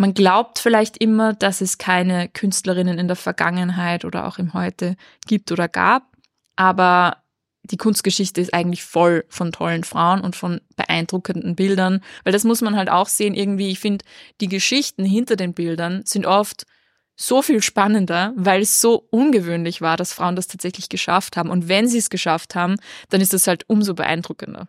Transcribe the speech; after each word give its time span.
Man 0.00 0.14
glaubt 0.14 0.60
vielleicht 0.60 0.96
immer, 0.98 1.32
dass 1.32 1.60
es 1.60 1.76
keine 1.76 2.28
Künstlerinnen 2.28 3.00
in 3.00 3.08
der 3.08 3.16
Vergangenheit 3.16 4.04
oder 4.04 4.28
auch 4.28 4.38
im 4.38 4.54
Heute 4.54 4.94
gibt 5.26 5.50
oder 5.50 5.66
gab, 5.66 6.04
aber 6.54 7.16
die 7.64 7.76
Kunstgeschichte 7.76 8.40
ist 8.40 8.54
eigentlich 8.54 8.84
voll 8.84 9.24
von 9.28 9.50
tollen 9.50 9.82
Frauen 9.82 10.20
und 10.20 10.36
von 10.36 10.60
beeindruckenden 10.76 11.56
Bildern, 11.56 12.00
weil 12.22 12.32
das 12.32 12.44
muss 12.44 12.60
man 12.60 12.76
halt 12.76 12.88
auch 12.88 13.08
sehen 13.08 13.34
irgendwie. 13.34 13.70
Ich 13.70 13.80
finde, 13.80 14.04
die 14.40 14.46
Geschichten 14.46 15.04
hinter 15.04 15.34
den 15.34 15.52
Bildern 15.52 16.02
sind 16.04 16.26
oft 16.26 16.64
so 17.16 17.42
viel 17.42 17.60
spannender, 17.60 18.32
weil 18.36 18.62
es 18.62 18.80
so 18.80 19.08
ungewöhnlich 19.10 19.80
war, 19.80 19.96
dass 19.96 20.12
Frauen 20.12 20.36
das 20.36 20.46
tatsächlich 20.46 20.88
geschafft 20.88 21.36
haben. 21.36 21.50
Und 21.50 21.68
wenn 21.68 21.88
sie 21.88 21.98
es 21.98 22.08
geschafft 22.08 22.54
haben, 22.54 22.76
dann 23.10 23.20
ist 23.20 23.32
das 23.32 23.48
halt 23.48 23.64
umso 23.66 23.94
beeindruckender. 23.94 24.68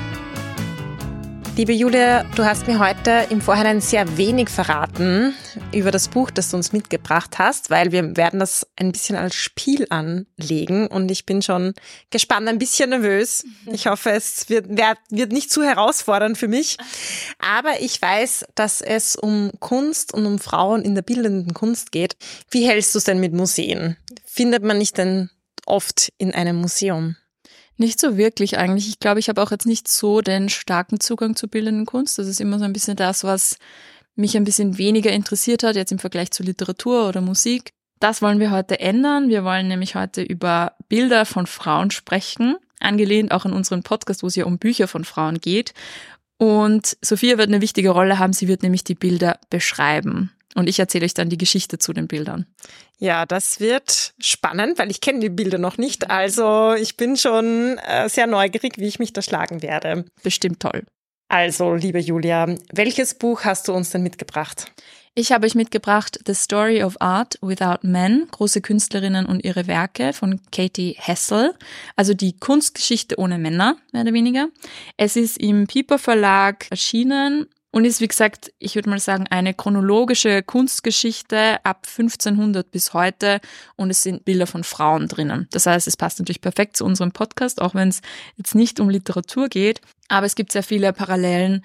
Liebe 1.57 1.73
Julia, 1.73 2.23
du 2.35 2.45
hast 2.45 2.65
mir 2.67 2.79
heute 2.79 3.27
im 3.29 3.41
Vorhinein 3.41 3.81
sehr 3.81 4.17
wenig 4.17 4.47
verraten 4.47 5.35
über 5.73 5.91
das 5.91 6.07
Buch, 6.07 6.31
das 6.31 6.49
du 6.49 6.55
uns 6.55 6.71
mitgebracht 6.71 7.39
hast, 7.39 7.69
weil 7.69 7.91
wir 7.91 8.15
werden 8.15 8.39
das 8.39 8.65
ein 8.77 8.93
bisschen 8.93 9.17
als 9.17 9.35
Spiel 9.35 9.85
anlegen 9.89 10.87
und 10.87 11.11
ich 11.11 11.25
bin 11.25 11.41
schon 11.41 11.73
gespannt, 12.09 12.47
ein 12.47 12.57
bisschen 12.57 12.91
nervös. 12.91 13.43
Ich 13.65 13.87
hoffe, 13.87 14.11
es 14.11 14.49
wird, 14.49 14.69
wird 14.69 15.33
nicht 15.33 15.51
zu 15.51 15.61
herausfordernd 15.61 16.37
für 16.37 16.47
mich. 16.47 16.77
Aber 17.39 17.81
ich 17.81 18.01
weiß, 18.01 18.45
dass 18.55 18.79
es 18.79 19.17
um 19.17 19.51
Kunst 19.59 20.13
und 20.13 20.25
um 20.25 20.39
Frauen 20.39 20.83
in 20.83 20.95
der 20.95 21.01
bildenden 21.01 21.53
Kunst 21.53 21.91
geht. 21.91 22.15
Wie 22.49 22.65
hältst 22.65 22.95
du 22.95 22.99
es 22.99 23.03
denn 23.03 23.19
mit 23.19 23.33
Museen? 23.33 23.97
Findet 24.25 24.63
man 24.63 24.77
nicht 24.77 24.97
denn 24.97 25.29
oft 25.65 26.13
in 26.17 26.33
einem 26.33 26.55
Museum? 26.55 27.17
Nicht 27.77 27.99
so 27.99 28.17
wirklich 28.17 28.57
eigentlich. 28.57 28.87
Ich 28.87 28.99
glaube, 28.99 29.19
ich 29.19 29.29
habe 29.29 29.41
auch 29.41 29.51
jetzt 29.51 29.65
nicht 29.65 29.87
so 29.87 30.21
den 30.21 30.49
starken 30.49 30.99
Zugang 30.99 31.35
zur 31.35 31.49
bildenden 31.49 31.85
Kunst. 31.85 32.17
Das 32.19 32.27
ist 32.27 32.39
immer 32.39 32.59
so 32.59 32.65
ein 32.65 32.73
bisschen 32.73 32.95
das, 32.95 33.23
was 33.23 33.57
mich 34.15 34.37
ein 34.37 34.43
bisschen 34.43 34.77
weniger 34.77 35.11
interessiert 35.11 35.63
hat, 35.63 35.75
jetzt 35.75 35.91
im 35.91 35.99
Vergleich 35.99 36.31
zu 36.31 36.43
Literatur 36.43 37.07
oder 37.07 37.21
Musik. 37.21 37.71
Das 37.99 38.21
wollen 38.21 38.39
wir 38.39 38.51
heute 38.51 38.79
ändern. 38.79 39.29
Wir 39.29 39.43
wollen 39.43 39.67
nämlich 39.67 39.95
heute 39.95 40.21
über 40.21 40.73
Bilder 40.89 41.25
von 41.25 41.47
Frauen 41.47 41.91
sprechen, 41.91 42.57
angelehnt 42.79 43.31
auch 43.31 43.45
an 43.45 43.53
unseren 43.53 43.83
Podcast, 43.83 44.23
wo 44.23 44.27
es 44.27 44.35
ja 44.35 44.45
um 44.45 44.57
Bücher 44.57 44.87
von 44.87 45.05
Frauen 45.05 45.39
geht. 45.39 45.73
Und 46.37 46.97
Sophia 47.01 47.37
wird 47.37 47.49
eine 47.49 47.61
wichtige 47.61 47.91
Rolle 47.91 48.17
haben. 48.17 48.33
Sie 48.33 48.47
wird 48.47 48.63
nämlich 48.63 48.83
die 48.83 48.95
Bilder 48.95 49.39
beschreiben. 49.51 50.31
Und 50.55 50.67
ich 50.67 50.79
erzähle 50.79 51.05
euch 51.05 51.13
dann 51.13 51.29
die 51.29 51.37
Geschichte 51.37 51.77
zu 51.79 51.93
den 51.93 52.07
Bildern. 52.07 52.45
Ja, 52.97 53.25
das 53.25 53.59
wird 53.59 54.13
spannend, 54.19 54.77
weil 54.79 54.91
ich 54.91 55.01
kenne 55.01 55.19
die 55.19 55.29
Bilder 55.29 55.57
noch 55.57 55.77
nicht. 55.77 56.09
Also 56.09 56.73
ich 56.73 56.97
bin 56.97 57.17
schon 57.17 57.77
äh, 57.79 58.09
sehr 58.09 58.27
neugierig, 58.27 58.77
wie 58.77 58.87
ich 58.87 58.99
mich 58.99 59.13
da 59.13 59.21
schlagen 59.21 59.61
werde. 59.61 60.05
Bestimmt 60.23 60.59
toll. 60.59 60.83
Also, 61.29 61.75
liebe 61.75 61.99
Julia, 61.99 62.57
welches 62.73 63.13
Buch 63.13 63.45
hast 63.45 63.69
du 63.69 63.73
uns 63.73 63.91
denn 63.91 64.03
mitgebracht? 64.03 64.69
Ich 65.13 65.31
habe 65.31 65.45
euch 65.45 65.55
mitgebracht 65.55 66.19
The 66.25 66.33
Story 66.33 66.83
of 66.83 66.99
Art 66.99 67.37
Without 67.41 67.79
Men, 67.87 68.27
große 68.31 68.61
Künstlerinnen 68.61 69.25
und 69.25 69.43
ihre 69.43 69.67
Werke 69.67 70.11
von 70.11 70.41
Katie 70.51 70.95
Hessel, 70.97 71.53
also 71.95 72.13
die 72.13 72.37
Kunstgeschichte 72.37 73.17
ohne 73.17 73.37
Männer, 73.37 73.77
mehr 73.91 74.03
oder 74.03 74.13
weniger. 74.13 74.47
Es 74.95 75.15
ist 75.15 75.37
im 75.37 75.67
Piper 75.67 75.99
Verlag 75.99 76.65
erschienen 76.69 77.47
und 77.71 77.85
ist, 77.85 78.01
wie 78.01 78.07
gesagt, 78.07 78.51
ich 78.59 78.75
würde 78.75 78.89
mal 78.89 78.99
sagen, 78.99 79.27
eine 79.29 79.53
chronologische 79.53 80.43
Kunstgeschichte 80.43 81.63
ab 81.63 81.87
1500 81.87 82.69
bis 82.69 82.93
heute 82.93 83.39
und 83.77 83.89
es 83.89 84.03
sind 84.03 84.25
Bilder 84.25 84.45
von 84.45 84.63
Frauen 84.63 85.07
drinnen. 85.07 85.47
Das 85.51 85.65
heißt, 85.65 85.87
es 85.87 85.97
passt 85.97 86.19
natürlich 86.19 86.41
perfekt 86.41 86.77
zu 86.77 86.85
unserem 86.85 87.11
Podcast, 87.11 87.61
auch 87.61 87.73
wenn 87.73 87.89
es 87.89 88.01
jetzt 88.37 88.55
nicht 88.55 88.79
um 88.79 88.89
Literatur 88.89 89.47
geht, 89.47 89.81
aber 90.09 90.25
es 90.25 90.35
gibt 90.35 90.51
sehr 90.51 90.63
viele 90.63 90.91
Parallelen 90.91 91.63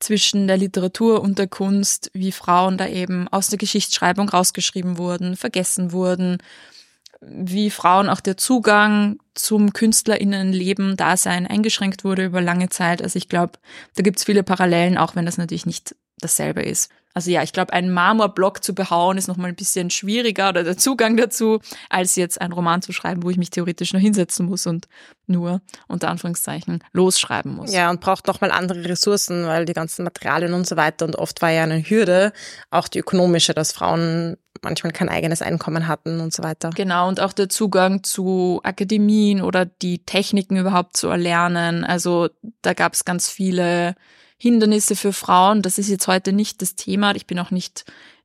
zwischen 0.00 0.48
der 0.48 0.56
Literatur 0.56 1.22
und 1.22 1.38
der 1.38 1.46
Kunst, 1.46 2.10
wie 2.12 2.32
Frauen 2.32 2.76
da 2.76 2.88
eben 2.88 3.28
aus 3.28 3.48
der 3.48 3.58
Geschichtsschreibung 3.58 4.28
rausgeschrieben 4.28 4.98
wurden, 4.98 5.36
vergessen 5.36 5.92
wurden 5.92 6.38
wie 7.28 7.70
Frauen 7.70 8.08
auch 8.08 8.20
der 8.20 8.36
Zugang 8.36 9.18
zum 9.34 9.72
KünstlerInnenleben, 9.72 10.96
Dasein 10.96 11.46
eingeschränkt 11.46 12.04
wurde 12.04 12.24
über 12.24 12.40
lange 12.40 12.68
Zeit. 12.68 13.02
Also 13.02 13.16
ich 13.16 13.28
glaube, 13.28 13.58
da 13.96 14.02
gibt's 14.02 14.24
viele 14.24 14.42
Parallelen, 14.42 14.98
auch 14.98 15.16
wenn 15.16 15.26
das 15.26 15.38
natürlich 15.38 15.66
nicht 15.66 15.96
dasselbe 16.18 16.62
ist. 16.62 16.90
Also 17.14 17.30
ja, 17.30 17.42
ich 17.42 17.52
glaube, 17.52 17.72
einen 17.72 17.92
Marmorblock 17.92 18.62
zu 18.62 18.74
behauen 18.74 19.16
ist 19.16 19.28
nochmal 19.28 19.50
ein 19.50 19.54
bisschen 19.56 19.88
schwieriger 19.90 20.48
oder 20.48 20.64
der 20.64 20.76
Zugang 20.76 21.16
dazu, 21.16 21.60
als 21.88 22.16
jetzt 22.16 22.40
einen 22.40 22.52
Roman 22.52 22.82
zu 22.82 22.92
schreiben, 22.92 23.22
wo 23.22 23.30
ich 23.30 23.36
mich 23.36 23.50
theoretisch 23.50 23.92
noch 23.92 24.00
hinsetzen 24.00 24.46
muss 24.46 24.66
und 24.66 24.88
nur 25.26 25.62
unter 25.86 26.10
Anführungszeichen 26.10 26.82
losschreiben 26.92 27.54
muss. 27.54 27.72
Ja, 27.72 27.88
und 27.90 28.00
braucht 28.00 28.26
nochmal 28.26 28.50
andere 28.50 28.84
Ressourcen, 28.84 29.46
weil 29.46 29.64
die 29.64 29.72
ganzen 29.72 30.04
Materialien 30.04 30.52
und 30.54 30.66
so 30.66 30.76
weiter 30.76 31.04
und 31.06 31.16
oft 31.16 31.40
war 31.40 31.50
ja 31.50 31.62
eine 31.62 31.80
Hürde, 31.80 32.32
auch 32.70 32.88
die 32.88 32.98
ökonomische, 32.98 33.54
dass 33.54 33.72
Frauen 33.72 34.36
manchmal 34.62 34.92
kein 34.92 35.08
eigenes 35.08 35.42
Einkommen 35.42 35.86
hatten 35.86 36.20
und 36.20 36.32
so 36.32 36.42
weiter. 36.42 36.70
Genau, 36.74 37.06
und 37.08 37.20
auch 37.20 37.32
der 37.32 37.48
Zugang 37.48 38.02
zu 38.02 38.60
Akademien 38.64 39.40
oder 39.40 39.66
die 39.66 40.04
Techniken 40.04 40.56
überhaupt 40.56 40.96
zu 40.96 41.08
erlernen. 41.08 41.84
Also 41.84 42.28
da 42.62 42.72
gab 42.72 42.94
es 42.94 43.04
ganz 43.04 43.28
viele 43.28 43.94
Hindernisse 44.36 44.96
für 44.96 45.12
Frauen. 45.12 45.62
Das 45.62 45.78
ist 45.78 45.88
jetzt 45.88 46.08
heute 46.08 46.32
nicht 46.32 46.62
das 46.62 46.74
Thema. 46.74 47.14
Ich 47.14 47.26
bin 47.26 47.38
auch 47.38 47.50
nicht 47.50 47.84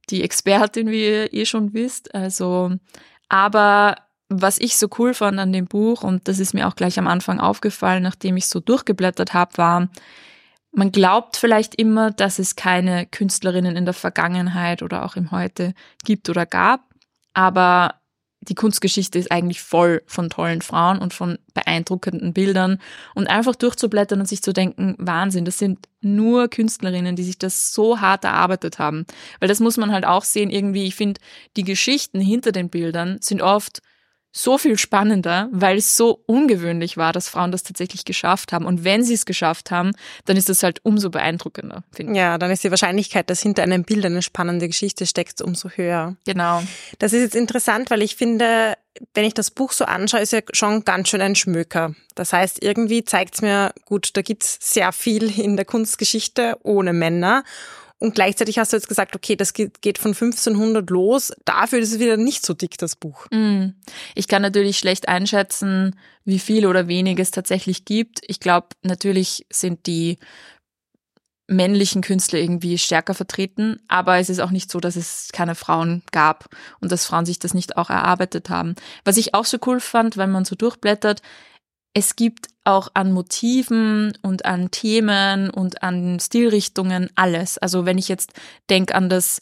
die 0.10 0.24
Expertin, 0.24 0.90
wie 0.90 1.06
ihr 1.06 1.34
eh 1.34 1.46
schon 1.46 1.74
wisst. 1.74 2.14
Also, 2.16 2.72
aber 3.30 3.96
was 4.30 4.60
ich 4.60 4.78
so 4.78 4.88
cool 4.98 5.14
fand 5.14 5.40
an 5.40 5.54
dem 5.54 5.66
Buch, 5.66 6.04
und 6.04 6.28
das 6.28 6.40
ist 6.40 6.54
mir 6.54 6.68
auch 6.68 6.76
gleich 6.76 7.00
am 7.00 7.08
Anfang 7.08 7.40
aufgefallen, 7.40 8.04
nachdem 8.04 8.38
ich 8.38 8.48
so 8.48 8.60
durchgeblättert 8.60 9.34
habe, 9.34 9.58
war, 9.58 9.90
man 10.72 10.92
glaubt 10.92 11.36
vielleicht 11.36 11.76
immer, 11.76 12.12
dass 12.12 12.38
es 12.38 12.56
keine 12.56 13.08
Künstlerinnen 13.08 13.76
in 13.76 13.86
der 13.86 13.96
Vergangenheit 13.96 14.84
oder 14.84 15.04
auch 15.04 15.16
im 15.16 15.32
Heute 15.32 15.74
gibt 16.04 16.30
oder 16.30 16.46
gab, 16.46 16.82
aber 17.34 17.96
die 18.50 18.56
Kunstgeschichte 18.56 19.20
ist 19.20 19.32
eigentlich 19.32 19.62
voll 19.62 20.02
von 20.08 20.30
tollen 20.30 20.62
Frauen 20.62 21.00
und 21.00 21.14
von 21.14 21.38
beeindruckenden 21.54 22.34
Bildern 22.34 22.82
und 23.14 23.28
einfach 23.28 23.56
durchzublättern 23.56 24.20
und 24.20 24.26
sich 24.26 24.42
zu 24.42 24.54
denken, 24.54 24.96
Wahnsinn, 24.98 25.46
das 25.46 25.60
sind 25.60 25.88
nur 26.02 26.48
Künstlerinnen, 26.48 27.16
die 27.16 27.24
sich 27.24 27.38
das 27.38 27.72
so 27.72 28.02
hart 28.02 28.24
erarbeitet 28.24 28.80
haben. 28.80 29.06
Weil 29.40 29.50
das 29.50 29.60
muss 29.60 29.78
man 29.78 29.92
halt 29.92 30.06
auch 30.06 30.24
sehen, 30.24 30.50
irgendwie, 30.50 30.86
ich 30.86 30.96
finde, 30.96 31.22
die 31.58 31.64
Geschichten 31.64 32.20
hinter 32.20 32.52
den 32.52 32.70
Bildern 32.70 33.20
sind 33.22 33.42
oft 33.42 33.82
so 34.32 34.58
viel 34.58 34.78
spannender, 34.78 35.50
weil 35.52 35.78
es 35.78 35.98
so 35.98 36.22
ungewöhnlich 36.28 36.98
war, 36.98 37.14
dass 37.14 37.30
Frauen 37.30 37.52
das 37.52 37.64
tatsächlich 37.64 38.06
geschafft 38.06 38.54
haben. 38.54 38.66
Und 38.66 38.84
wenn 38.84 39.04
sie 39.04 39.16
es 39.16 39.26
geschafft 39.26 39.72
haben, 39.72 39.92
dann 40.26 40.38
ist 40.38 40.50
das 40.50 40.62
halt 40.62 40.80
umso 40.84 41.10
beeindruckender, 41.10 41.84
finde 41.92 42.14
ich. 42.14 42.18
Ja, 42.18 42.38
dann 42.38 42.52
ist 42.52 42.64
die 42.64 42.70
Wahrscheinlichkeit, 42.70 43.30
dass 43.30 43.42
hinter 43.42 43.64
einem 43.64 43.84
Bild 43.84 44.06
eine 44.06 44.22
spannende 44.22 44.68
Geschichte 44.68 45.08
steckt, 45.08 45.42
umso 45.42 45.70
höher. 45.70 46.16
Genau. 46.26 46.62
Das 47.00 47.14
ist 47.14 47.22
jetzt 47.22 47.36
interessant, 47.36 47.90
weil 47.90 48.04
ich 48.04 48.16
finde, 48.16 48.76
wenn 49.14 49.26
ich 49.26 49.34
das 49.34 49.50
Buch 49.50 49.72
so 49.72 49.86
anschaue, 49.86 50.22
ist 50.22 50.34
ja 50.34 50.42
schon 50.54 50.86
ganz 50.86 51.10
schön 51.10 51.22
ein 51.22 51.36
Schmöker. 51.36 51.96
Das 52.16 52.34
heißt, 52.34 52.62
irgendwie 52.62 53.04
zeigt 53.04 53.36
es 53.36 53.42
mir, 53.42 53.74
gut, 53.86 54.12
da 54.16 54.22
gibt's 54.22 54.58
sehr 54.62 54.92
viel 54.92 55.40
in 55.40 55.56
der 55.56 55.66
Kunstgeschichte 55.66 56.58
ohne 56.64 56.94
Männer. 56.94 57.44
Und 58.00 58.16
gleichzeitig 58.16 58.58
hast 58.58 58.72
du 58.72 58.78
jetzt 58.78 58.88
gesagt, 58.88 59.16
okay, 59.16 59.36
das 59.36 59.54
geht 59.54 59.98
von 59.98 60.12
1500 60.12 60.90
los. 60.90 61.34
Dafür 61.44 61.80
ist 61.80 61.92
es 61.94 62.00
wieder 62.00 62.16
nicht 62.16 62.46
so 62.46 62.54
dick, 62.54 62.78
das 62.78 62.96
Buch. 62.96 63.28
Mm. 63.30 63.72
Ich 64.16 64.30
kann 64.30 64.42
natürlich 64.42 64.80
schlecht 64.80 65.10
einschätzen, 65.10 66.00
wie 66.24 66.40
viel 66.40 66.66
oder 66.66 66.88
wenig 66.88 67.20
es 67.20 67.32
tatsächlich 67.32 67.84
gibt. 67.84 68.22
Ich 68.28 68.40
glaube, 68.40 68.68
natürlich 68.84 69.46
sind 69.52 69.86
die 69.86 70.18
männlichen 71.50 72.02
Künstler 72.02 72.40
irgendwie 72.40 72.78
stärker 72.78 73.16
vertreten, 73.16 73.82
aber 73.88 74.20
es 74.20 74.30
ist 74.30 74.40
auch 74.40 74.52
nicht 74.52 74.72
so, 74.72 74.80
dass 74.80 74.96
es 74.96 75.30
keine 75.34 75.56
Frauen 75.56 76.04
gab 76.12 76.56
und 76.80 76.92
dass 76.92 77.06
Frauen 77.06 77.26
sich 77.26 77.40
das 77.40 77.54
nicht 77.54 77.76
auch 77.76 77.90
erarbeitet 77.90 78.50
haben. 78.50 78.76
Was 79.04 79.18
ich 79.18 79.34
auch 79.34 79.46
so 79.46 79.58
cool 79.66 79.80
fand, 79.80 80.16
wenn 80.16 80.32
man 80.32 80.46
so 80.46 80.56
durchblättert, 80.56 81.22
es 81.94 82.16
gibt 82.16 82.48
auch 82.64 82.90
an 82.94 83.12
Motiven 83.12 84.14
und 84.22 84.46
an 84.46 84.72
Themen 84.72 85.50
und 85.50 85.82
an 85.82 86.20
Stilrichtungen 86.20 87.10
alles. 87.16 87.58
Also 87.58 87.86
wenn 87.86 87.98
ich 87.98 88.08
jetzt 88.08 88.34
denke 88.70 88.96
an 88.96 89.10
das 89.10 89.40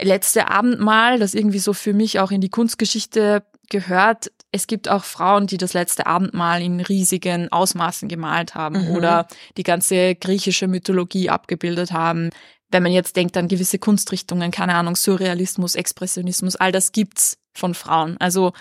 letzte 0.00 0.48
Abendmahl, 0.48 1.18
das 1.18 1.34
irgendwie 1.34 1.58
so 1.58 1.72
für 1.72 1.92
mich 1.92 2.20
auch 2.20 2.30
in 2.30 2.40
die 2.40 2.50
Kunstgeschichte 2.50 3.42
gehört. 3.68 4.30
Es 4.52 4.66
gibt 4.66 4.88
auch 4.88 5.04
Frauen, 5.04 5.46
die 5.46 5.56
das 5.56 5.72
letzte 5.72 6.06
Abendmahl 6.06 6.62
in 6.62 6.80
riesigen 6.80 7.50
Ausmaßen 7.50 8.08
gemalt 8.08 8.54
haben 8.54 8.88
mhm. 8.88 8.96
oder 8.96 9.26
die 9.56 9.62
ganze 9.62 10.14
griechische 10.14 10.68
Mythologie 10.68 11.30
abgebildet 11.30 11.92
haben. 11.92 12.30
Wenn 12.70 12.82
man 12.82 12.92
jetzt 12.92 13.16
denkt 13.16 13.36
an 13.36 13.48
gewisse 13.48 13.78
Kunstrichtungen, 13.78 14.50
keine 14.50 14.74
Ahnung, 14.74 14.96
Surrealismus, 14.96 15.74
Expressionismus, 15.74 16.56
all 16.56 16.72
das 16.72 16.92
gibt's 16.92 17.38
von 17.54 17.74
Frauen. 17.74 18.16
Also 18.18 18.52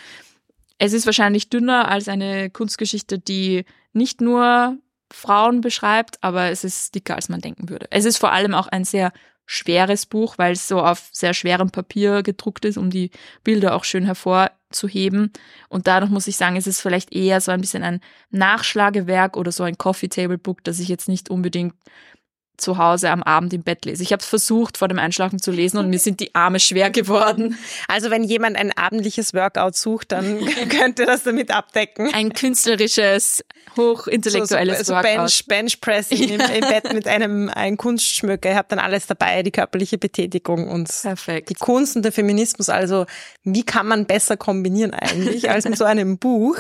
es 0.78 0.94
ist 0.94 1.06
wahrscheinlich 1.06 1.50
dünner 1.50 1.88
als 1.90 2.08
eine 2.08 2.50
Kunstgeschichte, 2.50 3.20
die 3.20 3.66
nicht 3.94 4.22
nur 4.22 4.78
Frauen 5.12 5.62
beschreibt, 5.62 6.18
aber 6.22 6.50
es 6.50 6.64
ist 6.64 6.96
dicker, 6.96 7.16
als 7.16 7.30
man 7.30 7.42
denken 7.42 7.70
würde. 7.70 7.88
Es 7.92 8.06
ist 8.06 8.18
vor 8.18 8.32
allem 8.32 8.54
auch 8.54 8.68
ein 8.68 8.84
sehr 8.84 9.12
schweres 9.46 10.06
Buch, 10.06 10.38
weil 10.38 10.54
es 10.54 10.68
so 10.68 10.82
auf 10.82 11.10
sehr 11.12 11.34
schwerem 11.34 11.70
Papier 11.70 12.24
gedruckt 12.24 12.66
ist, 12.66 12.78
um 12.78 12.90
die 12.90 13.12
Bilder 13.44 13.76
auch 13.76 13.84
schön 13.84 14.06
hervorzuheben. 14.06 15.32
Und 15.70 15.88
dadurch 15.88 16.12
muss 16.12 16.28
ich 16.28 16.36
sagen, 16.36 16.56
es 16.56 16.68
ist 16.68 16.82
vielleicht 16.82 17.14
eher 17.14 17.40
so 17.42 17.52
ein 17.52 17.62
bisschen 17.62 17.84
ein 17.84 18.02
Nachschlagewerk 18.32 19.38
oder 19.38 19.52
so 19.52 19.64
ein 19.64 19.78
Coffee 19.78 20.10
Table 20.10 20.40
Book, 20.40 20.64
das 20.64 20.80
ich 20.80 20.88
jetzt 20.88 21.08
nicht 21.08 21.30
unbedingt 21.30 21.76
zu 22.58 22.78
Hause 22.78 23.10
am 23.10 23.24
Abend 23.24 23.54
im 23.54 23.64
Bett 23.64 23.86
lese. 23.86 24.04
Ich 24.04 24.12
habe 24.12 24.22
es 24.22 24.28
versucht, 24.28 24.78
vor 24.78 24.88
dem 24.88 25.00
Einschlafen 25.00 25.40
zu 25.40 25.52
lesen 25.52 25.78
und 25.78 25.90
mir 25.90 26.00
sind 26.00 26.20
die 26.20 26.34
Arme 26.36 26.60
schwer 26.60 26.90
geworden. 26.90 27.58
Also 27.88 28.10
wenn 28.12 28.24
jemand 28.24 28.58
ein 28.58 28.72
abendliches 28.72 29.34
Workout 29.34 29.76
sucht, 29.76 30.12
dann 30.12 30.46
könnte 30.70 31.06
das 31.06 31.24
damit 31.24 31.52
abdecken. 31.52 32.14
Ein 32.14 32.34
künstlerisches, 32.34 33.44
hochintellektuelles 33.78 34.80
so, 34.80 34.84
so, 34.84 34.88
so 34.88 34.94
Workout. 34.94 35.16
Bench, 35.16 35.46
Benchpressing 35.48 36.24
ja. 36.24 36.46
im, 36.46 36.64
im, 36.64 36.70
Bett 36.70 36.94
mit 36.94 37.08
einem 37.08 37.50
ein 37.50 37.78
Kunstschmöcker. 37.78 38.50
Ihr 38.50 38.56
habt 38.56 38.72
dann 38.72 38.80
alles 38.80 39.08
dabei, 39.08 39.44
die 39.44 39.52
körperliche 39.52 39.98
Betätigung 39.98 40.68
und 40.68 40.90
Perfekt. 41.02 41.50
die 41.50 41.56
Kunst 41.56 41.96
und 41.96 42.04
der 42.04 42.12
Feminismus. 42.12 42.70
Also 42.70 43.06
wie 43.44 43.64
kann 43.64 43.88
man 43.88 44.06
besser 44.06 44.38
kombinieren 44.38 44.94
eigentlich 44.94 45.50
als 45.50 45.66
mit 45.66 45.78
so 45.78 45.86
einem 45.86 46.18
Buch? 46.18 46.58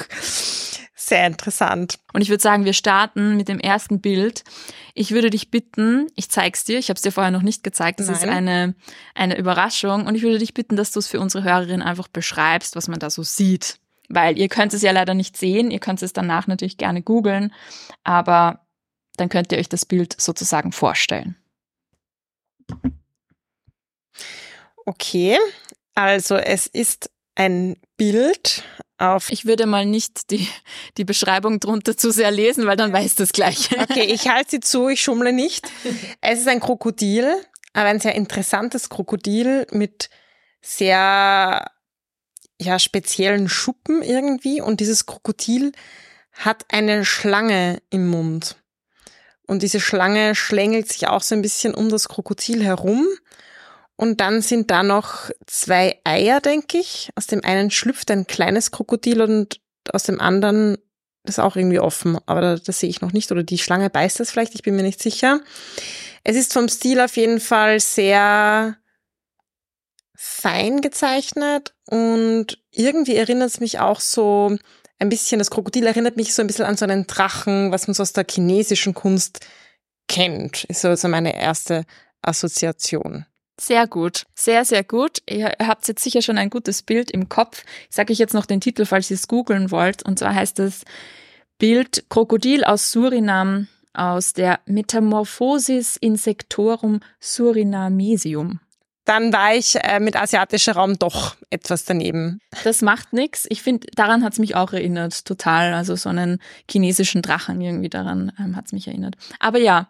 Sehr 0.97 1.27
interessant. 1.27 1.99
Und 2.13 2.21
ich 2.21 2.29
würde 2.29 2.41
sagen, 2.41 2.63
wir 2.63 2.71
starten 2.71 3.35
mit 3.35 3.49
dem 3.49 3.59
ersten 3.59 3.99
Bild. 3.99 4.45
Ich 4.93 5.11
würde 5.11 5.29
dich 5.29 5.51
bitten, 5.51 6.07
ich 6.15 6.29
zeig's 6.29 6.63
dir, 6.63 6.79
ich 6.79 6.87
habe 6.87 6.95
es 6.95 7.01
dir 7.01 7.11
vorher 7.11 7.31
noch 7.31 7.41
nicht 7.41 7.65
gezeigt, 7.65 7.99
das 7.99 8.07
Nein. 8.07 8.15
ist 8.15 8.23
eine, 8.23 8.75
eine 9.13 9.37
Überraschung. 9.37 10.07
Und 10.07 10.15
ich 10.15 10.23
würde 10.23 10.39
dich 10.39 10.53
bitten, 10.53 10.77
dass 10.77 10.91
du 10.91 10.99
es 10.99 11.07
für 11.07 11.19
unsere 11.19 11.43
Hörerin 11.43 11.81
einfach 11.81 12.07
beschreibst, 12.07 12.77
was 12.77 12.87
man 12.87 12.99
da 12.99 13.09
so 13.09 13.23
sieht. 13.23 13.77
Weil 14.07 14.37
ihr 14.37 14.47
könnt 14.47 14.73
es 14.73 14.83
ja 14.83 14.91
leider 14.91 15.13
nicht 15.13 15.35
sehen, 15.35 15.69
ihr 15.69 15.79
könnt 15.79 16.01
es 16.01 16.13
danach 16.13 16.47
natürlich 16.47 16.77
gerne 16.77 17.01
googeln, 17.01 17.51
aber 18.03 18.61
dann 19.17 19.29
könnt 19.29 19.51
ihr 19.51 19.57
euch 19.57 19.69
das 19.69 19.85
Bild 19.85 20.15
sozusagen 20.19 20.71
vorstellen. 20.71 21.35
Okay, 24.85 25.37
also 25.95 26.35
es 26.35 26.67
ist 26.67 27.09
ein 27.33 27.75
Bild 27.97 28.63
auf. 28.97 29.31
Ich 29.31 29.45
würde 29.45 29.65
mal 29.65 29.85
nicht 29.85 30.31
die, 30.31 30.47
die 30.97 31.05
Beschreibung 31.05 31.59
drunter 31.59 31.97
zu 31.97 32.11
sehr 32.11 32.31
lesen, 32.31 32.65
weil 32.65 32.77
dann 32.77 32.93
weiß 32.93 33.15
das 33.15 33.31
gleich. 33.33 33.69
Okay, 33.79 34.03
ich 34.03 34.29
halte 34.29 34.51
sie 34.51 34.59
zu, 34.59 34.89
ich 34.89 35.01
schummle 35.01 35.33
nicht. 35.33 35.67
Es 36.21 36.39
ist 36.39 36.47
ein 36.47 36.59
Krokodil, 36.59 37.35
aber 37.73 37.89
ein 37.89 37.99
sehr 37.99 38.15
interessantes 38.15 38.89
Krokodil 38.89 39.67
mit 39.71 40.09
sehr 40.61 41.69
ja, 42.59 42.79
speziellen 42.79 43.49
Schuppen 43.49 44.01
irgendwie. 44.01 44.61
Und 44.61 44.79
dieses 44.79 45.05
Krokodil 45.05 45.71
hat 46.31 46.65
eine 46.69 47.05
Schlange 47.05 47.81
im 47.89 48.07
Mund. 48.07 48.57
Und 49.47 49.61
diese 49.61 49.79
Schlange 49.79 50.35
schlängelt 50.35 50.91
sich 50.91 51.07
auch 51.07 51.21
so 51.21 51.35
ein 51.35 51.41
bisschen 51.41 51.75
um 51.75 51.89
das 51.89 52.07
Krokodil 52.09 52.63
herum. 52.63 53.07
Und 53.97 54.19
dann 54.19 54.41
sind 54.41 54.71
da 54.71 54.83
noch 54.83 55.29
zwei 55.47 55.99
Eier, 56.03 56.41
denke 56.41 56.77
ich. 56.77 57.09
Aus 57.15 57.27
dem 57.27 57.43
einen 57.43 57.71
schlüpft 57.71 58.11
ein 58.11 58.27
kleines 58.27 58.71
Krokodil 58.71 59.21
und 59.21 59.61
aus 59.91 60.03
dem 60.03 60.19
anderen 60.19 60.77
ist 61.23 61.39
auch 61.39 61.55
irgendwie 61.55 61.79
offen, 61.79 62.17
aber 62.25 62.41
das, 62.41 62.63
das 62.63 62.79
sehe 62.79 62.89
ich 62.89 63.01
noch 63.01 63.13
nicht. 63.13 63.31
Oder 63.31 63.43
die 63.43 63.57
Schlange 63.57 63.89
beißt 63.89 64.19
das 64.19 64.31
vielleicht, 64.31 64.53
ich 64.55 64.63
bin 64.63 64.75
mir 64.75 64.83
nicht 64.83 65.01
sicher. 65.01 65.41
Es 66.23 66.35
ist 66.35 66.53
vom 66.53 66.67
Stil 66.67 66.99
auf 66.99 67.17
jeden 67.17 67.39
Fall 67.39 67.79
sehr 67.79 68.77
fein 70.15 70.81
gezeichnet 70.81 71.73
und 71.89 72.59
irgendwie 72.71 73.15
erinnert 73.15 73.49
es 73.49 73.59
mich 73.59 73.79
auch 73.79 73.99
so 73.99 74.57
ein 74.97 75.09
bisschen, 75.09 75.39
das 75.39 75.51
Krokodil 75.51 75.85
erinnert 75.85 76.15
mich 76.15 76.33
so 76.33 76.41
ein 76.41 76.47
bisschen 76.47 76.65
an 76.65 76.77
so 76.77 76.85
einen 76.85 77.05
Drachen, 77.05 77.71
was 77.71 77.87
man 77.87 77.93
so 77.93 78.03
aus 78.03 78.13
der 78.13 78.25
chinesischen 78.29 78.93
Kunst 78.93 79.45
kennt. 80.07 80.63
Ist 80.65 80.81
so 80.81 80.89
also 80.89 81.07
meine 81.07 81.35
erste 81.35 81.85
Assoziation. 82.21 83.25
Sehr 83.59 83.87
gut, 83.87 84.25
sehr, 84.33 84.65
sehr 84.65 84.83
gut. 84.83 85.19
Ihr 85.29 85.53
habt 85.59 85.87
jetzt 85.87 86.03
sicher 86.03 86.21
schon 86.21 86.37
ein 86.37 86.49
gutes 86.49 86.81
Bild 86.81 87.09
im 87.09 87.29
Kopf. 87.29 87.63
Ich 87.89 87.95
sage 87.95 88.11
euch 88.11 88.19
jetzt 88.19 88.33
noch 88.33 88.45
den 88.45 88.59
Titel, 88.59 88.85
falls 88.85 89.09
ihr 89.09 89.15
es 89.15 89.27
googeln 89.27 89.71
wollt. 89.71 90.03
Und 90.03 90.19
zwar 90.19 90.35
heißt 90.35 90.59
es 90.59 90.83
Bild 91.57 92.05
Krokodil 92.09 92.65
aus 92.65 92.91
Surinam 92.91 93.67
aus 93.93 94.33
der 94.33 94.59
Metamorphosis 94.65 95.95
Insectorum 95.95 96.99
Surinamesium. 97.21 98.59
Dann 99.05 99.31
war 99.31 99.53
ich 99.53 99.75
äh, 99.75 99.99
mit 99.99 100.15
asiatischer 100.15 100.73
Raum 100.73 100.97
doch 100.97 101.35
etwas 101.51 101.85
daneben. 101.85 102.39
Das 102.63 102.81
macht 102.81 103.13
nichts. 103.13 103.45
Ich 103.49 103.61
finde, 103.61 103.87
daran 103.95 104.23
hat's 104.23 104.39
mich 104.39 104.55
auch 104.55 104.73
erinnert, 104.73 105.25
total. 105.25 105.75
Also 105.75 105.95
so 105.95 106.09
einen 106.09 106.41
chinesischen 106.69 107.21
Drachen 107.21 107.61
irgendwie 107.61 107.89
daran 107.89 108.31
ähm, 108.39 108.55
hat's 108.55 108.73
mich 108.73 108.87
erinnert. 108.87 109.15
Aber 109.39 109.59
ja, 109.59 109.87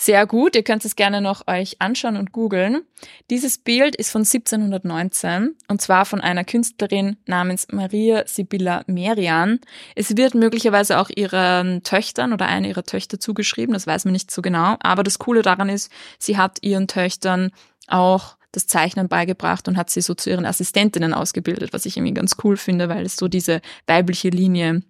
sehr 0.00 0.26
gut, 0.28 0.54
ihr 0.54 0.62
könnt 0.62 0.84
es 0.84 0.94
gerne 0.94 1.20
noch 1.20 1.48
euch 1.48 1.80
anschauen 1.80 2.16
und 2.16 2.30
googeln. 2.30 2.82
Dieses 3.30 3.58
Bild 3.58 3.96
ist 3.96 4.12
von 4.12 4.20
1719 4.20 5.56
und 5.66 5.82
zwar 5.82 6.04
von 6.04 6.20
einer 6.20 6.44
Künstlerin 6.44 7.16
namens 7.26 7.66
Maria 7.72 8.22
Sibylla 8.24 8.84
Merian. 8.86 9.58
Es 9.96 10.16
wird 10.16 10.36
möglicherweise 10.36 11.00
auch 11.00 11.10
ihren 11.14 11.82
Töchtern 11.82 12.32
oder 12.32 12.46
einer 12.46 12.68
ihrer 12.68 12.84
Töchter 12.84 13.18
zugeschrieben, 13.18 13.72
das 13.72 13.88
weiß 13.88 14.04
man 14.04 14.12
nicht 14.12 14.30
so 14.30 14.40
genau. 14.40 14.76
Aber 14.80 15.02
das 15.02 15.18
Coole 15.18 15.42
daran 15.42 15.68
ist, 15.68 15.90
sie 16.20 16.36
hat 16.36 16.58
ihren 16.62 16.86
Töchtern 16.86 17.50
auch 17.88 18.36
das 18.52 18.68
Zeichnen 18.68 19.08
beigebracht 19.08 19.66
und 19.66 19.76
hat 19.76 19.90
sie 19.90 20.00
so 20.00 20.14
zu 20.14 20.30
ihren 20.30 20.46
Assistentinnen 20.46 21.12
ausgebildet, 21.12 21.72
was 21.72 21.86
ich 21.86 21.96
irgendwie 21.96 22.14
ganz 22.14 22.36
cool 22.44 22.56
finde, 22.56 22.88
weil 22.88 23.04
es 23.04 23.16
so 23.16 23.26
diese 23.26 23.60
weibliche 23.88 24.28
Linie 24.28 24.82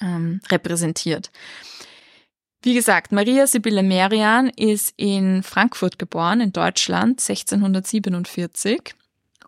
ähm, 0.00 0.40
repräsentiert. 0.48 1.32
Wie 2.64 2.74
gesagt, 2.74 3.10
Maria 3.10 3.48
Sibylle 3.48 3.82
Merian 3.82 4.48
ist 4.48 4.94
in 4.96 5.42
Frankfurt 5.42 5.98
geboren, 5.98 6.40
in 6.40 6.52
Deutschland, 6.52 7.20
1647 7.20 8.94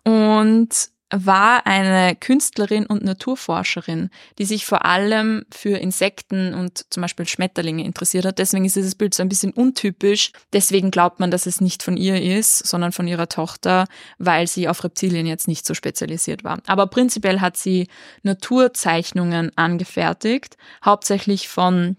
und 0.03 0.89
war 1.11 1.65
eine 1.65 2.15
Künstlerin 2.15 2.85
und 2.87 3.03
Naturforscherin, 3.03 4.09
die 4.37 4.43
sich 4.43 4.65
vor 4.65 4.83
allem 4.83 5.45
für 5.49 5.77
Insekten 5.77 6.53
und 6.53 6.85
zum 6.89 7.01
Beispiel 7.01 7.25
Schmetterlinge 7.27 7.85
interessiert 7.85 8.25
hat. 8.25 8.39
Deswegen 8.39 8.65
ist 8.65 8.75
dieses 8.75 8.95
Bild 8.95 9.13
so 9.13 9.21
ein 9.21 9.29
bisschen 9.29 9.51
untypisch. 9.53 10.31
Deswegen 10.51 10.91
glaubt 10.91 11.21
man, 11.21 11.31
dass 11.31 11.45
es 11.45 11.61
nicht 11.61 11.83
von 11.83 11.95
ihr 11.95 12.21
ist, 12.21 12.67
sondern 12.67 12.91
von 12.91 13.07
ihrer 13.07 13.29
Tochter, 13.29 13.85
weil 14.17 14.47
sie 14.47 14.67
auf 14.67 14.83
Reptilien 14.83 15.25
jetzt 15.27 15.47
nicht 15.47 15.65
so 15.65 15.73
spezialisiert 15.73 16.43
war. 16.43 16.59
Aber 16.65 16.87
prinzipiell 16.87 17.39
hat 17.39 17.55
sie 17.55 17.87
Naturzeichnungen 18.23 19.51
angefertigt, 19.55 20.57
hauptsächlich 20.83 21.47
von 21.47 21.97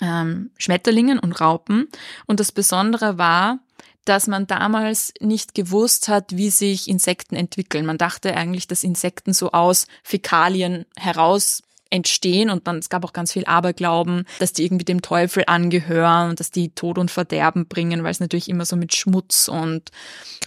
ähm, 0.00 0.50
Schmetterlingen 0.58 1.18
und 1.18 1.40
Raupen. 1.40 1.88
Und 2.26 2.40
das 2.40 2.52
Besondere 2.52 3.18
war, 3.18 3.58
dass 4.04 4.26
man 4.26 4.46
damals 4.46 5.14
nicht 5.20 5.54
gewusst 5.54 6.08
hat, 6.08 6.36
wie 6.36 6.50
sich 6.50 6.88
Insekten 6.88 7.36
entwickeln. 7.36 7.86
Man 7.86 7.98
dachte 7.98 8.36
eigentlich, 8.36 8.66
dass 8.66 8.84
Insekten 8.84 9.32
so 9.32 9.52
aus 9.52 9.86
Fäkalien 10.02 10.86
heraus 10.96 11.62
entstehen 11.90 12.48
und 12.48 12.66
dann 12.66 12.78
es 12.78 12.88
gab 12.88 13.04
auch 13.04 13.12
ganz 13.12 13.32
viel 13.32 13.44
Aberglauben, 13.44 14.24
dass 14.38 14.54
die 14.54 14.64
irgendwie 14.64 14.86
dem 14.86 15.02
Teufel 15.02 15.44
angehören 15.46 16.30
und 16.30 16.40
dass 16.40 16.50
die 16.50 16.74
Tod 16.74 16.96
und 16.96 17.10
Verderben 17.10 17.68
bringen, 17.68 18.02
weil 18.02 18.10
es 18.10 18.20
natürlich 18.20 18.48
immer 18.48 18.64
so 18.64 18.76
mit 18.76 18.94
Schmutz 18.94 19.46
und, 19.46 19.90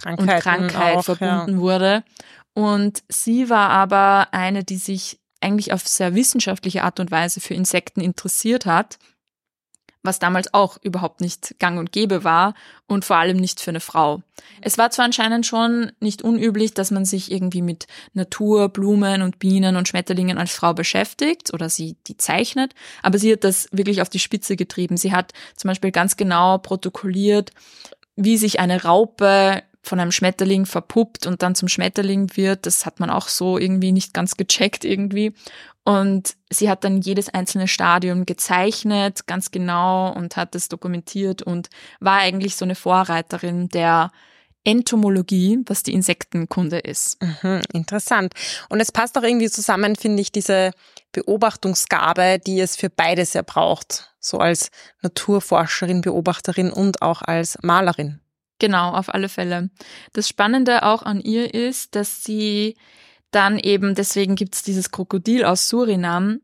und 0.05 0.25
Krankheit 0.25 0.97
auch, 0.97 1.05
verbunden 1.05 1.53
ja. 1.53 1.57
wurde. 1.59 2.03
Und 2.53 3.03
sie 3.09 3.49
war 3.49 3.69
aber 3.69 4.29
eine, 4.33 4.63
die 4.63 4.77
sich 4.77 5.19
eigentlich 5.39 5.71
auf 5.71 5.87
sehr 5.87 6.15
wissenschaftliche 6.15 6.83
Art 6.83 6.99
und 6.99 7.11
Weise 7.11 7.39
für 7.39 7.53
Insekten 7.53 8.01
interessiert 8.01 8.65
hat 8.65 8.97
was 10.05 10.19
damals 10.19 10.53
auch 10.53 10.77
überhaupt 10.81 11.21
nicht 11.21 11.55
gang 11.59 11.79
und 11.79 11.91
gäbe 11.91 12.23
war 12.23 12.53
und 12.87 13.05
vor 13.05 13.17
allem 13.17 13.37
nicht 13.37 13.59
für 13.59 13.71
eine 13.71 13.79
Frau. 13.79 14.21
Es 14.61 14.77
war 14.77 14.91
zwar 14.91 15.05
anscheinend 15.05 15.45
schon 15.45 15.91
nicht 15.99 16.21
unüblich, 16.21 16.73
dass 16.73 16.91
man 16.91 17.05
sich 17.05 17.31
irgendwie 17.31 17.61
mit 17.61 17.87
Natur, 18.13 18.69
Blumen 18.69 19.21
und 19.21 19.39
Bienen 19.39 19.75
und 19.75 19.87
Schmetterlingen 19.87 20.37
als 20.37 20.53
Frau 20.53 20.73
beschäftigt 20.73 21.53
oder 21.53 21.69
sie 21.69 21.95
die 22.07 22.17
zeichnet, 22.17 22.73
aber 23.01 23.17
sie 23.17 23.33
hat 23.33 23.43
das 23.43 23.67
wirklich 23.71 24.01
auf 24.01 24.09
die 24.09 24.19
Spitze 24.19 24.55
getrieben. 24.55 24.97
Sie 24.97 25.13
hat 25.13 25.33
zum 25.55 25.69
Beispiel 25.69 25.91
ganz 25.91 26.17
genau 26.17 26.57
protokolliert, 26.57 27.51
wie 28.15 28.37
sich 28.37 28.59
eine 28.59 28.83
Raupe 28.83 29.63
von 29.85 29.99
einem 29.99 30.11
Schmetterling 30.11 30.65
verpuppt 30.65 31.27
und 31.27 31.41
dann 31.41 31.55
zum 31.55 31.67
Schmetterling 31.67 32.35
wird. 32.35 32.65
Das 32.65 32.85
hat 32.85 32.99
man 32.99 33.09
auch 33.09 33.27
so 33.27 33.57
irgendwie 33.57 33.91
nicht 33.91 34.13
ganz 34.13 34.35
gecheckt 34.37 34.83
irgendwie. 34.83 35.33
Und 35.85 36.35
sie 36.49 36.67
hat 36.67 36.83
dann 36.83 37.01
jedes 37.01 37.29
einzelne 37.29 37.67
Stadium 37.67 38.25
gezeichnet, 38.25 39.27
ganz 39.27 39.51
genau, 39.51 40.11
und 40.11 40.35
hat 40.35 40.55
es 40.55 40.67
dokumentiert 40.67 41.43
und 41.43 41.69
war 41.99 42.17
eigentlich 42.17 42.55
so 42.55 42.65
eine 42.65 42.73
Vorreiterin 42.73 43.69
der 43.69 44.11
Entomologie, 44.63 45.59
was 45.67 45.83
die 45.83 45.93
Insektenkunde 45.93 46.79
ist. 46.79 47.21
Mhm, 47.21 47.61
interessant. 47.71 48.33
Und 48.67 48.79
es 48.79 48.91
passt 48.91 49.15
auch 49.15 49.21
irgendwie 49.21 49.49
zusammen, 49.49 49.95
finde 49.95 50.23
ich, 50.23 50.31
diese 50.31 50.71
Beobachtungsgabe, 51.11 52.39
die 52.39 52.59
es 52.59 52.75
für 52.75 52.89
beides 52.89 53.33
ja 53.33 53.43
braucht. 53.43 54.09
So 54.19 54.39
als 54.39 54.71
Naturforscherin, 55.03 56.01
Beobachterin 56.01 56.71
und 56.71 57.03
auch 57.03 57.21
als 57.21 57.59
Malerin. 57.61 58.21
Genau, 58.57 58.91
auf 58.91 59.13
alle 59.13 59.29
Fälle. 59.29 59.69
Das 60.13 60.27
Spannende 60.27 60.81
auch 60.81 61.03
an 61.03 61.21
ihr 61.21 61.53
ist, 61.53 61.93
dass 61.93 62.23
sie 62.23 62.75
dann 63.35 63.59
eben, 63.59 63.95
deswegen 63.95 64.35
gibt 64.35 64.55
es 64.55 64.63
dieses 64.63 64.91
Krokodil 64.91 65.43
aus 65.45 65.67
Surinam, 65.67 66.41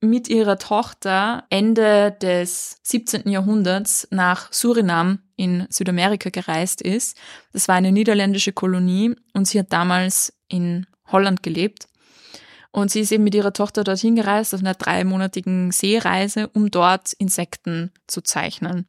mit 0.00 0.28
ihrer 0.28 0.58
Tochter 0.58 1.44
Ende 1.50 2.12
des 2.22 2.78
17. 2.84 3.28
Jahrhunderts 3.28 4.08
nach 4.10 4.50
Surinam 4.50 5.20
in 5.36 5.66
Südamerika 5.68 6.30
gereist 6.30 6.80
ist. 6.80 7.18
Das 7.52 7.68
war 7.68 7.74
eine 7.74 7.92
niederländische 7.92 8.52
Kolonie 8.52 9.14
und 9.34 9.46
sie 9.46 9.58
hat 9.58 9.72
damals 9.72 10.32
in 10.48 10.86
Holland 11.06 11.42
gelebt. 11.42 11.86
Und 12.72 12.90
sie 12.90 13.00
ist 13.00 13.12
eben 13.12 13.24
mit 13.24 13.34
ihrer 13.34 13.52
Tochter 13.52 13.84
dorthin 13.84 14.16
gereist 14.16 14.54
auf 14.54 14.60
einer 14.60 14.74
dreimonatigen 14.74 15.72
Seereise, 15.72 16.48
um 16.48 16.70
dort 16.70 17.12
Insekten 17.14 17.90
zu 18.06 18.22
zeichnen. 18.22 18.86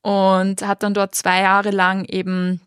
Und 0.00 0.62
hat 0.66 0.82
dann 0.82 0.94
dort 0.94 1.14
zwei 1.14 1.42
Jahre 1.42 1.70
lang 1.70 2.04
eben 2.04 2.62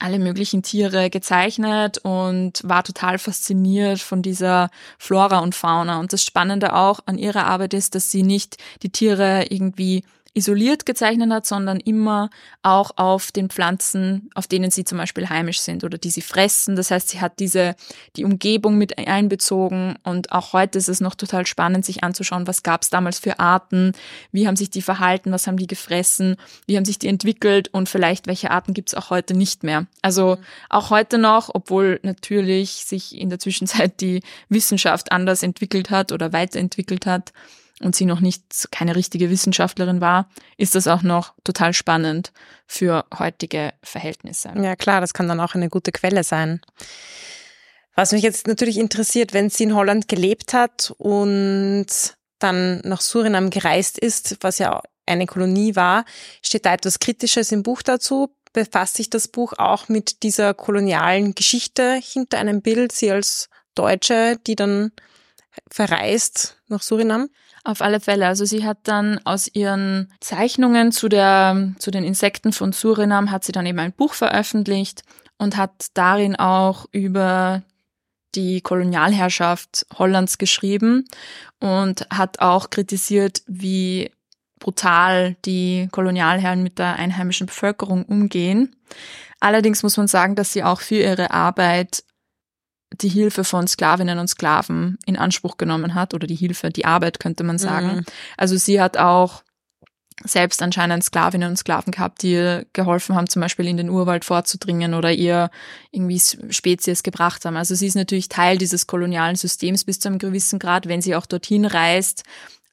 alle 0.00 0.18
möglichen 0.18 0.62
Tiere 0.62 1.10
gezeichnet 1.10 1.98
und 1.98 2.62
war 2.64 2.82
total 2.82 3.18
fasziniert 3.18 4.00
von 4.00 4.22
dieser 4.22 4.70
Flora 4.98 5.38
und 5.40 5.54
Fauna. 5.54 6.00
Und 6.00 6.12
das 6.12 6.24
Spannende 6.24 6.74
auch 6.74 7.00
an 7.06 7.18
ihrer 7.18 7.46
Arbeit 7.46 7.74
ist, 7.74 7.94
dass 7.94 8.10
sie 8.10 8.22
nicht 8.22 8.56
die 8.82 8.90
Tiere 8.90 9.46
irgendwie 9.50 10.02
isoliert 10.32 10.86
gezeichnet 10.86 11.30
hat, 11.32 11.44
sondern 11.44 11.80
immer 11.80 12.30
auch 12.62 12.92
auf 12.96 13.32
den 13.32 13.50
Pflanzen, 13.50 14.30
auf 14.34 14.46
denen 14.46 14.70
sie 14.70 14.84
zum 14.84 14.98
Beispiel 14.98 15.28
heimisch 15.28 15.60
sind 15.60 15.82
oder 15.82 15.98
die 15.98 16.10
sie 16.10 16.22
fressen. 16.22 16.76
Das 16.76 16.90
heißt, 16.90 17.08
sie 17.08 17.20
hat 17.20 17.40
diese, 17.40 17.74
die 18.16 18.24
Umgebung 18.24 18.78
mit 18.78 18.96
einbezogen 18.98 19.96
und 20.04 20.30
auch 20.30 20.52
heute 20.52 20.78
ist 20.78 20.88
es 20.88 21.00
noch 21.00 21.16
total 21.16 21.46
spannend, 21.46 21.84
sich 21.84 22.04
anzuschauen, 22.04 22.46
was 22.46 22.62
gab 22.62 22.82
es 22.82 22.90
damals 22.90 23.18
für 23.18 23.40
Arten, 23.40 23.92
wie 24.30 24.46
haben 24.46 24.56
sich 24.56 24.70
die 24.70 24.82
verhalten, 24.82 25.32
was 25.32 25.48
haben 25.48 25.56
die 25.56 25.66
gefressen, 25.66 26.36
wie 26.66 26.76
haben 26.76 26.84
sich 26.84 26.98
die 26.98 27.08
entwickelt 27.08 27.68
und 27.72 27.88
vielleicht 27.88 28.28
welche 28.28 28.52
Arten 28.52 28.72
gibt 28.72 28.90
es 28.90 28.94
auch 28.94 29.10
heute 29.10 29.34
nicht 29.34 29.64
mehr. 29.64 29.86
Also 30.00 30.36
mhm. 30.36 30.44
auch 30.68 30.90
heute 30.90 31.18
noch, 31.18 31.50
obwohl 31.52 31.98
natürlich 32.04 32.84
sich 32.84 33.18
in 33.18 33.30
der 33.30 33.40
Zwischenzeit 33.40 34.00
die 34.00 34.22
Wissenschaft 34.48 35.10
anders 35.10 35.42
entwickelt 35.42 35.90
hat 35.90 36.12
oder 36.12 36.32
weiterentwickelt 36.32 37.06
hat, 37.06 37.32
und 37.82 37.96
sie 37.96 38.04
noch 38.04 38.20
nicht 38.20 38.68
keine 38.70 38.94
richtige 38.94 39.30
Wissenschaftlerin 39.30 40.00
war, 40.00 40.28
ist 40.56 40.74
das 40.74 40.86
auch 40.86 41.02
noch 41.02 41.34
total 41.44 41.72
spannend 41.72 42.32
für 42.66 43.04
heutige 43.18 43.72
Verhältnisse. 43.82 44.52
Ja, 44.56 44.76
klar, 44.76 45.00
das 45.00 45.14
kann 45.14 45.28
dann 45.28 45.40
auch 45.40 45.54
eine 45.54 45.68
gute 45.68 45.92
Quelle 45.92 46.24
sein. 46.24 46.60
Was 47.94 48.12
mich 48.12 48.22
jetzt 48.22 48.46
natürlich 48.46 48.78
interessiert, 48.78 49.32
wenn 49.32 49.50
sie 49.50 49.64
in 49.64 49.74
Holland 49.74 50.08
gelebt 50.08 50.52
hat 50.52 50.94
und 50.98 51.86
dann 52.38 52.80
nach 52.80 53.00
Surinam 53.00 53.50
gereist 53.50 53.98
ist, 53.98 54.38
was 54.40 54.58
ja 54.58 54.80
eine 55.06 55.26
Kolonie 55.26 55.76
war, 55.76 56.04
steht 56.42 56.66
da 56.66 56.72
etwas 56.72 56.98
Kritisches 56.98 57.52
im 57.52 57.62
Buch 57.62 57.82
dazu? 57.82 58.34
Befasst 58.52 58.96
sich 58.96 59.10
das 59.10 59.28
Buch 59.28 59.54
auch 59.58 59.88
mit 59.88 60.22
dieser 60.22 60.54
kolonialen 60.54 61.34
Geschichte 61.34 62.00
hinter 62.02 62.38
einem 62.38 62.62
Bild, 62.62 62.92
sie 62.92 63.10
als 63.10 63.48
Deutsche, 63.74 64.38
die 64.46 64.56
dann 64.56 64.92
verreist 65.70 66.56
nach 66.68 66.82
Surinam? 66.82 67.28
Auf 67.62 67.82
alle 67.82 68.00
Fälle. 68.00 68.26
Also 68.26 68.44
sie 68.44 68.64
hat 68.64 68.78
dann 68.84 69.20
aus 69.24 69.48
ihren 69.52 70.10
Zeichnungen 70.20 70.92
zu 70.92 71.08
der, 71.08 71.72
zu 71.78 71.90
den 71.90 72.04
Insekten 72.04 72.52
von 72.52 72.72
Surinam 72.72 73.30
hat 73.30 73.44
sie 73.44 73.52
dann 73.52 73.66
eben 73.66 73.78
ein 73.78 73.92
Buch 73.92 74.14
veröffentlicht 74.14 75.02
und 75.36 75.56
hat 75.56 75.88
darin 75.94 76.36
auch 76.36 76.86
über 76.92 77.62
die 78.34 78.60
Kolonialherrschaft 78.60 79.86
Hollands 79.98 80.38
geschrieben 80.38 81.04
und 81.58 82.06
hat 82.10 82.40
auch 82.40 82.70
kritisiert, 82.70 83.42
wie 83.46 84.10
brutal 84.58 85.36
die 85.44 85.88
Kolonialherren 85.90 86.62
mit 86.62 86.78
der 86.78 86.96
einheimischen 86.96 87.46
Bevölkerung 87.46 88.04
umgehen. 88.04 88.76
Allerdings 89.40 89.82
muss 89.82 89.96
man 89.96 90.06
sagen, 90.06 90.36
dass 90.36 90.52
sie 90.52 90.62
auch 90.62 90.80
für 90.80 90.96
ihre 90.96 91.30
Arbeit 91.30 92.04
die 93.02 93.08
Hilfe 93.08 93.44
von 93.44 93.66
Sklavinnen 93.66 94.18
und 94.18 94.28
Sklaven 94.28 94.98
in 95.06 95.16
Anspruch 95.16 95.56
genommen 95.56 95.94
hat 95.94 96.14
oder 96.14 96.26
die 96.26 96.34
Hilfe, 96.34 96.70
die 96.70 96.84
Arbeit 96.84 97.20
könnte 97.20 97.44
man 97.44 97.58
sagen. 97.58 97.96
Mhm. 97.96 98.04
Also 98.36 98.56
sie 98.56 98.80
hat 98.80 98.96
auch 98.96 99.42
selbst 100.22 100.62
anscheinend 100.62 101.02
Sklavinnen 101.02 101.50
und 101.50 101.56
Sklaven 101.56 101.92
gehabt, 101.92 102.22
die 102.22 102.32
ihr 102.32 102.66
geholfen 102.72 103.14
haben, 103.14 103.28
zum 103.28 103.40
Beispiel 103.40 103.66
in 103.66 103.78
den 103.78 103.88
Urwald 103.88 104.24
vorzudringen 104.24 104.94
oder 104.94 105.12
ihr 105.12 105.50
irgendwie 105.92 106.20
Spezies 106.50 107.02
gebracht 107.02 107.44
haben. 107.44 107.56
Also 107.56 107.74
sie 107.74 107.86
ist 107.86 107.94
natürlich 107.94 108.28
Teil 108.28 108.58
dieses 108.58 108.86
kolonialen 108.86 109.36
Systems 109.36 109.84
bis 109.84 109.98
zu 109.98 110.08
einem 110.08 110.18
gewissen 110.18 110.58
Grad, 110.58 110.88
wenn 110.88 111.00
sie 111.00 111.16
auch 111.16 111.26
dorthin 111.26 111.64
reist, 111.64 112.24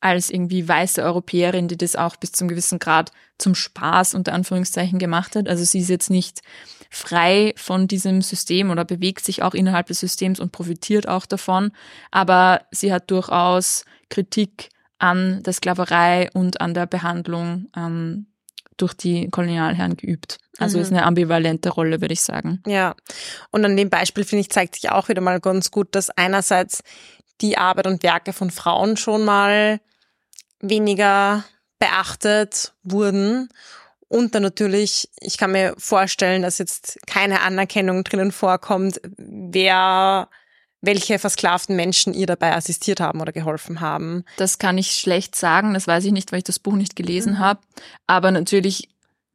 als 0.02 0.30
irgendwie 0.30 0.68
weiße 0.68 1.02
Europäerin, 1.02 1.68
die 1.68 1.78
das 1.78 1.96
auch 1.96 2.18
bis 2.18 2.32
zum 2.32 2.48
gewissen 2.48 2.80
Grad 2.80 3.12
zum 3.38 3.56
Spaß 3.56 4.14
unter 4.14 4.34
Anführungszeichen 4.34 5.00
gemacht 5.00 5.36
hat. 5.36 5.48
Also 5.48 5.64
sie 5.64 5.80
ist 5.80 5.90
jetzt 5.90 6.10
nicht 6.10 6.42
frei 6.90 7.54
von 7.58 7.88
diesem 7.88 8.22
System 8.22 8.70
oder 8.70 8.86
bewegt 8.86 9.24
sich 9.24 9.44
auch 9.44 9.54
innerhalb 9.54 9.88
des 9.88 10.00
Systems 10.00 10.40
und 10.40 10.52
profitiert 10.52 11.08
auch 11.08 11.26
davon. 11.26 11.72
Aber 12.12 12.62
sie 12.72 12.94
hat 12.94 13.12
durchaus 13.12 13.86
Kritik 14.10 14.70
an 15.00 15.44
der 15.44 15.54
Sklaverei 15.54 16.30
und 16.34 16.62
an 16.62 16.74
der 16.74 16.86
Behandlung 16.88 17.68
ähm, 17.76 18.28
durch 18.78 18.94
die 18.94 19.30
Kolonialherren 19.30 19.98
geübt. 19.98 20.38
Also 20.60 20.78
mhm. 20.78 20.84
ist 20.84 20.92
eine 20.92 21.04
ambivalente 21.04 21.70
Rolle, 21.70 22.02
würde 22.02 22.14
ich 22.14 22.22
sagen. 22.22 22.62
Ja. 22.66 22.96
Und 23.52 23.66
an 23.66 23.76
dem 23.76 23.90
Beispiel, 23.90 24.24
finde 24.24 24.42
ich, 24.42 24.50
zeigt 24.50 24.76
sich 24.76 24.90
auch 24.92 25.10
wieder 25.10 25.22
mal 25.22 25.40
ganz 25.40 25.72
gut, 25.72 25.90
dass 25.94 26.10
einerseits 26.12 26.84
die 27.42 27.58
Arbeit 27.58 27.88
und 27.88 28.04
Werke 28.04 28.34
von 28.34 28.50
Frauen 28.50 28.98
schon 28.98 29.26
mal 29.26 29.80
weniger 30.60 31.44
beachtet 31.80 32.74
wurden 32.84 33.50
und 34.10 34.36
dann 34.36 34.44
natürlich, 34.44 35.10
ich 35.20 35.38
kann 35.38 35.52
mir 35.52 35.74
vorstellen, 35.78 36.42
dass 36.42 36.58
jetzt 36.60 37.00
keine 37.08 37.42
Anerkennung 37.42 38.04
drinnen 38.04 38.32
vorkommt, 38.32 39.02
wer 39.18 40.30
welche 40.80 41.20
versklavten 41.20 41.76
Menschen 41.76 42.14
ihr 42.14 42.28
dabei 42.28 42.54
assistiert 42.54 43.00
haben 43.00 43.20
oder 43.20 43.32
geholfen 43.32 43.82
haben. 43.82 44.24
Das 44.38 44.60
kann 44.60 44.78
ich 44.78 44.92
schlecht 44.92 45.36
sagen, 45.36 45.74
das 45.74 45.88
weiß 45.88 46.06
ich 46.06 46.12
nicht, 46.12 46.32
weil 46.32 46.40
ich 46.40 46.44
das 46.46 46.60
Buch 46.60 46.76
nicht 46.76 46.96
gelesen 46.96 47.34
mhm. 47.34 47.40
habe. 47.40 47.60
Aber 48.06 48.32
natürlich 48.32 48.90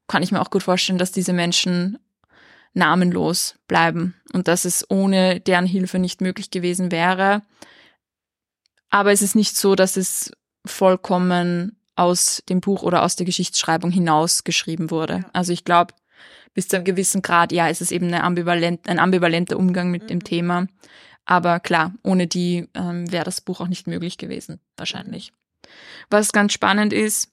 kann 0.07 0.23
ich 0.23 0.33
mir 0.33 0.41
auch 0.41 0.51
gut 0.51 0.63
vorstellen, 0.63 0.99
dass 0.99 1.13
diese 1.13 1.33
Menschen 1.33 1.99
namenlos 2.75 3.57
bleiben 3.69 4.15
und 4.33 4.49
dass 4.49 4.65
es 4.65 4.89
ohne 4.89 5.41
deren 5.41 5.67
Hilfe 5.67 5.99
nicht 5.99 6.21
möglich 6.21 6.51
gewesen 6.51 6.91
wäre. 6.91 7.43
Aber 8.89 9.13
es 9.13 9.21
ist 9.21 9.35
nicht 9.35 9.57
so, 9.57 9.75
dass 9.75 9.97
es 9.97 10.33
vollkommen 10.65 11.77
aus 11.95 12.43
dem 12.49 12.61
Buch 12.61 12.83
oder 12.83 13.03
aus 13.03 13.17
der 13.17 13.27
Geschichtsschreibung 13.27 13.91
hinaus 13.91 14.45
geschrieben 14.45 14.91
wurde. 14.91 15.25
Also 15.33 15.53
ich 15.53 15.65
glaube, 15.65 15.95
bis 16.55 16.69
zu 16.69 16.77
einem 16.77 16.85
gewissen 16.85 17.23
Grad, 17.23 17.53
ja, 17.53 17.69
ist 17.69 17.81
es 17.81 17.91
eben 17.91 18.13
ambivalent, 18.13 18.89
ein 18.89 18.99
ambivalenter 18.99 19.59
Umgang 19.59 19.91
mit 19.91 20.05
mhm. 20.05 20.09
dem 20.09 20.25
Thema. 20.25 20.67
Aber 21.25 21.61
klar, 21.61 21.95
ohne 22.03 22.27
die 22.27 22.69
ähm, 22.75 23.11
wäre 23.11 23.25
das 23.25 23.41
Buch 23.41 23.61
auch 23.61 23.69
nicht 23.69 23.87
möglich 23.87 24.19
gewesen, 24.19 24.61
wahrscheinlich. 24.77 25.33
Was 26.11 26.33
ganz 26.33 26.53
spannend 26.53 26.93
ist, 26.93 27.31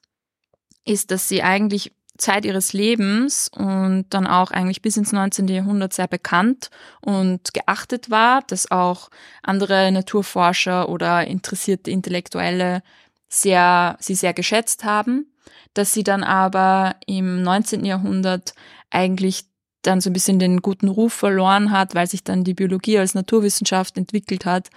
ist, 0.85 1.11
dass 1.11 1.27
sie 1.27 1.43
eigentlich 1.43 1.91
Zeit 2.17 2.45
ihres 2.45 2.73
Lebens 2.73 3.49
und 3.55 4.05
dann 4.09 4.27
auch 4.27 4.51
eigentlich 4.51 4.81
bis 4.81 4.97
ins 4.97 5.11
19. 5.11 5.47
Jahrhundert 5.47 5.93
sehr 5.93 6.07
bekannt 6.07 6.69
und 7.01 7.53
geachtet 7.53 8.09
war, 8.09 8.41
dass 8.47 8.69
auch 8.71 9.09
andere 9.41 9.91
Naturforscher 9.91 10.89
oder 10.89 11.25
interessierte 11.25 11.89
Intellektuelle 11.89 12.83
sehr, 13.29 13.95
sie 13.99 14.15
sehr 14.15 14.33
geschätzt 14.33 14.83
haben, 14.83 15.31
dass 15.73 15.93
sie 15.93 16.03
dann 16.03 16.23
aber 16.23 16.95
im 17.05 17.43
19. 17.43 17.85
Jahrhundert 17.85 18.53
eigentlich 18.89 19.45
dann 19.81 20.01
so 20.01 20.09
ein 20.09 20.13
bisschen 20.13 20.39
den 20.39 20.61
guten 20.61 20.89
Ruf 20.89 21.13
verloren 21.13 21.71
hat, 21.71 21.95
weil 21.95 22.07
sich 22.07 22.23
dann 22.23 22.43
die 22.43 22.53
Biologie 22.53 22.99
als 22.99 23.13
Naturwissenschaft 23.13 23.97
entwickelt 23.97 24.45
hat 24.45 24.69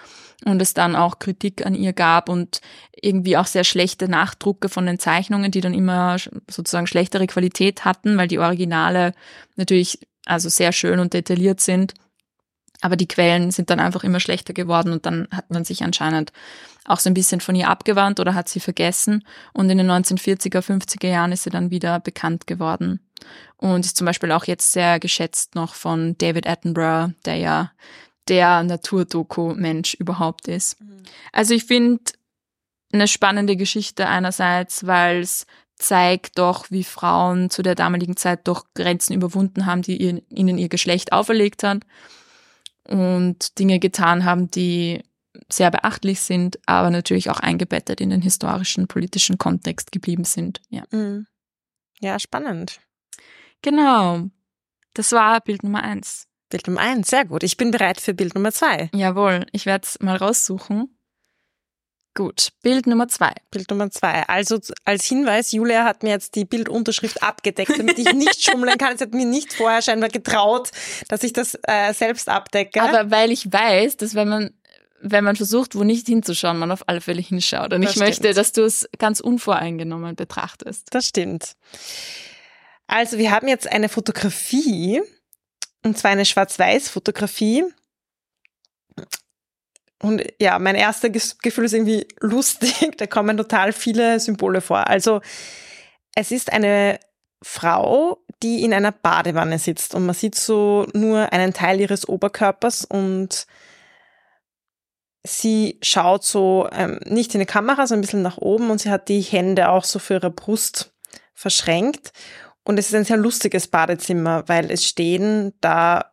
und 0.45 0.63
es 0.63 0.75
dann 0.75 0.95
auch 0.95 1.19
Kritik 1.19 1.67
an 1.67 1.75
ihr 1.75 1.93
gab 1.93 2.29
und 2.29 2.61
irgendwie 2.95 3.37
auch 3.37 3.47
sehr 3.47 3.65
schlechte 3.65 4.09
Nachdrucke 4.09 4.69
von 4.69 4.87
den 4.87 5.01
Zeichnungen, 5.01 5.51
die 5.51 5.61
dann 5.61 5.75
immer 5.75 6.19
sozusagen 6.49 6.87
schlechtere 6.87 7.27
Qualität 7.27 7.85
hatten, 7.85 8.17
weil 8.17 8.29
die 8.29 8.39
Originale 8.39 9.13
natürlich 9.57 9.99
also 10.25 10.49
sehr 10.49 10.71
schön 10.71 11.01
und 11.01 11.15
detailliert 11.15 11.61
sind. 11.61 11.95
Aber 12.81 12.97
die 12.97 13.09
Quellen 13.09 13.51
sind 13.51 13.71
dann 13.71 13.81
einfach 13.81 14.05
immer 14.05 14.21
schlechter 14.21 14.53
geworden 14.53 14.93
und 14.93 15.05
dann 15.05 15.27
hat 15.33 15.51
man 15.51 15.65
sich 15.65 15.83
anscheinend 15.83 16.33
auch 16.85 16.99
so 16.99 17.09
ein 17.09 17.15
bisschen 17.15 17.41
von 17.41 17.55
ihr 17.55 17.69
abgewandt 17.69 18.21
oder 18.21 18.35
hat 18.35 18.49
sie 18.49 18.61
vergessen. 18.61 19.25
Und 19.53 19.71
in 19.71 19.79
den 19.79 19.91
1940er, 19.91 20.61
50er 20.61 21.09
Jahren 21.09 21.33
ist 21.33 21.45
sie 21.45 21.51
dann 21.51 21.71
wieder 21.71 22.01
bekannt 22.01 22.47
geworden. 22.47 23.01
Und 23.57 23.87
ist 23.87 23.97
zum 23.97 24.05
Beispiel 24.05 24.33
auch 24.33 24.45
jetzt 24.45 24.73
sehr 24.73 24.99
geschätzt 24.99 25.55
noch 25.55 25.75
von 25.75 26.17
David 26.19 26.47
Attenborough, 26.47 27.13
der 27.25 27.37
ja 27.37 27.73
der 28.29 28.63
Naturdoku-Mensch 28.63 29.95
überhaupt 29.95 30.49
ist. 30.49 30.81
Mhm. 30.81 31.03
Also 31.33 31.55
ich 31.55 31.65
finde 31.65 32.03
eine 32.93 33.09
spannende 33.09 33.57
Geschichte 33.57 34.09
einerseits, 34.09 34.87
weil 34.87 35.21
es 35.21 35.47
zeigt 35.77 36.39
doch, 36.39 36.71
wie 36.71 36.85
Frauen 36.85 37.51
zu 37.51 37.63
der 37.63 37.75
damaligen 37.75 38.17
Zeit 38.17 38.47
doch 38.47 38.67
Grenzen 38.75 39.15
überwunden 39.15 39.67
haben, 39.67 39.83
die 39.83 40.23
ihnen 40.29 40.59
ihr 40.59 40.69
Geschlecht 40.69 41.13
auferlegt 41.13 41.63
hat 41.65 41.83
und 42.85 43.59
Dinge 43.59 43.79
getan 43.79 44.25
haben, 44.25 44.51
die 44.51 45.03
sehr 45.51 45.71
beachtlich 45.71 46.21
sind, 46.21 46.59
aber 46.67 46.91
natürlich 46.91 47.31
auch 47.31 47.41
eingebettet 47.41 48.01
in 48.01 48.11
den 48.11 48.23
historischen, 48.23 48.87
politischen 48.87 49.39
Kontext 49.39 49.93
geblieben 49.93 50.25
sind. 50.25 50.61
Ja, 50.69 50.85
mhm. 50.91 51.27
ja 52.01 52.19
spannend. 52.19 52.81
Genau. 53.63 54.29
Das 54.95 55.13
war 55.13 55.41
Bild 55.41 55.63
Nummer 55.63 55.83
eins. 55.83 56.27
Bild 56.51 56.67
Nummer 56.67 56.81
eins, 56.81 57.09
sehr 57.09 57.25
gut. 57.25 57.43
Ich 57.45 57.57
bin 57.57 57.71
bereit 57.71 58.01
für 58.01 58.13
Bild 58.13 58.35
Nummer 58.35 58.53
zwei. 58.53 58.91
Jawohl, 58.95 59.47
ich 59.53 59.65
werde 59.65 59.87
es 59.87 59.99
mal 60.01 60.17
raussuchen. 60.17 60.95
Gut, 62.15 62.49
Bild 62.63 62.87
Nummer 62.87 63.09
zwei. 63.09 63.33
Bild 63.51 63.71
Nummer 63.71 63.91
zwei. 63.91 64.29
Also 64.29 64.59
als 64.85 65.07
Hinweis, 65.07 65.53
Julia 65.53 65.85
hat 65.85 66.03
mir 66.03 66.11
jetzt 66.11 66.35
die 66.35 66.45
Bildunterschrift 66.45 67.23
abgedeckt, 67.23 67.79
damit 67.79 67.99
ich 67.99 68.13
nicht 68.13 68.45
schummeln 68.51 68.77
kann. 68.77 68.99
Sie 68.99 69.05
hat 69.05 69.15
mir 69.15 69.25
nicht 69.25 69.55
vorher 69.55 69.81
scheinbar 69.81 70.11
getraut, 70.11 70.71
dass 71.09 71.23
ich 71.23 71.33
das 71.33 71.59
äh, 71.63 71.95
selbst 71.95 72.29
abdecke. 72.29 72.83
Aber 72.83 73.11
weil 73.11 73.31
ich 73.31 73.51
weiß, 73.51 73.97
dass 73.97 74.15
wenn 74.15 74.29
man 74.29 74.51
wenn 75.03 75.25
man 75.25 75.37
versucht, 75.37 75.75
wo 75.75 75.85
nicht 75.85 76.07
hinzuschauen, 76.07 76.59
man 76.59 76.71
auf 76.71 76.89
alle 76.89 77.01
Fälle 77.01 77.21
hinschaut. 77.21 77.73
Und 77.73 77.83
Das 77.83 77.93
ich 77.93 77.97
möchte, 77.99 78.23
stimmt. 78.23 78.37
dass 78.37 78.53
du 78.53 78.63
es 78.63 78.89
ganz 78.99 79.21
unvoreingenommen 79.21 80.17
betrachtest. 80.17 80.89
Das 80.95 81.09
stimmt. 81.09 81.55
Also 82.87 83.19
wir 83.19 83.31
haben 83.31 83.49
jetzt 83.49 83.71
eine 83.71 83.89
Fotografie, 83.89 85.03
und 85.83 85.99
zwar 85.99 86.13
eine 86.13 86.25
Schwarz-Weiß-Fotografie. 86.25 87.65
Und 90.01 90.23
ja, 90.41 90.59
mein 90.59 90.75
erster 90.75 91.11
Gefühl 91.11 91.65
ist 91.65 91.75
irgendwie 91.75 92.07
lustig. 92.21 92.75
Da 92.97 93.07
kommen 93.07 93.37
total 93.37 93.73
viele 93.73 94.21
Symbole 94.21 94.61
vor. 94.61 94.87
Also 94.89 95.21
es 96.15 96.31
ist 96.31 96.53
eine 96.53 97.01
Frau, 97.43 98.19
die 98.43 98.63
in 98.63 98.73
einer 98.75 98.93
Badewanne 98.93 99.59
sitzt 99.59 99.95
und 99.95 100.07
man 100.07 100.15
sieht 100.15 100.35
so 100.35 100.87
nur 100.93 101.33
einen 101.33 101.53
Teil 101.53 101.81
ihres 101.81 102.09
Oberkörpers 102.09 102.85
und 102.85 103.47
sie 105.25 105.79
schaut 105.83 106.25
so 106.25 106.69
ähm, 106.73 106.99
nicht 107.05 107.35
in 107.35 107.41
die 107.41 107.47
Kamera, 107.47 107.87
sondern 107.87 108.01
ein 108.01 108.07
bisschen 108.07 108.23
nach 108.23 108.39
oben 108.39 108.71
und 108.71 108.81
sie 108.81 108.91
hat 108.91 109.09
die 109.09 109.21
Hände 109.21 109.69
auch 109.69 109.85
so 109.85 109.99
für 109.99 110.15
ihre 110.15 110.31
Brust 110.31 110.93
verschränkt. 111.35 112.13
Und 112.65 112.79
es 112.79 112.89
ist 112.89 112.95
ein 112.95 113.05
sehr 113.05 113.17
lustiges 113.17 113.69
Badezimmer, 113.69 114.45
weil 114.47 114.71
es 114.71 114.85
stehen 114.85 115.53
da 115.61 116.13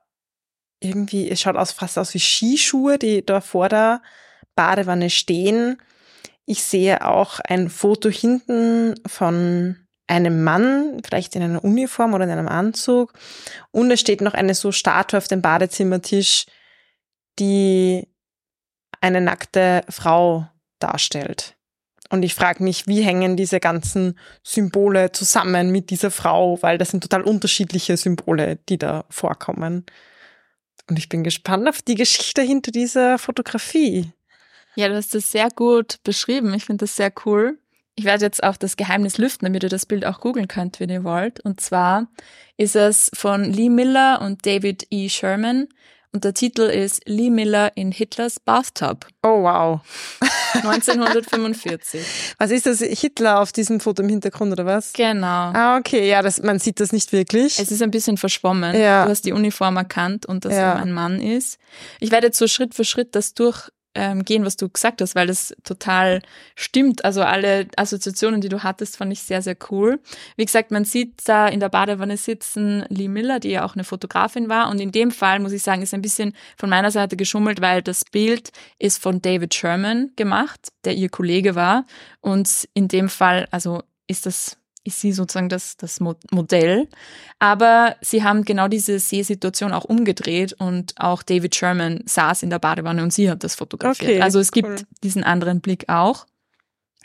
irgendwie, 0.79 1.29
es 1.29 1.41
schaut 1.41 1.55
aus, 1.55 1.71
fast 1.71 1.97
aus 1.97 2.13
wie 2.13 2.19
Skischuhe, 2.19 2.97
die 2.97 3.25
da 3.25 3.41
vor 3.41 3.69
der 3.69 4.01
Badewanne 4.55 5.09
stehen. 5.09 5.77
Ich 6.45 6.63
sehe 6.63 7.05
auch 7.05 7.39
ein 7.41 7.69
Foto 7.69 8.09
hinten 8.09 8.95
von 9.05 9.77
einem 10.07 10.43
Mann, 10.43 11.01
vielleicht 11.03 11.35
in 11.35 11.43
einer 11.43 11.63
Uniform 11.63 12.13
oder 12.13 12.23
in 12.23 12.31
einem 12.31 12.47
Anzug. 12.47 13.13
Und 13.71 13.91
es 13.91 13.99
steht 13.99 14.21
noch 14.21 14.33
eine 14.33 14.55
so 14.55 14.71
Statue 14.71 15.17
auf 15.17 15.27
dem 15.27 15.41
Badezimmertisch, 15.41 16.45
die 17.37 18.07
eine 19.01 19.21
nackte 19.21 19.83
Frau 19.89 20.47
darstellt. 20.79 21.55
Und 22.09 22.23
ich 22.23 22.33
frage 22.33 22.63
mich, 22.63 22.87
wie 22.87 23.01
hängen 23.01 23.37
diese 23.37 23.59
ganzen 23.59 24.17
Symbole 24.43 25.11
zusammen 25.11 25.71
mit 25.71 25.91
dieser 25.91 26.09
Frau, 26.09 26.57
weil 26.61 26.77
das 26.79 26.89
sind 26.89 27.01
total 27.01 27.21
unterschiedliche 27.21 27.97
Symbole, 27.97 28.57
die 28.67 28.79
da 28.79 29.05
vorkommen. 29.09 29.85
Und 30.89 30.97
ich 30.97 31.07
bin 31.07 31.23
gespannt 31.23 31.69
auf 31.69 31.83
die 31.83 31.95
Geschichte 31.95 32.41
hinter 32.41 32.71
dieser 32.71 33.19
Fotografie. 33.19 34.11
Ja, 34.75 34.87
du 34.87 34.95
hast 34.95 35.13
das 35.13 35.31
sehr 35.31 35.49
gut 35.49 35.99
beschrieben. 36.03 36.53
Ich 36.55 36.65
finde 36.65 36.85
das 36.85 36.95
sehr 36.95 37.13
cool. 37.25 37.59
Ich 37.95 38.05
werde 38.05 38.25
jetzt 38.25 38.43
auch 38.43 38.57
das 38.57 38.77
Geheimnis 38.77 39.17
lüften, 39.17 39.45
damit 39.45 39.61
ihr 39.61 39.69
das 39.69 39.85
Bild 39.85 40.05
auch 40.05 40.21
googeln 40.21 40.47
könnt, 40.47 40.79
wenn 40.79 40.89
ihr 40.89 41.03
wollt. 41.03 41.41
Und 41.41 41.59
zwar 41.61 42.07
ist 42.57 42.75
es 42.75 43.11
von 43.13 43.43
Lee 43.43 43.69
Miller 43.69 44.21
und 44.21 44.45
David 44.45 44.87
E. 44.89 45.09
Sherman. 45.09 45.67
Und 46.11 46.23
der 46.23 46.33
Titel 46.33 46.63
ist 46.63 47.01
Lee 47.05 47.29
Miller 47.29 47.71
in 47.75 47.91
Hitlers 47.91 48.39
Bathtub, 48.39 49.05
Oh 49.21 49.43
wow. 49.43 49.81
1945. 50.63 52.01
Was 52.39 52.51
ist 52.51 52.65
das? 52.65 52.79
Hitler 52.81 53.39
auf 53.41 53.51
diesem 53.51 53.79
Foto 53.79 54.01
im 54.01 54.09
Hintergrund 54.09 54.51
oder 54.51 54.65
was? 54.65 54.93
genau. 54.93 55.51
Ah, 55.53 55.77
okay, 55.77 56.09
ja, 56.09 56.21
das, 56.21 56.41
man 56.41 56.57
sieht 56.59 56.79
das 56.79 56.91
nicht 56.91 57.11
wirklich. 57.11 57.59
Es 57.59 57.71
ist 57.71 57.81
ein 57.83 57.91
bisschen 57.91 58.17
verschwommen. 58.17 58.75
Ja. 58.75 59.05
Du 59.05 59.11
hast 59.11 59.25
die 59.25 59.33
Uniform 59.33 59.77
erkannt 59.77 60.25
und 60.25 60.45
dass 60.45 60.53
Ja. 60.53 60.73
er 60.73 60.75
ein 60.77 60.91
Mann 60.91 61.21
ist. 61.21 61.59
Ich 61.99 62.11
werde 62.11 62.27
jetzt 62.27 62.37
so 62.39 62.47
Schritt 62.47 62.73
für 62.73 62.83
Schritt 62.85 63.13
das 63.15 63.33
durchgehen, 63.35 63.69
ähm, 63.99 64.23
gehen, 64.23 64.45
was 64.45 64.55
du 64.55 64.69
gesagt 64.69 65.01
hast, 65.01 65.13
weil 65.13 65.27
das 65.27 65.53
total 65.65 66.21
stimmt. 66.55 67.03
Also 67.03 67.21
alle 67.21 67.67
Assoziationen, 67.75 68.39
die 68.39 68.47
du 68.47 68.63
hattest, 68.63 68.95
fand 68.95 69.11
ich 69.11 69.21
sehr, 69.21 69.41
sehr 69.41 69.57
cool. 69.69 69.99
Wie 70.37 70.45
gesagt, 70.45 70.71
man 70.71 70.85
sieht 70.85 71.21
da 71.25 71.49
in 71.49 71.59
der 71.59 71.67
Badewanne 71.67 72.15
sitzen 72.15 72.85
Lee 72.87 73.09
Miller, 73.09 73.41
die 73.41 73.49
ja 73.49 73.65
auch 73.65 73.75
eine 73.75 73.83
Fotografin 73.83 74.47
war. 74.47 74.69
Und 74.69 74.79
in 74.79 74.93
dem 74.93 75.11
Fall, 75.11 75.39
muss 75.39 75.51
ich 75.51 75.63
sagen, 75.63 75.81
ist 75.81 75.93
ein 75.93 76.01
bisschen 76.01 76.33
von 76.57 76.69
meiner 76.69 76.91
Seite 76.91 77.17
geschummelt, 77.17 77.59
weil 77.59 77.81
das 77.81 78.05
Bild 78.05 78.51
ist 78.77 79.03
von 79.03 79.21
David 79.21 79.53
Sherman 79.53 80.11
gemacht, 80.15 80.69
der 80.85 80.95
ihr 80.95 81.09
Kollege 81.09 81.55
war. 81.55 81.85
Und 82.21 82.69
in 82.73 82.87
dem 82.87 83.09
Fall, 83.09 83.49
also 83.51 83.83
ist 84.07 84.25
das 84.25 84.57
ist 84.89 84.99
sie 85.01 85.11
sozusagen 85.11 85.49
das, 85.49 85.77
das 85.77 85.99
Mo- 85.99 86.15
Modell. 86.31 86.87
Aber 87.39 87.95
sie 88.01 88.23
haben 88.23 88.43
genau 88.43 88.67
diese 88.67 88.99
Seesituation 88.99 89.71
auch 89.71 89.85
umgedreht 89.85 90.53
und 90.53 90.93
auch 90.97 91.23
David 91.23 91.55
Sherman 91.55 92.03
saß 92.05 92.43
in 92.43 92.49
der 92.49 92.59
Badewanne 92.59 93.01
und 93.01 93.13
sie 93.13 93.29
hat 93.29 93.43
das 93.43 93.55
fotografiert. 93.55 94.11
Okay, 94.11 94.21
also 94.21 94.39
es 94.39 94.51
gibt 94.51 94.67
cool. 94.67 94.77
diesen 95.03 95.23
anderen 95.23 95.61
Blick 95.61 95.87
auch. 95.87 96.25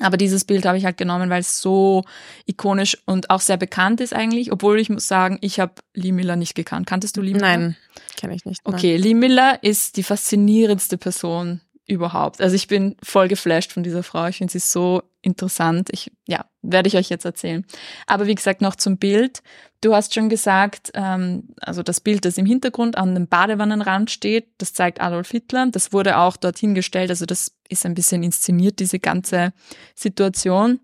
Aber 0.00 0.16
dieses 0.16 0.44
Bild 0.44 0.66
habe 0.66 0.76
ich 0.76 0.84
halt 0.84 0.96
genommen, 0.96 1.30
weil 1.30 1.40
es 1.40 1.60
so 1.60 2.02
ikonisch 2.46 2.98
und 3.06 3.30
auch 3.30 3.40
sehr 3.40 3.56
bekannt 3.56 4.00
ist 4.00 4.12
eigentlich, 4.12 4.50
obwohl 4.50 4.80
ich 4.80 4.90
muss 4.90 5.06
sagen, 5.06 5.38
ich 5.40 5.60
habe 5.60 5.74
Lee 5.94 6.10
Miller 6.10 6.34
nicht 6.34 6.56
gekannt. 6.56 6.88
Kanntest 6.88 7.16
du 7.16 7.20
Lee 7.22 7.32
Miller? 7.32 7.46
Nein, 7.46 7.76
kenne 8.16 8.34
ich 8.34 8.44
nicht. 8.44 8.60
nein. 8.66 8.74
Okay, 8.74 8.96
Lee 8.96 9.14
Miller 9.14 9.62
ist 9.62 9.96
die 9.96 10.02
faszinierendste 10.02 10.98
Person 10.98 11.60
überhaupt. 11.86 12.40
Also 12.40 12.56
ich 12.56 12.66
bin 12.66 12.96
voll 13.02 13.28
geflasht 13.28 13.72
von 13.72 13.82
dieser 13.82 14.02
Frau. 14.02 14.26
Ich 14.26 14.38
finde 14.38 14.52
sie 14.52 14.58
so 14.58 15.02
interessant. 15.20 15.90
Ich, 15.92 16.10
ja, 16.26 16.46
werde 16.62 16.88
ich 16.88 16.96
euch 16.96 17.10
jetzt 17.10 17.24
erzählen. 17.24 17.64
Aber 18.06 18.26
wie 18.26 18.34
gesagt, 18.34 18.62
noch 18.62 18.76
zum 18.76 18.96
Bild. 18.96 19.42
Du 19.80 19.94
hast 19.94 20.14
schon 20.14 20.28
gesagt, 20.28 20.92
ähm, 20.94 21.48
also 21.60 21.82
das 21.82 22.00
Bild, 22.00 22.24
das 22.24 22.38
im 22.38 22.46
Hintergrund 22.46 22.96
an 22.96 23.14
dem 23.14 23.28
Badewannenrand 23.28 24.10
steht, 24.10 24.48
das 24.58 24.72
zeigt 24.72 25.00
Adolf 25.00 25.30
Hitler. 25.30 25.66
Das 25.70 25.92
wurde 25.92 26.18
auch 26.18 26.36
dorthin 26.36 26.74
gestellt. 26.74 27.10
Also 27.10 27.26
das 27.26 27.52
ist 27.68 27.84
ein 27.84 27.94
bisschen 27.94 28.22
inszeniert, 28.22 28.80
diese 28.80 28.98
ganze 28.98 29.52
Situation. 29.94 30.80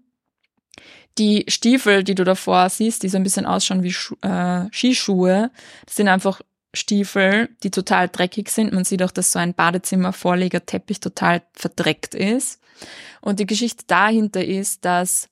Die 1.19 1.45
Stiefel, 1.49 2.05
die 2.05 2.15
du 2.15 2.25
davor 2.25 2.69
siehst, 2.69 3.03
die 3.03 3.09
so 3.09 3.17
ein 3.17 3.23
bisschen 3.23 3.47
ausschauen 3.47 3.83
wie 3.83 3.93
Schu 3.93 4.17
äh, 4.23 4.67
Skischuhe, 4.71 5.51
das 5.87 5.97
sind 5.97 6.09
einfach 6.09 6.41
Stiefel, 6.75 7.49
die 7.63 7.71
total 7.71 8.09
dreckig 8.09 8.49
sind. 8.51 8.73
Man 8.73 8.85
sieht 8.85 9.03
auch, 9.03 9.11
dass 9.11 9.33
so 9.33 9.39
ein 9.39 9.55
Badezimmervorlegerteppich 9.55 11.01
total 11.01 11.43
verdreckt 11.53 12.15
ist. 12.15 12.61
Und 13.21 13.41
die 13.41 13.47
Geschichte 13.47 13.85
dahinter 13.87 14.45
ist, 14.45 14.85
dass 14.85 15.29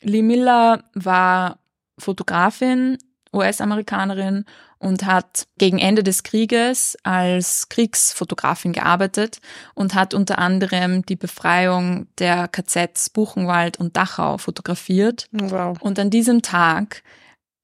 Lee 0.00 0.22
Miller 0.22 0.84
war 0.94 1.58
Fotografin, 1.98 2.98
US-Amerikanerin 3.32 4.44
und 4.78 5.04
hat 5.04 5.46
gegen 5.58 5.78
Ende 5.78 6.02
des 6.02 6.22
Krieges 6.22 6.96
als 7.04 7.68
Kriegsfotografin 7.68 8.72
gearbeitet 8.72 9.40
und 9.74 9.94
hat 9.94 10.14
unter 10.14 10.38
anderem 10.38 11.04
die 11.04 11.16
Befreiung 11.16 12.08
der 12.18 12.48
KZs 12.48 13.10
Buchenwald 13.10 13.78
und 13.78 13.96
Dachau 13.96 14.38
fotografiert. 14.38 15.28
Wow. 15.32 15.80
Und 15.80 15.98
an 15.98 16.10
diesem 16.10 16.42
Tag 16.42 17.02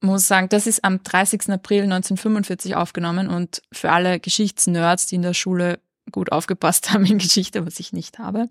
muss 0.06 0.26
sagen, 0.26 0.48
das 0.48 0.66
ist 0.66 0.84
am 0.84 1.02
30. 1.02 1.50
April 1.50 1.82
1945 1.82 2.76
aufgenommen 2.76 3.28
und 3.28 3.62
für 3.72 3.92
alle 3.92 4.20
Geschichtsnerds, 4.20 5.06
die 5.06 5.16
in 5.16 5.22
der 5.22 5.34
Schule 5.34 5.78
gut 6.12 6.32
aufgepasst 6.32 6.90
haben 6.92 7.04
in 7.04 7.18
Geschichte, 7.18 7.66
was 7.66 7.80
ich 7.80 7.92
nicht 7.92 8.18
habe, 8.18 8.48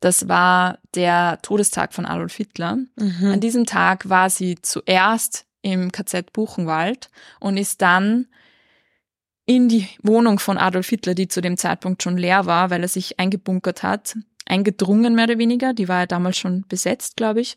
das 0.00 0.28
war 0.28 0.78
der 0.94 1.38
Todestag 1.42 1.94
von 1.94 2.06
Adolf 2.06 2.34
Hitler. 2.34 2.78
Mhm. 2.96 3.30
An 3.32 3.40
diesem 3.40 3.66
Tag 3.66 4.08
war 4.08 4.30
sie 4.30 4.56
zuerst 4.60 5.46
im 5.62 5.90
KZ 5.90 6.32
Buchenwald 6.32 7.10
und 7.40 7.56
ist 7.56 7.82
dann 7.82 8.26
in 9.46 9.68
die 9.68 9.88
Wohnung 10.02 10.38
von 10.38 10.58
Adolf 10.58 10.88
Hitler, 10.88 11.14
die 11.14 11.28
zu 11.28 11.40
dem 11.40 11.56
Zeitpunkt 11.56 12.02
schon 12.02 12.16
leer 12.16 12.46
war, 12.46 12.70
weil 12.70 12.82
er 12.82 12.88
sich 12.88 13.18
eingebunkert 13.18 13.82
hat, 13.82 14.16
eingedrungen 14.44 15.14
mehr 15.14 15.24
oder 15.24 15.38
weniger. 15.38 15.72
Die 15.72 15.88
war 15.88 16.00
ja 16.00 16.06
damals 16.06 16.36
schon 16.36 16.64
besetzt, 16.68 17.16
glaube 17.16 17.40
ich. 17.40 17.56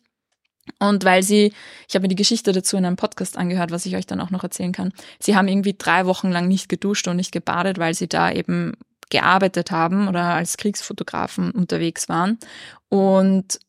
Und 0.77 1.03
weil 1.05 1.23
sie, 1.23 1.53
ich 1.87 1.95
habe 1.95 2.03
mir 2.03 2.09
die 2.09 2.15
Geschichte 2.15 2.51
dazu 2.51 2.77
in 2.77 2.85
einem 2.85 2.95
Podcast 2.95 3.37
angehört, 3.37 3.71
was 3.71 3.85
ich 3.85 3.95
euch 3.95 4.05
dann 4.05 4.21
auch 4.21 4.29
noch 4.29 4.43
erzählen 4.43 4.71
kann. 4.71 4.93
Sie 5.19 5.35
haben 5.35 5.47
irgendwie 5.47 5.75
drei 5.77 6.05
Wochen 6.05 6.29
lang 6.29 6.47
nicht 6.47 6.69
geduscht 6.69 7.07
und 7.07 7.15
nicht 7.15 7.31
gebadet, 7.31 7.79
weil 7.79 7.93
sie 7.93 8.07
da 8.07 8.31
eben 8.31 8.73
gearbeitet 9.09 9.71
haben 9.71 10.07
oder 10.07 10.35
als 10.35 10.57
Kriegsfotografen 10.57 11.51
unterwegs 11.51 12.09
waren 12.09 12.37
und 12.89 13.59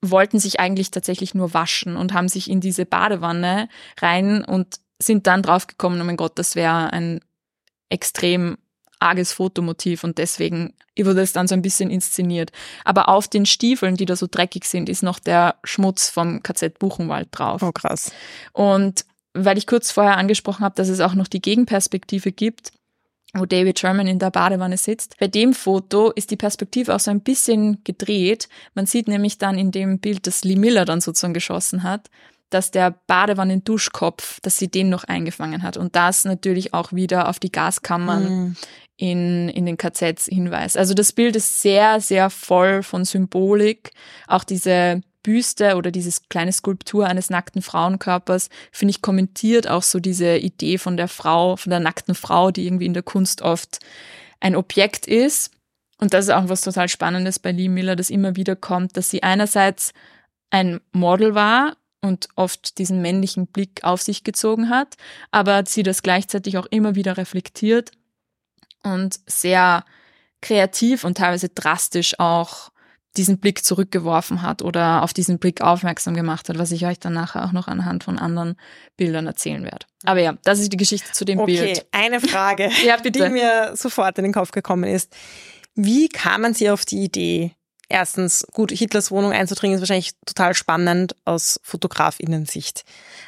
wollten 0.00 0.38
sich 0.38 0.60
eigentlich 0.60 0.90
tatsächlich 0.90 1.34
nur 1.34 1.54
waschen 1.54 1.96
und 1.96 2.12
haben 2.12 2.28
sich 2.28 2.48
in 2.50 2.60
diese 2.60 2.86
Badewanne 2.86 3.68
rein 4.00 4.44
und 4.44 4.76
sind 4.98 5.26
dann 5.26 5.42
draufgekommen, 5.42 6.00
oh 6.00 6.04
mein 6.04 6.16
Gott, 6.16 6.38
das 6.38 6.54
wäre 6.54 6.92
ein 6.92 7.20
extrem 7.88 8.58
arges 9.04 9.32
Fotomotiv 9.32 10.02
und 10.04 10.18
deswegen 10.18 10.74
wurde 10.98 11.20
es 11.20 11.32
dann 11.32 11.48
so 11.48 11.54
ein 11.54 11.62
bisschen 11.62 11.90
inszeniert. 11.90 12.52
Aber 12.84 13.08
auf 13.08 13.28
den 13.28 13.46
Stiefeln, 13.46 13.96
die 13.96 14.06
da 14.06 14.16
so 14.16 14.26
dreckig 14.30 14.64
sind, 14.64 14.88
ist 14.88 15.02
noch 15.02 15.18
der 15.18 15.56
Schmutz 15.64 16.10
vom 16.10 16.42
KZ 16.42 16.78
Buchenwald 16.78 17.28
drauf. 17.32 17.62
Oh, 17.62 17.72
krass. 17.72 18.12
Und 18.52 19.04
weil 19.34 19.58
ich 19.58 19.66
kurz 19.66 19.90
vorher 19.90 20.16
angesprochen 20.16 20.64
habe, 20.64 20.76
dass 20.76 20.88
es 20.88 21.00
auch 21.00 21.14
noch 21.14 21.28
die 21.28 21.42
Gegenperspektive 21.42 22.30
gibt, 22.32 22.70
wo 23.34 23.46
David 23.46 23.80
Sherman 23.80 24.06
in 24.06 24.20
der 24.20 24.30
Badewanne 24.30 24.76
sitzt. 24.76 25.16
Bei 25.18 25.26
dem 25.26 25.54
Foto 25.54 26.12
ist 26.12 26.30
die 26.30 26.36
Perspektive 26.36 26.94
auch 26.94 27.00
so 27.00 27.10
ein 27.10 27.20
bisschen 27.20 27.82
gedreht. 27.82 28.48
Man 28.74 28.86
sieht 28.86 29.08
nämlich 29.08 29.38
dann 29.38 29.58
in 29.58 29.72
dem 29.72 29.98
Bild, 29.98 30.28
das 30.28 30.44
Lee 30.44 30.54
Miller 30.56 30.84
dann 30.84 31.00
sozusagen 31.00 31.34
geschossen 31.34 31.82
hat, 31.82 32.10
dass 32.50 32.70
der 32.70 32.94
Badewannenduschkopf, 33.08 34.38
dass 34.40 34.58
sie 34.58 34.68
den 34.68 34.88
noch 34.88 35.02
eingefangen 35.02 35.64
hat. 35.64 35.76
Und 35.76 35.96
das 35.96 36.24
natürlich 36.24 36.72
auch 36.72 36.92
wieder 36.92 37.28
auf 37.28 37.40
die 37.40 37.50
Gaskammern 37.50 38.24
Mhm. 38.24 38.56
In, 38.96 39.48
in 39.48 39.66
den 39.66 39.76
KZs 39.76 40.26
hinweist. 40.26 40.76
Also 40.76 40.94
das 40.94 41.12
Bild 41.12 41.36
ist 41.36 41.60
sehr, 41.60 42.00
sehr 42.00 42.30
voll 42.30 42.82
von 42.82 43.04
Symbolik. 43.04 43.90
Auch 44.28 44.44
diese 44.44 45.02
Büste 45.22 45.76
oder 45.76 45.90
dieses 45.90 46.28
kleine 46.28 46.52
Skulptur 46.52 47.06
eines 47.06 47.30
nackten 47.30 47.62
Frauenkörpers, 47.62 48.50
finde 48.70 48.90
ich, 48.90 49.02
kommentiert 49.02 49.68
auch 49.68 49.82
so 49.82 49.98
diese 49.98 50.36
Idee 50.36 50.78
von 50.78 50.96
der 50.96 51.08
Frau, 51.08 51.56
von 51.56 51.70
der 51.70 51.80
nackten 51.80 52.14
Frau, 52.14 52.50
die 52.50 52.66
irgendwie 52.66 52.86
in 52.86 52.94
der 52.94 53.02
Kunst 53.02 53.42
oft 53.42 53.78
ein 54.40 54.54
Objekt 54.54 55.06
ist. 55.06 55.50
Und 55.98 56.12
das 56.12 56.26
ist 56.26 56.30
auch 56.30 56.48
was 56.48 56.60
total 56.60 56.88
Spannendes 56.88 57.38
bei 57.38 57.52
Lee 57.52 57.68
Miller, 57.68 57.96
das 57.96 58.10
immer 58.10 58.36
wieder 58.36 58.54
kommt, 58.54 58.96
dass 58.96 59.10
sie 59.10 59.22
einerseits 59.22 59.92
ein 60.50 60.80
Model 60.92 61.34
war 61.34 61.76
und 62.02 62.28
oft 62.36 62.78
diesen 62.78 63.00
männlichen 63.00 63.46
Blick 63.46 63.82
auf 63.82 64.02
sich 64.02 64.24
gezogen 64.24 64.68
hat, 64.68 64.96
aber 65.30 65.64
sie 65.66 65.82
das 65.82 66.02
gleichzeitig 66.02 66.58
auch 66.58 66.66
immer 66.66 66.94
wieder 66.94 67.16
reflektiert 67.16 67.92
und 68.84 69.18
sehr 69.26 69.84
kreativ 70.40 71.04
und 71.04 71.18
teilweise 71.18 71.48
drastisch 71.48 72.18
auch 72.18 72.70
diesen 73.16 73.38
Blick 73.38 73.64
zurückgeworfen 73.64 74.42
hat 74.42 74.62
oder 74.62 75.02
auf 75.02 75.12
diesen 75.12 75.38
Blick 75.38 75.60
aufmerksam 75.60 76.14
gemacht 76.14 76.48
hat, 76.48 76.58
was 76.58 76.72
ich 76.72 76.84
euch 76.84 76.98
dann 76.98 77.12
nachher 77.12 77.44
auch 77.44 77.52
noch 77.52 77.68
anhand 77.68 78.04
von 78.04 78.18
anderen 78.18 78.56
Bildern 78.96 79.26
erzählen 79.26 79.62
werde. 79.64 79.86
Aber 80.04 80.20
ja, 80.20 80.36
das 80.42 80.58
ist 80.58 80.72
die 80.72 80.76
Geschichte 80.76 81.12
zu 81.12 81.24
dem 81.24 81.38
okay, 81.38 81.56
Bild. 81.56 81.78
Okay, 81.78 81.86
eine 81.92 82.20
Frage, 82.20 82.70
ja, 82.84 82.96
bitte. 82.96 83.24
die 83.24 83.30
mir 83.30 83.72
sofort 83.76 84.18
in 84.18 84.24
den 84.24 84.32
Kopf 84.32 84.50
gekommen 84.50 84.84
ist. 84.84 85.14
Wie 85.74 86.08
kamen 86.08 86.54
Sie 86.54 86.70
auf 86.70 86.84
die 86.84 87.02
Idee, 87.02 87.52
erstens, 87.88 88.46
gut, 88.52 88.72
Hitlers 88.72 89.10
Wohnung 89.10 89.32
einzudringen 89.32 89.76
ist 89.76 89.82
wahrscheinlich 89.82 90.12
total 90.26 90.54
spannend 90.54 91.14
aus 91.24 91.60
Fotografinnen-Sicht. 91.62 92.84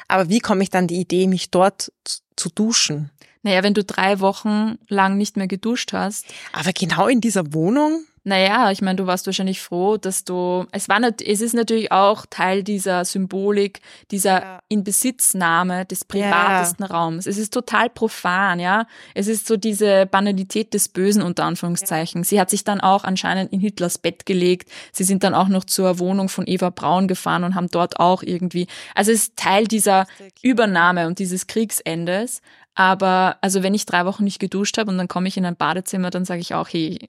Aber 0.07 0.29
wie 0.29 0.39
komme 0.39 0.63
ich 0.63 0.69
dann 0.69 0.87
die 0.87 0.99
Idee, 0.99 1.27
mich 1.27 1.51
dort 1.51 1.91
zu 2.35 2.49
duschen? 2.49 3.09
Naja, 3.47 3.63
wenn 3.63 3.73
du 3.73 3.85
drei 3.85 4.19
Wochen 4.19 4.77
lang 4.89 5.15
nicht 5.15 5.37
mehr 5.37 5.47
geduscht 5.47 5.93
hast. 5.93 6.25
Aber 6.51 6.73
genau 6.73 7.07
in 7.07 7.21
dieser 7.21 7.53
Wohnung? 7.53 8.03
Naja, 8.25 8.71
ich 8.71 8.81
meine, 8.81 8.97
du 8.97 9.07
warst 9.07 9.25
wahrscheinlich 9.25 9.61
froh, 9.61 9.95
dass 9.95 10.25
du, 10.25 10.65
es 10.73 10.89
war 10.89 10.99
nicht, 10.99 11.21
es 11.21 11.39
ist 11.39 11.53
natürlich 11.53 11.93
auch 11.93 12.25
Teil 12.29 12.61
dieser 12.61 13.05
Symbolik, 13.05 13.79
dieser 14.11 14.41
ja. 14.41 14.59
Inbesitznahme 14.67 15.85
des 15.85 16.03
privatesten 16.03 16.83
ja. 16.83 16.91
Raums. 16.93 17.25
Es 17.25 17.37
ist 17.37 17.53
total 17.53 17.89
profan, 17.89 18.59
ja. 18.59 18.85
Es 19.13 19.29
ist 19.29 19.47
so 19.47 19.55
diese 19.55 20.07
Banalität 20.07 20.73
des 20.73 20.89
Bösen 20.89 21.21
unter 21.21 21.45
Anführungszeichen. 21.45 22.23
Ja. 22.23 22.25
Sie 22.25 22.41
hat 22.41 22.49
sich 22.49 22.65
dann 22.65 22.81
auch 22.81 23.05
anscheinend 23.05 23.53
in 23.53 23.61
Hitlers 23.61 23.97
Bett 23.97 24.25
gelegt. 24.25 24.69
Sie 24.91 25.05
sind 25.05 25.23
dann 25.23 25.33
auch 25.33 25.47
noch 25.47 25.63
zur 25.63 25.97
Wohnung 25.99 26.27
von 26.27 26.45
Eva 26.47 26.69
Braun 26.69 27.07
gefahren 27.07 27.45
und 27.45 27.55
haben 27.55 27.69
dort 27.71 27.97
auch 27.97 28.23
irgendwie, 28.23 28.67
also 28.93 29.13
es 29.13 29.19
ist 29.19 29.37
Teil 29.37 29.67
dieser 29.67 30.05
Übernahme 30.41 31.07
und 31.07 31.19
dieses 31.19 31.47
Kriegsendes. 31.47 32.41
Aber 32.79 33.37
also 33.41 33.63
wenn 33.63 33.73
ich 33.73 33.87
drei 33.87 34.05
Wochen 34.05 34.23
nicht 34.23 34.37
geduscht 34.37 34.77
habe 34.77 34.91
und 34.91 34.99
dann 34.99 35.07
komme 35.07 35.27
ich 35.27 35.35
in 35.35 35.45
ein 35.45 35.55
Badezimmer, 35.55 36.11
dann 36.11 36.25
sage 36.25 36.41
ich 36.41 36.53
auch, 36.53 36.69
hey, 36.69 36.99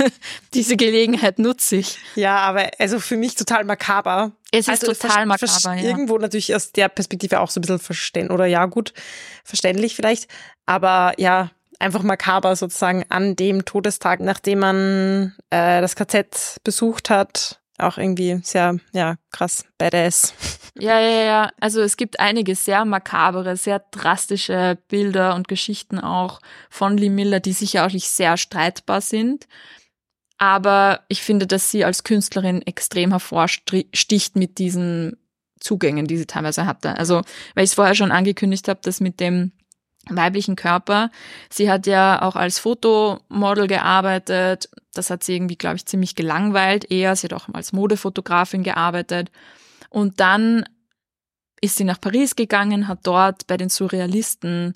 diese 0.54 0.74
Gelegenheit 0.74 1.38
nutze 1.38 1.76
ich. 1.76 1.98
Ja, 2.14 2.38
aber 2.38 2.70
also 2.78 2.98
für 2.98 3.18
mich 3.18 3.34
total 3.34 3.64
makaber. 3.64 4.32
Es 4.52 4.68
ist 4.68 4.82
also 4.82 4.86
total 4.94 5.26
makaber. 5.26 5.74
Ja. 5.74 5.82
Irgendwo 5.82 6.16
natürlich 6.16 6.54
aus 6.54 6.72
der 6.72 6.88
Perspektive 6.88 7.40
auch 7.40 7.50
so 7.50 7.58
ein 7.58 7.60
bisschen 7.60 7.78
verständlich 7.78 8.32
oder 8.32 8.46
ja 8.46 8.64
gut, 8.64 8.94
verständlich 9.44 9.96
vielleicht. 9.96 10.28
Aber 10.64 11.12
ja, 11.18 11.50
einfach 11.78 12.02
makaber 12.02 12.56
sozusagen 12.56 13.04
an 13.10 13.36
dem 13.36 13.66
Todestag, 13.66 14.20
nachdem 14.20 14.60
man 14.60 15.34
äh, 15.50 15.82
das 15.82 15.94
KZ 15.94 16.56
besucht 16.64 17.10
hat, 17.10 17.57
auch 17.78 17.98
irgendwie 17.98 18.40
sehr, 18.42 18.78
ja, 18.92 19.16
krass, 19.30 19.64
badass. 19.78 20.34
Ja, 20.78 21.00
ja, 21.00 21.24
ja. 21.24 21.50
Also 21.60 21.80
es 21.80 21.96
gibt 21.96 22.20
einige 22.20 22.54
sehr 22.54 22.84
makabere, 22.84 23.56
sehr 23.56 23.80
drastische 23.90 24.78
Bilder 24.88 25.34
und 25.34 25.48
Geschichten 25.48 25.98
auch 25.98 26.40
von 26.70 26.96
Lee 26.96 27.10
Miller, 27.10 27.40
die 27.40 27.52
sicher 27.52 27.84
auch 27.84 27.92
nicht 27.92 28.08
sehr 28.08 28.36
streitbar 28.36 29.00
sind. 29.00 29.48
Aber 30.38 31.00
ich 31.08 31.22
finde, 31.22 31.48
dass 31.48 31.70
sie 31.70 31.84
als 31.84 32.04
Künstlerin 32.04 32.62
extrem 32.62 33.10
hervorsticht 33.10 34.36
mit 34.36 34.58
diesen 34.58 35.16
Zugängen, 35.58 36.06
die 36.06 36.16
sie 36.16 36.26
teilweise 36.26 36.64
hatte. 36.64 36.96
Also, 36.96 37.22
weil 37.54 37.64
ich 37.64 37.70
es 37.70 37.74
vorher 37.74 37.96
schon 37.96 38.12
angekündigt 38.12 38.68
habe, 38.68 38.78
dass 38.82 39.00
mit 39.00 39.18
dem 39.18 39.50
weiblichen 40.08 40.56
Körper. 40.56 41.10
Sie 41.50 41.70
hat 41.70 41.86
ja 41.86 42.22
auch 42.22 42.36
als 42.36 42.58
Fotomodel 42.58 43.66
gearbeitet. 43.66 44.70
Das 44.94 45.10
hat 45.10 45.22
sie 45.24 45.34
irgendwie, 45.34 45.56
glaube 45.56 45.76
ich, 45.76 45.86
ziemlich 45.86 46.14
gelangweilt 46.14 46.90
eher. 46.90 47.14
Sie 47.16 47.26
hat 47.26 47.34
auch 47.34 47.48
als 47.52 47.72
Modefotografin 47.72 48.62
gearbeitet. 48.62 49.30
Und 49.90 50.20
dann 50.20 50.64
ist 51.60 51.76
sie 51.76 51.84
nach 51.84 52.00
Paris 52.00 52.36
gegangen, 52.36 52.88
hat 52.88 53.00
dort 53.02 53.46
bei 53.46 53.56
den 53.56 53.68
Surrealisten 53.68 54.74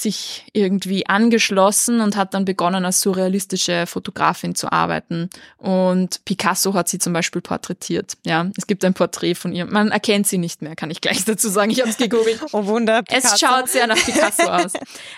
sich 0.00 0.46
irgendwie 0.52 1.06
angeschlossen 1.06 2.00
und 2.00 2.16
hat 2.16 2.34
dann 2.34 2.44
begonnen, 2.44 2.84
als 2.84 3.00
surrealistische 3.00 3.86
Fotografin 3.86 4.54
zu 4.54 4.72
arbeiten. 4.72 5.30
Und 5.58 6.24
Picasso 6.24 6.74
hat 6.74 6.88
sie 6.88 6.98
zum 6.98 7.12
Beispiel 7.12 7.42
porträtiert. 7.42 8.16
Ja, 8.24 8.50
es 8.56 8.66
gibt 8.66 8.84
ein 8.84 8.94
Porträt 8.94 9.34
von 9.34 9.52
ihr. 9.52 9.66
Man 9.66 9.90
erkennt 9.90 10.26
sie 10.26 10.38
nicht 10.38 10.62
mehr, 10.62 10.76
kann 10.76 10.90
ich 10.90 11.00
gleich 11.00 11.24
dazu 11.26 11.48
sagen. 11.48 11.70
Ich 11.70 11.80
habe 11.80 11.90
es 11.90 11.96
gegoogelt. 11.96 12.40
Oh 12.52 12.66
Wunder. 12.66 13.02
Picasso. 13.02 13.34
Es 13.34 13.40
schaut 13.40 13.68
sehr 13.68 13.86
nach 13.86 13.96
Picasso 13.96 14.42
aus. 14.48 14.72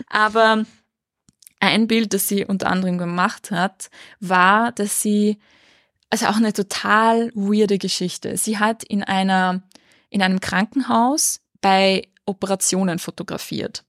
Aber 0.09 0.65
ein 1.61 1.87
Bild, 1.87 2.13
das 2.13 2.27
sie 2.27 2.45
unter 2.45 2.69
anderem 2.69 2.99
gemacht 2.99 3.51
hat, 3.51 3.91
war, 4.19 4.73
dass 4.73 5.01
sie, 5.01 5.39
also 6.11 6.27
auch 6.27 6.37
eine 6.37 6.53
total 6.53 7.31
weirde 7.35 7.79
Geschichte. 7.79 8.37
Sie 8.37 8.59
hat 8.59 8.83
in 8.83 9.05
einer, 9.05 9.63
in 10.11 10.23
einem 10.23 10.41
Krankenhaus 10.41 11.41
bei 11.61 12.09
Operationen 12.27 12.99
fotografiert 12.99 13.85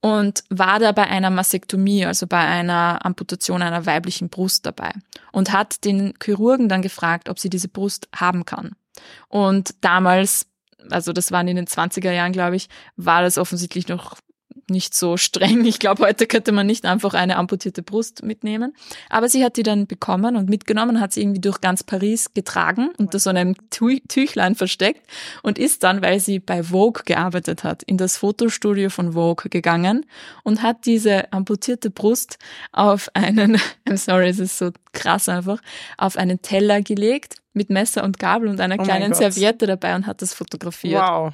und 0.00 0.44
war 0.48 0.78
da 0.78 0.92
bei 0.92 1.06
einer 1.06 1.30
Mastektomie, 1.30 2.06
also 2.06 2.26
bei 2.26 2.38
einer 2.38 3.04
Amputation 3.04 3.62
einer 3.62 3.86
weiblichen 3.86 4.28
Brust 4.28 4.64
dabei 4.66 4.92
und 5.32 5.52
hat 5.52 5.84
den 5.84 6.14
Chirurgen 6.22 6.68
dann 6.68 6.82
gefragt, 6.82 7.28
ob 7.28 7.38
sie 7.38 7.50
diese 7.50 7.68
Brust 7.68 8.08
haben 8.14 8.44
kann. 8.44 8.72
Und 9.28 9.74
damals, 9.82 10.46
also 10.90 11.12
das 11.12 11.32
waren 11.32 11.48
in 11.48 11.56
den 11.56 11.66
20er 11.66 12.12
Jahren, 12.12 12.32
glaube 12.32 12.56
ich, 12.56 12.68
war 12.96 13.22
das 13.22 13.38
offensichtlich 13.38 13.88
noch 13.88 14.16
nicht 14.70 14.94
so 14.94 15.16
streng. 15.16 15.64
Ich 15.64 15.78
glaube, 15.78 16.04
heute 16.04 16.26
könnte 16.26 16.52
man 16.52 16.66
nicht 16.66 16.84
einfach 16.86 17.14
eine 17.14 17.36
amputierte 17.36 17.82
Brust 17.82 18.22
mitnehmen. 18.22 18.74
Aber 19.08 19.28
sie 19.28 19.44
hat 19.44 19.56
die 19.56 19.62
dann 19.62 19.86
bekommen 19.86 20.36
und 20.36 20.48
mitgenommen, 20.48 21.00
hat 21.00 21.12
sie 21.12 21.22
irgendwie 21.22 21.40
durch 21.40 21.60
ganz 21.60 21.82
Paris 21.82 22.32
getragen, 22.32 22.90
unter 22.98 23.18
so 23.18 23.30
einem 23.30 23.54
Tüchlein 23.70 24.54
versteckt 24.54 25.02
und 25.42 25.58
ist 25.58 25.82
dann, 25.82 26.02
weil 26.02 26.20
sie 26.20 26.38
bei 26.38 26.62
Vogue 26.62 27.02
gearbeitet 27.04 27.64
hat, 27.64 27.82
in 27.82 27.96
das 27.96 28.16
Fotostudio 28.16 28.90
von 28.90 29.12
Vogue 29.12 29.50
gegangen 29.50 30.06
und 30.44 30.62
hat 30.62 30.86
diese 30.86 31.32
amputierte 31.32 31.90
Brust 31.90 32.38
auf 32.72 33.10
einen, 33.14 33.56
I'm 33.88 33.96
sorry, 33.96 34.28
es 34.28 34.38
ist 34.38 34.58
so 34.58 34.70
krass 34.92 35.28
einfach, 35.28 35.60
auf 35.98 36.16
einen 36.16 36.42
Teller 36.42 36.82
gelegt 36.82 37.36
mit 37.52 37.70
Messer 37.70 38.04
und 38.04 38.18
Gabel 38.18 38.48
und 38.48 38.60
einer 38.60 38.76
oh 38.78 38.82
kleinen 38.82 39.12
Serviette 39.14 39.66
dabei 39.66 39.94
und 39.94 40.06
hat 40.06 40.22
das 40.22 40.34
fotografiert. 40.34 41.02
Wow. 41.02 41.32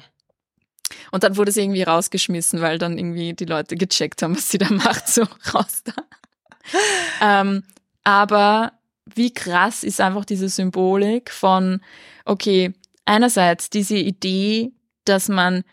Und 1.11 1.23
dann 1.23 1.37
wurde 1.37 1.51
sie 1.51 1.61
irgendwie 1.61 1.83
rausgeschmissen, 1.83 2.61
weil 2.61 2.77
dann 2.77 2.97
irgendwie 2.97 3.33
die 3.33 3.45
Leute 3.45 3.75
gecheckt 3.75 4.21
haben, 4.21 4.35
was 4.35 4.49
sie 4.49 4.57
da 4.57 4.69
macht, 4.71 5.07
so 5.07 5.23
raus 5.53 5.83
da. 5.83 5.93
ähm, 7.21 7.63
aber 8.03 8.73
wie 9.05 9.33
krass 9.33 9.83
ist 9.83 10.01
einfach 10.01 10.25
diese 10.25 10.49
Symbolik 10.49 11.31
von, 11.31 11.81
okay, 12.25 12.73
einerseits 13.05 13.69
diese 13.69 13.97
Idee, 13.97 14.71
dass 15.05 15.29
man 15.29 15.63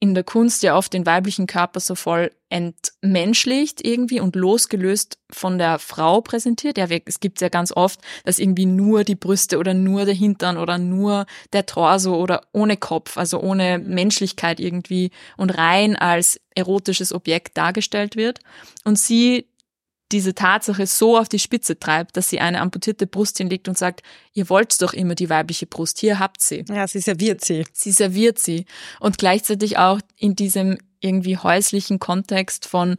in 0.00 0.14
der 0.14 0.24
Kunst 0.24 0.62
ja 0.62 0.76
oft 0.76 0.92
den 0.92 1.06
weiblichen 1.06 1.46
Körper 1.46 1.80
so 1.80 1.94
voll 1.94 2.30
entmenschlicht 2.50 3.84
irgendwie 3.84 4.20
und 4.20 4.36
losgelöst 4.36 5.18
von 5.30 5.58
der 5.58 5.78
Frau 5.78 6.20
präsentiert. 6.20 6.78
Ja, 6.78 6.86
es 7.04 7.20
gibt 7.20 7.40
ja 7.40 7.48
ganz 7.48 7.72
oft, 7.72 8.00
dass 8.24 8.38
irgendwie 8.38 8.66
nur 8.66 9.04
die 9.04 9.16
Brüste 9.16 9.58
oder 9.58 9.74
nur 9.74 10.04
der 10.04 10.14
Hintern 10.14 10.56
oder 10.56 10.78
nur 10.78 11.26
der 11.52 11.66
Torso 11.66 12.14
oder 12.14 12.42
ohne 12.52 12.76
Kopf, 12.76 13.18
also 13.18 13.40
ohne 13.40 13.78
Menschlichkeit 13.78 14.60
irgendwie 14.60 15.10
und 15.36 15.50
rein 15.50 15.96
als 15.96 16.40
erotisches 16.54 17.12
Objekt 17.12 17.56
dargestellt 17.56 18.16
wird. 18.16 18.38
Und 18.84 18.98
sie 18.98 19.46
diese 20.12 20.34
Tatsache 20.34 20.86
so 20.86 21.18
auf 21.18 21.28
die 21.28 21.38
Spitze 21.38 21.78
treibt, 21.78 22.16
dass 22.16 22.30
sie 22.30 22.40
eine 22.40 22.60
amputierte 22.60 23.06
Brust 23.06 23.38
hinlegt 23.38 23.68
und 23.68 23.76
sagt, 23.76 24.02
ihr 24.32 24.48
wollt 24.48 24.80
doch 24.80 24.92
immer 24.94 25.14
die 25.14 25.28
weibliche 25.28 25.66
Brust, 25.66 25.98
hier 25.98 26.18
habt 26.18 26.40
sie. 26.40 26.64
Ja, 26.68 26.86
sie 26.88 27.00
serviert 27.00 27.44
sie. 27.44 27.64
Sie 27.72 27.92
serviert 27.92 28.38
sie. 28.38 28.64
Und 29.00 29.18
gleichzeitig 29.18 29.78
auch 29.78 30.00
in 30.16 30.34
diesem 30.34 30.78
irgendwie 31.00 31.36
häuslichen 31.36 31.98
Kontext 31.98 32.66
von 32.66 32.96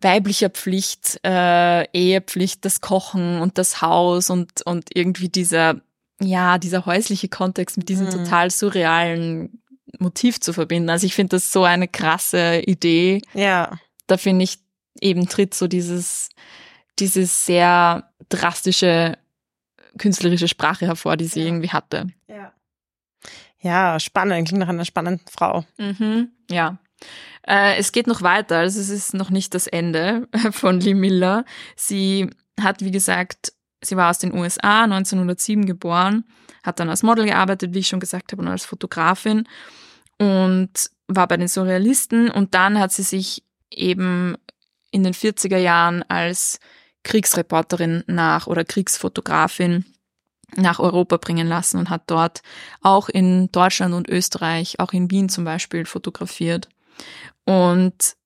weiblicher 0.00 0.50
Pflicht, 0.50 1.20
äh, 1.24 1.88
Ehepflicht, 1.92 2.64
das 2.64 2.80
Kochen 2.80 3.40
und 3.40 3.58
das 3.58 3.80
Haus 3.80 4.28
und, 4.28 4.62
und 4.62 4.90
irgendwie 4.94 5.28
dieser, 5.28 5.80
ja, 6.20 6.58
dieser 6.58 6.84
häusliche 6.84 7.28
Kontext 7.28 7.78
mit 7.78 7.88
diesem 7.88 8.06
mhm. 8.06 8.10
total 8.10 8.50
surrealen 8.50 9.62
Motiv 9.98 10.40
zu 10.40 10.52
verbinden. 10.52 10.90
Also 10.90 11.06
ich 11.06 11.14
finde 11.14 11.36
das 11.36 11.52
so 11.52 11.64
eine 11.64 11.88
krasse 11.88 12.60
Idee. 12.66 13.22
Ja. 13.32 13.78
Da 14.06 14.16
finde 14.16 14.44
ich, 14.44 14.58
eben 15.00 15.28
tritt 15.28 15.54
so 15.54 15.66
dieses, 15.66 16.30
dieses 16.98 17.46
sehr 17.46 18.10
drastische 18.28 19.18
künstlerische 19.98 20.48
Sprache 20.48 20.86
hervor, 20.86 21.16
die 21.16 21.26
sie 21.26 21.40
ja. 21.40 21.46
irgendwie 21.46 21.70
hatte. 21.70 22.06
Ja. 22.28 22.52
Ja, 23.60 23.98
spannend, 23.98 24.46
klingt 24.46 24.60
nach 24.60 24.68
einer 24.68 24.84
spannenden 24.84 25.26
Frau. 25.28 25.64
Mhm, 25.78 26.30
ja. 26.50 26.78
Äh, 27.46 27.76
es 27.78 27.92
geht 27.92 28.06
noch 28.06 28.22
weiter, 28.22 28.58
also 28.58 28.80
es 28.80 28.90
ist 28.90 29.14
noch 29.14 29.30
nicht 29.30 29.54
das 29.54 29.66
Ende 29.66 30.28
von 30.50 30.80
Lee 30.80 30.94
Miller. 30.94 31.44
Sie 31.74 32.30
hat, 32.60 32.82
wie 32.82 32.90
gesagt, 32.90 33.52
sie 33.82 33.96
war 33.96 34.10
aus 34.10 34.18
den 34.18 34.34
USA, 34.34 34.84
1907 34.84 35.66
geboren, 35.66 36.24
hat 36.62 36.80
dann 36.80 36.90
als 36.90 37.02
Model 37.02 37.26
gearbeitet, 37.26 37.74
wie 37.74 37.80
ich 37.80 37.88
schon 37.88 38.00
gesagt 38.00 38.32
habe, 38.32 38.42
und 38.42 38.48
als 38.48 38.64
Fotografin 38.64 39.48
und 40.18 40.70
war 41.08 41.28
bei 41.28 41.36
den 41.36 41.48
Surrealisten 41.48 42.30
und 42.30 42.54
dann 42.54 42.78
hat 42.78 42.92
sie 42.92 43.02
sich 43.02 43.44
eben 43.70 44.36
in 44.96 45.04
den 45.04 45.12
40er 45.12 45.58
Jahren 45.58 46.02
als 46.04 46.58
Kriegsreporterin 47.04 48.02
nach 48.06 48.46
oder 48.46 48.64
Kriegsfotografin 48.64 49.84
nach 50.56 50.78
Europa 50.78 51.18
bringen 51.18 51.46
lassen 51.46 51.78
und 51.78 51.90
hat 51.90 52.04
dort 52.06 52.40
auch 52.80 53.10
in 53.10 53.52
Deutschland 53.52 53.92
und 53.92 54.08
Österreich, 54.08 54.80
auch 54.80 54.92
in 54.92 55.10
Wien 55.10 55.28
zum 55.28 55.44
Beispiel, 55.44 55.84
fotografiert. 55.84 56.70
Und 57.44 58.16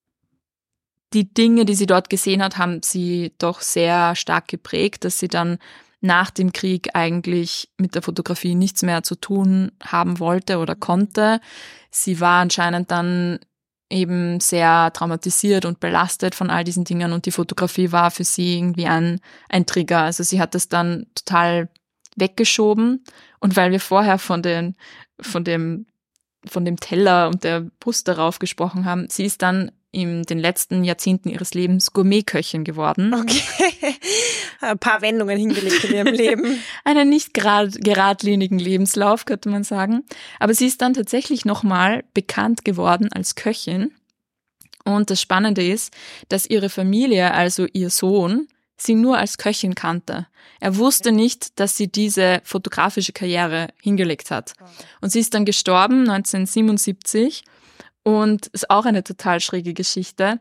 die 1.12 1.35
Dinge, 1.35 1.64
die 1.64 1.74
sie 1.74 1.87
dort 1.87 2.09
gesehen 2.09 2.40
hat, 2.40 2.56
haben 2.56 2.83
sie 2.85 3.35
doch 3.38 3.62
sehr 3.62 4.14
stark 4.14 4.46
geprägt, 4.46 5.04
dass 5.04 5.18
sie 5.18 5.28
dann 5.28 5.59
nach 6.00 6.30
dem 6.30 6.52
Krieg 6.52 6.90
eigentlich 6.94 7.68
mit 7.78 7.96
der 7.96 8.02
Fotografie 8.02 8.54
nichts 8.54 8.83
mehr 8.83 9.02
zu 9.02 9.16
tun 9.16 9.72
haben 9.83 10.20
wollte 10.20 10.59
oder 10.59 10.76
konnte. 10.76 11.40
Sie 11.90 12.20
war 12.20 12.40
anscheinend 12.40 12.92
dann 12.92 13.40
eben 13.90 14.40
sehr 14.40 14.92
traumatisiert 14.92 15.64
und 15.64 15.81
belastet 15.81 16.35
von 16.35 16.48
all 16.48 16.64
diesen 16.64 16.85
Dingen 16.85 17.12
und 17.12 17.26
die 17.26 17.33
Fotografie 17.33 17.92
war 17.92 18.11
für 18.11 18.24
sie 18.24 18.57
irgendwie 18.57 18.87
ein, 18.87 19.20
ein 19.48 19.66
Trigger. 19.66 20.03
Also 20.03 20.22
sie 20.22 20.40
hat 20.40 20.55
das 20.55 20.68
dann 20.68 21.07
total 21.14 21.68
weggeschoben 22.16 23.05
und 23.40 23.57
weil 23.57 23.72
wir 23.72 23.81
vorher 23.81 24.18
von 24.18 24.42
den, 24.42 24.76
von 25.20 25.44
dem, 25.44 25.87
von 26.46 26.64
dem 26.64 26.79
Teller 26.79 27.29
und 27.29 27.44
der 27.44 27.66
Brust 27.81 28.09
darauf 28.09 28.38
gesprochen 28.38 28.85
haben, 28.85 29.09
sie 29.11 29.24
ist 29.24 29.42
dann 29.42 29.72
in 29.92 30.22
den 30.22 30.38
letzten 30.38 30.85
Jahrzehnten 30.85 31.31
ihres 31.31 31.55
Lebens 31.55 31.92
Gourmetköchin 31.92 32.64
geworden. 32.64 33.12
Okay. 33.12 33.42
Ein 34.61 34.79
paar 34.79 35.03
Wendungen 35.03 35.37
hingelegt 35.37 35.85
in 35.85 35.94
ihrem 35.94 36.14
Leben. 36.14 36.62
Einen 36.85 37.09
nicht 37.09 37.35
grad, 37.35 37.81
geradlinigen 37.81 38.59
Lebenslauf, 38.59 39.24
könnte 39.24 39.48
man 39.48 39.64
sagen. 39.64 40.05
Aber 40.38 40.55
sie 40.55 40.66
ist 40.66 40.81
dann 40.83 40.94
tatsächlich 40.94 41.44
nochmal 41.44 42.05
bekannt 42.14 42.64
geworden 42.64 43.09
als 43.12 43.35
Köchin. 43.35 43.92
Und 44.85 45.11
das 45.11 45.20
Spannende 45.20 45.66
ist, 45.66 45.92
dass 46.29 46.46
ihre 46.46 46.68
Familie, 46.68 47.33
also 47.33 47.66
ihr 47.72 47.90
Sohn, 47.90 48.48
sie 48.76 48.94
nur 48.94 49.18
als 49.18 49.38
Köchin 49.38 49.74
kannte. 49.74 50.26
Er 50.61 50.76
wusste 50.76 51.12
nicht, 51.12 51.59
dass 51.59 51.76
sie 51.76 51.88
diese 51.88 52.40
fotografische 52.44 53.12
Karriere 53.12 53.68
hingelegt 53.83 54.31
hat. 54.31 54.53
Und 55.00 55.11
sie 55.11 55.20
ist 55.20 55.35
dann 55.35 55.44
gestorben 55.44 56.09
1977 56.09 57.44
und 58.02 58.46
ist 58.48 58.70
auch 58.70 58.84
eine 58.84 59.04
total 59.04 59.40
schräge 59.40 59.74
Geschichte. 59.74 60.40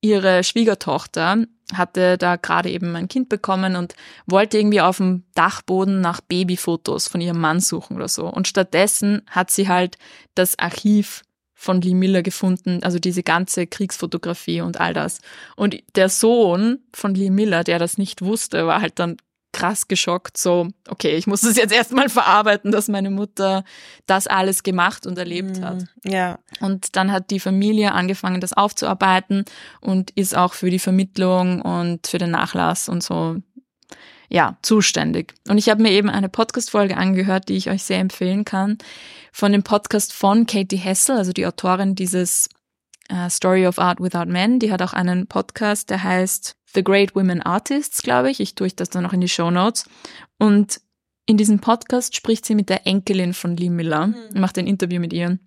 Ihre 0.00 0.44
Schwiegertochter 0.44 1.46
hatte 1.74 2.16
da 2.16 2.36
gerade 2.36 2.70
eben 2.70 2.94
ein 2.94 3.08
Kind 3.08 3.28
bekommen 3.28 3.76
und 3.76 3.94
wollte 4.26 4.58
irgendwie 4.58 4.80
auf 4.80 4.98
dem 4.98 5.24
Dachboden 5.34 6.00
nach 6.00 6.20
Babyfotos 6.20 7.08
von 7.08 7.20
ihrem 7.20 7.40
Mann 7.40 7.60
suchen 7.60 7.96
oder 7.96 8.08
so. 8.08 8.26
Und 8.28 8.46
stattdessen 8.46 9.22
hat 9.28 9.50
sie 9.50 9.68
halt 9.68 9.98
das 10.34 10.58
Archiv 10.58 11.22
von 11.54 11.80
Lee 11.80 11.94
Miller 11.94 12.22
gefunden, 12.22 12.80
also 12.82 12.98
diese 12.98 13.22
ganze 13.22 13.66
Kriegsfotografie 13.66 14.60
und 14.60 14.78
all 14.78 14.92
das. 14.92 15.20
Und 15.56 15.82
der 15.96 16.10
Sohn 16.10 16.80
von 16.92 17.14
Lee 17.14 17.30
Miller, 17.30 17.64
der 17.64 17.78
das 17.78 17.98
nicht 17.98 18.22
wusste, 18.22 18.66
war 18.66 18.82
halt 18.82 18.98
dann 18.98 19.16
krass 19.56 19.88
geschockt, 19.88 20.36
so, 20.36 20.68
okay, 20.86 21.16
ich 21.16 21.26
muss 21.26 21.40
das 21.40 21.56
jetzt 21.56 21.72
erstmal 21.72 22.10
verarbeiten, 22.10 22.70
dass 22.70 22.88
meine 22.88 23.10
Mutter 23.10 23.64
das 24.04 24.26
alles 24.26 24.62
gemacht 24.62 25.06
und 25.06 25.16
erlebt 25.16 25.62
hat. 25.62 25.78
Mhm. 26.04 26.10
Ja. 26.10 26.38
Und 26.60 26.94
dann 26.94 27.10
hat 27.10 27.30
die 27.30 27.40
Familie 27.40 27.92
angefangen, 27.92 28.42
das 28.42 28.52
aufzuarbeiten 28.52 29.46
und 29.80 30.10
ist 30.10 30.36
auch 30.36 30.52
für 30.52 30.68
die 30.68 30.78
Vermittlung 30.78 31.62
und 31.62 32.06
für 32.06 32.18
den 32.18 32.32
Nachlass 32.32 32.90
und 32.90 33.02
so, 33.02 33.36
ja, 34.28 34.58
zuständig. 34.60 35.32
Und 35.48 35.56
ich 35.56 35.70
habe 35.70 35.80
mir 35.82 35.92
eben 35.92 36.10
eine 36.10 36.28
Podcast-Folge 36.28 36.98
angehört, 36.98 37.48
die 37.48 37.56
ich 37.56 37.70
euch 37.70 37.82
sehr 37.82 38.00
empfehlen 38.00 38.44
kann, 38.44 38.76
von 39.32 39.52
dem 39.52 39.62
Podcast 39.62 40.12
von 40.12 40.46
Katie 40.46 40.76
Hessel, 40.76 41.16
also 41.16 41.32
die 41.32 41.46
Autorin 41.46 41.94
dieses 41.94 42.50
uh, 43.10 43.30
Story 43.30 43.66
of 43.66 43.78
Art 43.78 44.00
Without 44.00 44.26
Men. 44.26 44.58
Die 44.58 44.70
hat 44.70 44.82
auch 44.82 44.92
einen 44.92 45.26
Podcast, 45.26 45.88
der 45.88 46.02
heißt 46.02 46.56
The 46.76 46.84
Great 46.84 47.16
Women 47.16 47.42
Artists, 47.42 48.02
glaube 48.02 48.30
ich. 48.30 48.38
Ich 48.38 48.54
tue 48.54 48.68
das 48.68 48.90
dann 48.90 49.02
noch 49.02 49.12
in 49.12 49.20
die 49.20 49.28
Show 49.28 49.50
Notes. 49.50 49.88
Und 50.38 50.80
in 51.26 51.36
diesem 51.36 51.58
Podcast 51.58 52.14
spricht 52.14 52.46
sie 52.46 52.54
mit 52.54 52.68
der 52.68 52.86
Enkelin 52.86 53.34
von 53.34 53.56
Lee 53.56 53.70
Miller, 53.70 54.08
mhm. 54.08 54.14
macht 54.34 54.58
ein 54.58 54.68
Interview 54.68 55.00
mit 55.00 55.12
ihr. 55.12 55.38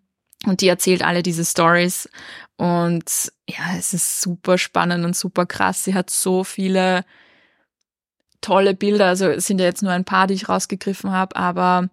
Und 0.45 0.61
die 0.61 0.67
erzählt 0.67 1.03
alle 1.03 1.23
diese 1.23 1.45
Stories. 1.45 2.09
Und 2.57 3.31
ja, 3.47 3.77
es 3.77 3.93
ist 3.93 4.21
super 4.21 4.57
spannend 4.57 5.05
und 5.05 5.15
super 5.15 5.45
krass. 5.45 5.83
Sie 5.83 5.93
hat 5.93 6.09
so 6.09 6.43
viele 6.43 7.05
tolle 8.41 8.73
Bilder. 8.73 9.07
Also 9.07 9.27
es 9.27 9.47
sind 9.47 9.59
ja 9.59 9.65
jetzt 9.65 9.83
nur 9.83 9.91
ein 9.91 10.05
paar, 10.05 10.27
die 10.27 10.33
ich 10.33 10.49
rausgegriffen 10.49 11.11
habe. 11.11 11.35
Aber 11.35 11.89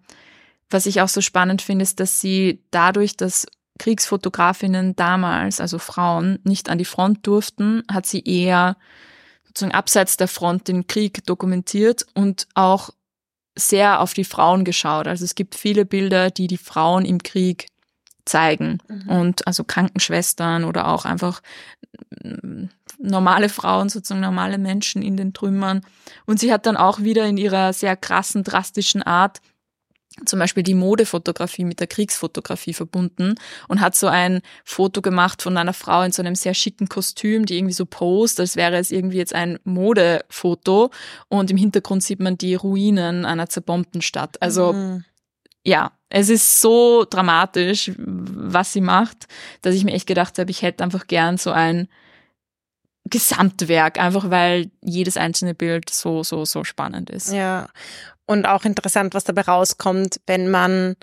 was 0.71 0.87
ich 0.87 1.01
auch 1.01 1.09
so 1.09 1.21
spannend 1.21 1.63
finde, 1.63 1.83
ist, 1.83 2.01
dass 2.01 2.21
sie 2.21 2.63
dadurch, 2.71 3.17
dass 3.17 3.47
Kriegsfotografinnen 3.79 4.97
damals, 4.97 5.61
also 5.61 5.79
Frauen, 5.79 6.39
nicht 6.45 6.69
an 6.69 6.79
die 6.79 6.85
Front 6.85 7.27
durften, 7.27 7.83
hat 7.91 8.07
sie 8.07 8.23
eher 8.25 8.77
sozusagen 9.57 9.75
abseits 9.75 10.17
der 10.19 10.29
Front 10.29 10.69
den 10.69 10.87
Krieg 10.87 11.25
dokumentiert 11.25 12.07
und 12.15 12.47
auch 12.55 12.91
sehr 13.59 14.01
auf 14.01 14.13
die 14.13 14.25
Frauen 14.25 14.65
geschaut. 14.65 15.09
Also 15.09 15.25
es 15.25 15.35
gibt 15.35 15.55
viele 15.55 15.87
Bilder, 15.87 16.31
die 16.31 16.47
die 16.47 16.59
Frauen 16.59 17.07
im 17.07 17.23
Krieg 17.23 17.69
zeigen 18.27 18.79
mhm. 18.89 19.09
und 19.09 19.47
also 19.47 19.65
Krankenschwestern 19.65 20.65
oder 20.65 20.89
auch 20.89 21.07
einfach 21.07 21.41
mm, 22.23 22.65
normale 22.99 23.49
Frauen, 23.49 23.89
sozusagen 23.89 24.21
normale 24.21 24.59
Menschen 24.59 25.01
in 25.01 25.17
den 25.17 25.33
Trümmern. 25.33 25.81
Und 26.27 26.39
sie 26.39 26.53
hat 26.53 26.67
dann 26.67 26.77
auch 26.77 27.01
wieder 27.01 27.25
in 27.25 27.39
ihrer 27.39 27.73
sehr 27.73 27.97
krassen, 27.97 28.45
drastischen 28.45 29.03
Art 29.03 29.41
zum 30.25 30.39
Beispiel 30.39 30.63
die 30.63 30.75
Modefotografie 30.75 31.65
mit 31.65 31.81
der 31.81 31.87
Kriegsfotografie 31.87 32.73
verbunden 32.73 33.35
und 33.69 33.81
hat 33.81 33.95
so 33.95 34.07
ein 34.07 34.41
Foto 34.65 35.03
gemacht 35.03 35.43
von 35.43 35.57
einer 35.57 35.75
Frau 35.75 36.03
in 36.03 36.13
so 36.13 36.23
einem 36.23 36.35
sehr 36.35 36.55
schicken 36.55 36.89
Kostüm, 36.89 37.45
die 37.45 37.59
irgendwie 37.59 37.75
so 37.75 37.85
post, 37.85 38.41
als 38.41 38.57
wäre 38.57 38.77
es 38.77 38.91
irgendwie 38.91 39.19
jetzt 39.19 39.35
ein 39.35 39.59
Modefoto 39.65 40.91
und 41.29 41.51
im 41.51 41.57
Hintergrund 41.57 42.03
sieht 42.03 42.21
man 42.21 42.39
die 42.39 42.55
Ruinen 42.55 43.25
einer 43.27 43.49
zerbombten 43.49 44.01
Stadt. 44.01 44.41
Also 44.41 44.73
mhm. 44.73 45.05
ja, 45.65 45.93
es 46.09 46.31
ist 46.31 46.61
so 46.61 47.05
dramatisch, 47.09 47.93
was 47.99 48.73
sie 48.73 48.81
macht, 48.81 49.27
dass 49.63 49.75
ich 49.75 49.85
mir 49.85 49.93
echt 49.93 50.07
gedacht 50.07 50.39
habe, 50.39 50.51
ich 50.51 50.63
hätte 50.63 50.83
einfach 50.83 51.07
gern 51.09 51.37
so 51.37 51.51
ein 51.51 51.89
Gesamtwerk, 53.09 54.01
einfach 54.01 54.31
weil 54.31 54.71
jedes 54.83 55.17
einzelne 55.17 55.55
Bild 55.55 55.91
so, 55.91 56.23
so, 56.23 56.45
so 56.45 56.65
spannend 56.65 57.11
ist. 57.11 57.33
Ja. 57.33 57.69
Und 58.27 58.47
auch 58.47 58.65
interessant, 58.65 59.15
was 59.15 59.25
dabei 59.25 59.43
rauskommt, 59.43 60.21
wenn 60.27 60.51
man 60.51 60.97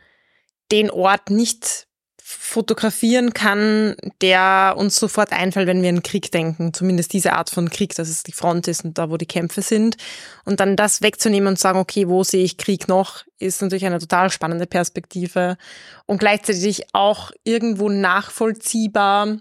den 0.72 0.90
Ort 0.90 1.30
nicht 1.30 1.88
fotografieren 2.26 3.34
kann, 3.34 3.96
der 4.22 4.76
uns 4.78 4.96
sofort 4.96 5.34
einfällt, 5.34 5.68
wenn 5.68 5.82
wir 5.82 5.90
an 5.90 6.04
Krieg 6.04 6.32
denken. 6.32 6.74
Zumindest 6.74 7.12
diese 7.12 7.34
Art 7.34 7.50
von 7.50 7.70
Krieg, 7.70 7.96
dass 7.96 8.08
es 8.08 8.24
die 8.24 8.32
Front 8.32 8.68
ist 8.70 8.86
und 8.86 8.98
da, 8.98 9.10
wo 9.10 9.18
die 9.18 9.26
Kämpfe 9.26 9.62
sind. 9.62 9.98
Und 10.46 10.60
dann 10.60 10.78
das 10.78 11.02
wegzunehmen 11.02 11.50
und 11.50 11.60
sagen, 11.60 11.80
okay, 11.80 12.08
wo 12.08 12.24
sehe 12.24 12.44
ich 12.44 12.58
Krieg 12.58 12.88
noch, 12.88 13.26
ist 13.40 13.62
natürlich 13.62 13.86
eine 13.86 14.00
total 14.00 14.30
spannende 14.30 14.68
Perspektive 14.68 15.58
und 16.06 16.20
gleichzeitig 16.20 16.86
auch 16.94 17.32
irgendwo 17.44 17.90
nachvollziehbar, 17.90 19.40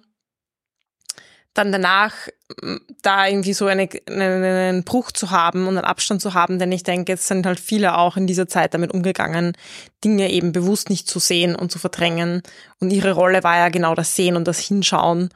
dann 1.54 1.72
danach 1.72 2.14
da 3.02 3.26
irgendwie 3.26 3.52
so 3.52 3.66
eine, 3.66 3.88
einen 4.08 4.84
Bruch 4.84 5.12
zu 5.12 5.30
haben 5.30 5.66
und 5.66 5.76
einen 5.76 5.86
Abstand 5.86 6.22
zu 6.22 6.34
haben, 6.34 6.58
denn 6.58 6.72
ich 6.72 6.82
denke, 6.82 7.12
es 7.12 7.28
sind 7.28 7.46
halt 7.46 7.60
viele 7.60 7.96
auch 7.96 8.16
in 8.16 8.26
dieser 8.26 8.48
Zeit 8.48 8.74
damit 8.74 8.92
umgegangen, 8.92 9.52
Dinge 10.04 10.30
eben 10.30 10.52
bewusst 10.52 10.88
nicht 10.90 11.08
zu 11.08 11.18
sehen 11.18 11.54
und 11.54 11.70
zu 11.70 11.78
verdrängen. 11.78 12.42
Und 12.80 12.90
ihre 12.90 13.12
Rolle 13.12 13.42
war 13.42 13.56
ja 13.56 13.68
genau 13.68 13.94
das 13.94 14.14
Sehen 14.16 14.36
und 14.36 14.48
das 14.48 14.58
Hinschauen. 14.58 15.30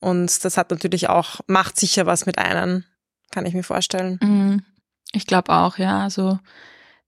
Und 0.00 0.44
das 0.44 0.56
hat 0.56 0.70
natürlich 0.70 1.08
auch, 1.08 1.40
macht 1.46 1.78
sicher 1.78 2.06
was 2.06 2.26
mit 2.26 2.38
einem, 2.38 2.84
kann 3.30 3.46
ich 3.46 3.54
mir 3.54 3.62
vorstellen. 3.62 4.18
Mhm. 4.22 4.62
Ich 5.12 5.26
glaube 5.26 5.52
auch, 5.52 5.78
ja. 5.78 6.00
Also 6.02 6.38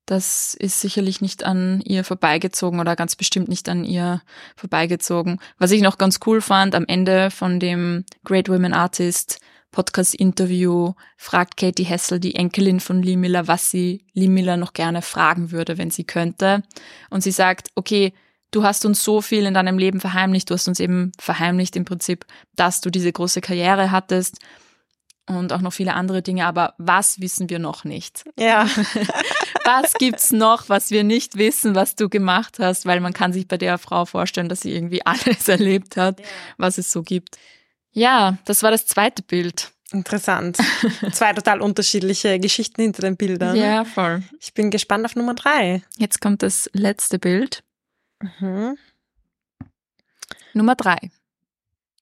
das 0.07 0.55
ist 0.55 0.81
sicherlich 0.81 1.21
nicht 1.21 1.45
an 1.45 1.81
ihr 1.83 2.05
vorbeigezogen 2.05 2.81
oder 2.81 2.97
ganz 2.97 3.17
bestimmt 3.17 3.49
nicht 3.49 3.69
an 3.69 3.85
ihr 3.85 4.23
vorbeigezogen. 4.57 5.41
Was 5.59 5.73
ich 5.73 5.83
noch 5.83 5.99
ganz 5.99 6.21
cool 6.27 6.41
fand, 6.41 6.75
am 6.75 6.85
Ende 6.87 7.31
von 7.31 7.61
dem 7.61 8.05
Great 8.25 8.49
Women 8.49 8.73
Artist 8.73 9.41
Podcast-Interview 9.73 10.95
fragt 11.19 11.57
Katie 11.59 11.85
Hessel, 11.85 12.19
die 12.19 12.35
Enkelin 12.35 12.81
von 12.81 13.03
Lee 13.03 13.17
Miller, 13.17 13.47
was 13.47 13.71
sie 13.71 14.07
Lee 14.15 14.29
Miller 14.29 14.57
noch 14.57 14.73
gerne 14.73 15.03
fragen 15.03 15.51
würde, 15.51 15.77
wenn 15.77 15.91
sie 15.91 16.05
könnte. 16.05 16.63
Und 17.11 17.23
sie 17.23 17.31
sagt, 17.31 17.69
okay, 17.75 18.15
du 18.53 18.63
hast 18.63 18.87
uns 18.87 19.05
so 19.05 19.21
viel 19.21 19.45
in 19.45 19.55
deinem 19.55 19.77
Leben 19.77 20.01
verheimlicht, 20.01 20.49
du 20.49 20.55
hast 20.55 20.69
uns 20.69 20.81
eben 20.81 21.13
verheimlicht 21.19 21.77
im 21.77 21.85
Prinzip, 21.85 22.25
dass 22.55 22.81
du 22.81 22.91
diese 22.91 23.13
große 23.13 23.41
Karriere 23.43 23.91
hattest. 23.91 24.39
Und 25.29 25.53
auch 25.53 25.61
noch 25.61 25.73
viele 25.73 25.95
andere 25.95 26.23
Dinge, 26.23 26.47
aber 26.47 26.75
was 26.79 27.21
wissen 27.21 27.51
wir 27.51 27.59
noch 27.59 27.85
nicht? 27.85 28.25
Ja. 28.39 28.69
was 29.65 29.95
gibt's 29.95 30.31
noch, 30.33 30.69
was 30.69 30.91
wir 30.91 31.05
nicht 31.05 31.37
wissen, 31.37 31.75
was 31.75 31.97
du 31.97 32.09
gemacht 32.09 32.59
hast, 32.59 32.87
weil 32.87 33.01
man 33.01 33.13
kann 33.13 33.33
sich 33.33 33.49
bei 33.49 33.59
der 33.59 33.79
Frau 33.79 34.05
vorstellen, 34.05 34.49
dass 34.49 34.61
sie 34.61 34.73
irgendwie 34.73 35.05
alles 35.07 35.49
erlebt 35.49 35.97
hat, 35.97 36.21
ja. 36.21 36.27
was 36.59 36.79
es 36.79 36.93
so 36.93 37.03
gibt. 37.03 37.39
Ja, 37.93 38.39
das 38.45 38.63
war 38.63 38.71
das 38.71 38.87
zweite 38.87 39.23
Bild. 39.23 39.73
Interessant. 39.93 40.59
Zwei 41.13 41.33
total 41.33 41.61
unterschiedliche 41.61 42.41
Geschichten 42.41 42.83
hinter 42.83 43.03
den 43.03 43.17
Bildern. 43.17 43.55
Ja, 43.55 43.85
voll. 43.85 44.23
Ich 44.41 44.53
bin 44.53 44.73
gespannt 44.73 45.05
auf 45.05 45.15
Nummer 45.15 45.35
drei. 45.35 45.83
Jetzt 45.97 46.21
kommt 46.21 46.43
das 46.43 46.69
letzte 46.73 47.21
Bild. 47.21 47.63
Mhm. 48.41 48.77
Nummer 50.55 50.75
drei. 50.75 50.99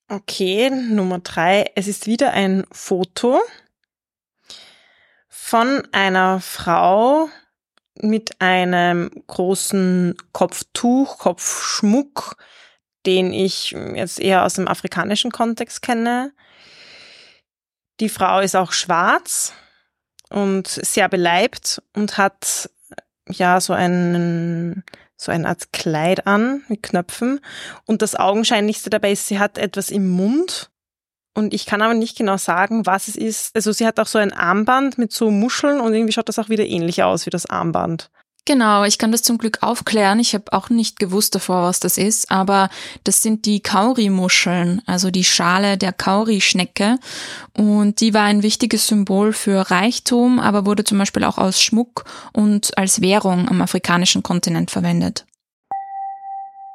Okay, 0.07 0.69
Nummer 0.69 1.17
drei. 1.17 1.71
Es 1.73 1.87
ist 1.87 2.05
wieder 2.05 2.31
ein 2.31 2.63
Foto 2.71 3.41
von 5.27 5.81
einer 5.93 6.41
Frau 6.41 7.27
mit 7.95 8.39
einem 8.39 9.09
großen 9.25 10.15
Kopftuch, 10.31 11.17
Kopfschmuck, 11.17 12.37
den 13.07 13.33
ich 13.33 13.71
jetzt 13.71 14.19
eher 14.19 14.45
aus 14.45 14.53
dem 14.53 14.67
afrikanischen 14.67 15.31
Kontext 15.31 15.81
kenne. 15.81 16.33
Die 17.99 18.09
Frau 18.09 18.41
ist 18.41 18.55
auch 18.55 18.73
schwarz 18.73 19.53
und 20.29 20.67
sehr 20.67 21.09
beleibt 21.09 21.81
und 21.95 22.19
hat 22.19 22.69
ja 23.27 23.59
so 23.59 23.73
einen 23.73 24.83
so 25.17 25.31
eine 25.31 25.47
Art 25.47 25.71
Kleid 25.71 26.27
an 26.27 26.63
mit 26.67 26.83
Knöpfen. 26.83 27.39
Und 27.85 28.01
das 28.01 28.15
Augenscheinlichste 28.15 28.89
dabei 28.89 29.11
ist, 29.11 29.27
sie 29.27 29.39
hat 29.39 29.57
etwas 29.57 29.89
im 29.89 30.09
Mund. 30.09 30.71
Und 31.33 31.53
ich 31.53 31.65
kann 31.65 31.81
aber 31.81 31.93
nicht 31.93 32.17
genau 32.17 32.37
sagen, 32.37 32.85
was 32.85 33.07
es 33.07 33.15
ist. 33.15 33.55
Also 33.55 33.71
sie 33.71 33.85
hat 33.85 33.99
auch 33.99 34.07
so 34.07 34.17
ein 34.19 34.33
Armband 34.33 34.97
mit 34.97 35.11
so 35.11 35.31
Muscheln 35.31 35.81
und 35.81 35.93
irgendwie 35.93 36.13
schaut 36.13 36.29
das 36.29 36.39
auch 36.39 36.49
wieder 36.49 36.65
ähnlich 36.65 37.03
aus 37.03 37.25
wie 37.25 37.29
das 37.29 37.45
Armband. 37.45 38.09
Genau, 38.47 38.83
ich 38.83 38.99
kann 38.99 39.11
das 39.11 39.23
zum 39.23 39.39
Glück 39.39 39.63
aufklären. 39.63 40.19
Ich 40.19 40.35
habe 40.35 40.53
auch 40.53 40.69
nicht 40.69 40.99
gewusst 40.99 41.33
davor, 41.33 41.63
was 41.63 41.79
das 41.79 41.97
ist, 41.97 42.29
aber 42.29 42.69
das 43.03 43.23
sind 43.23 43.47
die 43.47 43.59
Kauri-Muscheln, 43.59 44.83
also 44.85 45.09
die 45.09 45.23
Schale 45.23 45.79
der 45.79 45.91
Kauri-Schnecke. 45.91 46.99
Und 47.57 48.01
die 48.01 48.13
war 48.13 48.21
ein 48.21 48.43
wichtiges 48.43 48.85
Symbol 48.85 49.33
für 49.33 49.71
Reichtum, 49.71 50.39
aber 50.39 50.67
wurde 50.67 50.83
zum 50.83 50.99
Beispiel 50.99 51.23
auch 51.23 51.39
aus 51.39 51.59
Schmuck 51.59 52.05
und 52.33 52.77
als 52.77 53.01
Währung 53.01 53.49
am 53.49 53.63
afrikanischen 53.63 54.21
Kontinent 54.21 54.69
verwendet. 54.69 55.25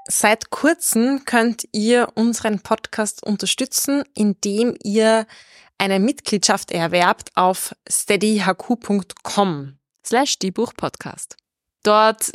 Seit 0.09 0.51
kurzem 0.51 1.25
könnt 1.25 1.69
ihr 1.71 2.09
unseren 2.17 2.59
Podcast 2.59 3.23
unterstützen, 3.23 4.03
indem 4.17 4.75
ihr 4.83 5.25
eine 5.79 6.01
Mitgliedschaft 6.01 6.73
erwerbt 6.73 7.31
auf 7.37 7.77
steadyhq.com 7.89 9.79
slash 10.05 10.41
die 10.41 10.51
Buchpodcast. 10.51 11.40
Dort 11.83 12.33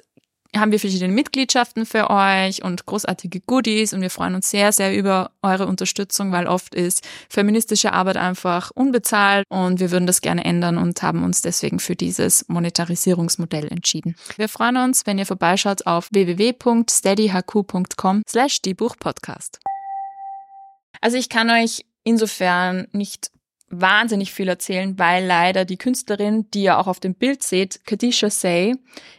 haben 0.56 0.72
wir 0.72 0.80
verschiedene 0.80 1.14
Mitgliedschaften 1.14 1.86
für 1.86 2.10
euch 2.10 2.64
und 2.64 2.86
großartige 2.86 3.42
Goodies 3.42 3.94
und 3.94 4.02
wir 4.02 4.10
freuen 4.10 4.34
uns 4.36 4.50
sehr, 4.50 4.72
sehr 4.72 4.98
über 4.98 5.32
eure 5.42 5.68
Unterstützung, 5.68 6.32
weil 6.32 6.48
oft 6.48 6.74
ist 6.74 7.06
feministische 7.30 7.92
Arbeit 7.94 8.18
einfach 8.18 8.72
unbezahlt 8.74 9.46
und 9.50 9.80
wir 9.80 9.92
würden 9.92 10.08
das 10.08 10.22
gerne 10.22 10.46
ändern 10.46 10.78
und 10.78 11.04
haben 11.04 11.24
uns 11.24 11.42
deswegen 11.42 11.80
für 11.80 11.96
dieses 11.96 12.48
Monetarisierungsmodell 12.48 13.68
entschieden. 13.68 14.16
Wir 14.38 14.50
freuen 14.50 14.78
uns, 14.78 15.06
wenn 15.06 15.18
ihr 15.18 15.26
vorbeischaut 15.26 15.86
auf 15.86 16.08
www.steadyhq.com 16.12 18.24
slash 18.28 18.62
die 18.62 18.74
Buchpodcast. 18.74 19.60
Also 21.02 21.18
ich 21.18 21.28
kann 21.30 21.50
euch 21.50 21.86
insofern 22.04 22.88
nicht 22.94 23.32
wahnsinnig 23.82 24.34
viel 24.34 24.48
erzählen, 24.48 24.98
weil 24.98 25.26
leider 25.26 25.66
die 25.66 25.78
Künstlerin, 25.78 26.50
die 26.52 26.64
ihr 26.64 26.78
auch 26.78 26.88
auf 26.88 27.00
dem 27.00 27.16
Bild 27.16 27.44
seht, 27.44 27.86
Kadisha 27.86 28.30
Say, 28.30 28.76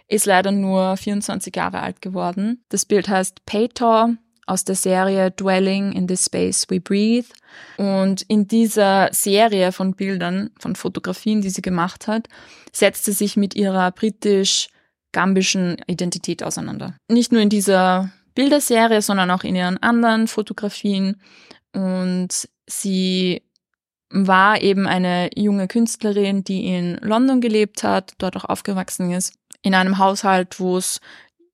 ist 0.08 0.26
leider 0.26 0.52
nur 0.52 0.96
24 0.96 1.54
Jahre 1.54 1.80
alt 1.80 2.00
geworden. 2.00 2.64
Das 2.68 2.84
Bild 2.84 3.08
heißt 3.08 3.44
Paytor 3.44 4.16
aus 4.46 4.64
der 4.64 4.76
Serie 4.76 5.30
Dwelling 5.32 5.92
in 5.92 6.08
the 6.08 6.16
Space 6.16 6.66
We 6.68 6.80
Breathe. 6.80 7.28
Und 7.76 8.22
in 8.22 8.46
dieser 8.46 9.08
Serie 9.12 9.72
von 9.72 9.94
Bildern, 9.94 10.50
von 10.58 10.76
Fotografien, 10.76 11.40
die 11.40 11.50
sie 11.50 11.62
gemacht 11.62 12.06
hat, 12.06 12.28
setzt 12.72 13.04
sie 13.04 13.12
sich 13.12 13.36
mit 13.36 13.56
ihrer 13.56 13.90
britisch-gambischen 13.90 15.78
Identität 15.86 16.42
auseinander. 16.44 16.96
Nicht 17.08 17.32
nur 17.32 17.42
in 17.42 17.48
dieser 17.48 18.12
Bilderserie, 18.34 19.02
sondern 19.02 19.30
auch 19.30 19.42
in 19.42 19.56
ihren 19.56 19.78
anderen 19.78 20.28
Fotografien. 20.28 21.20
Und 21.72 22.48
sie 22.66 23.42
war 24.10 24.60
eben 24.62 24.86
eine 24.86 25.30
junge 25.34 25.68
Künstlerin, 25.68 26.44
die 26.44 26.66
in 26.66 26.96
London 27.02 27.40
gelebt 27.40 27.82
hat, 27.82 28.14
dort 28.18 28.36
auch 28.36 28.44
aufgewachsen 28.44 29.10
ist, 29.12 29.34
in 29.62 29.74
einem 29.74 29.98
Haushalt, 29.98 30.60
wo 30.60 30.76
es 30.76 31.00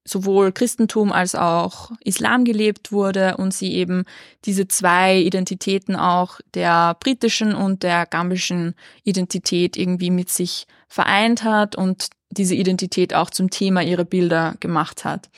sowohl 0.04 0.52
Christentum 0.52 1.12
als 1.12 1.34
auch 1.34 1.92
Islam 2.04 2.44
gelebt 2.44 2.90
wurde 2.90 3.36
und 3.36 3.54
sie 3.54 3.72
eben 3.74 4.04
diese 4.44 4.66
zwei 4.66 5.18
Identitäten 5.18 5.94
auch 5.94 6.40
der 6.54 6.96
britischen 6.98 7.54
und 7.54 7.82
der 7.82 8.06
gambischen 8.06 8.74
Identität 9.04 9.76
irgendwie 9.76 10.10
mit 10.10 10.28
sich 10.28 10.66
vereint 10.88 11.44
hat 11.44 11.76
und 11.76 12.08
diese 12.30 12.54
Identität 12.54 13.14
auch 13.14 13.30
zum 13.30 13.50
Thema 13.50 13.82
ihrer 13.82 14.04
Bilder 14.04 14.56
gemacht 14.60 15.04
hat. 15.04 15.30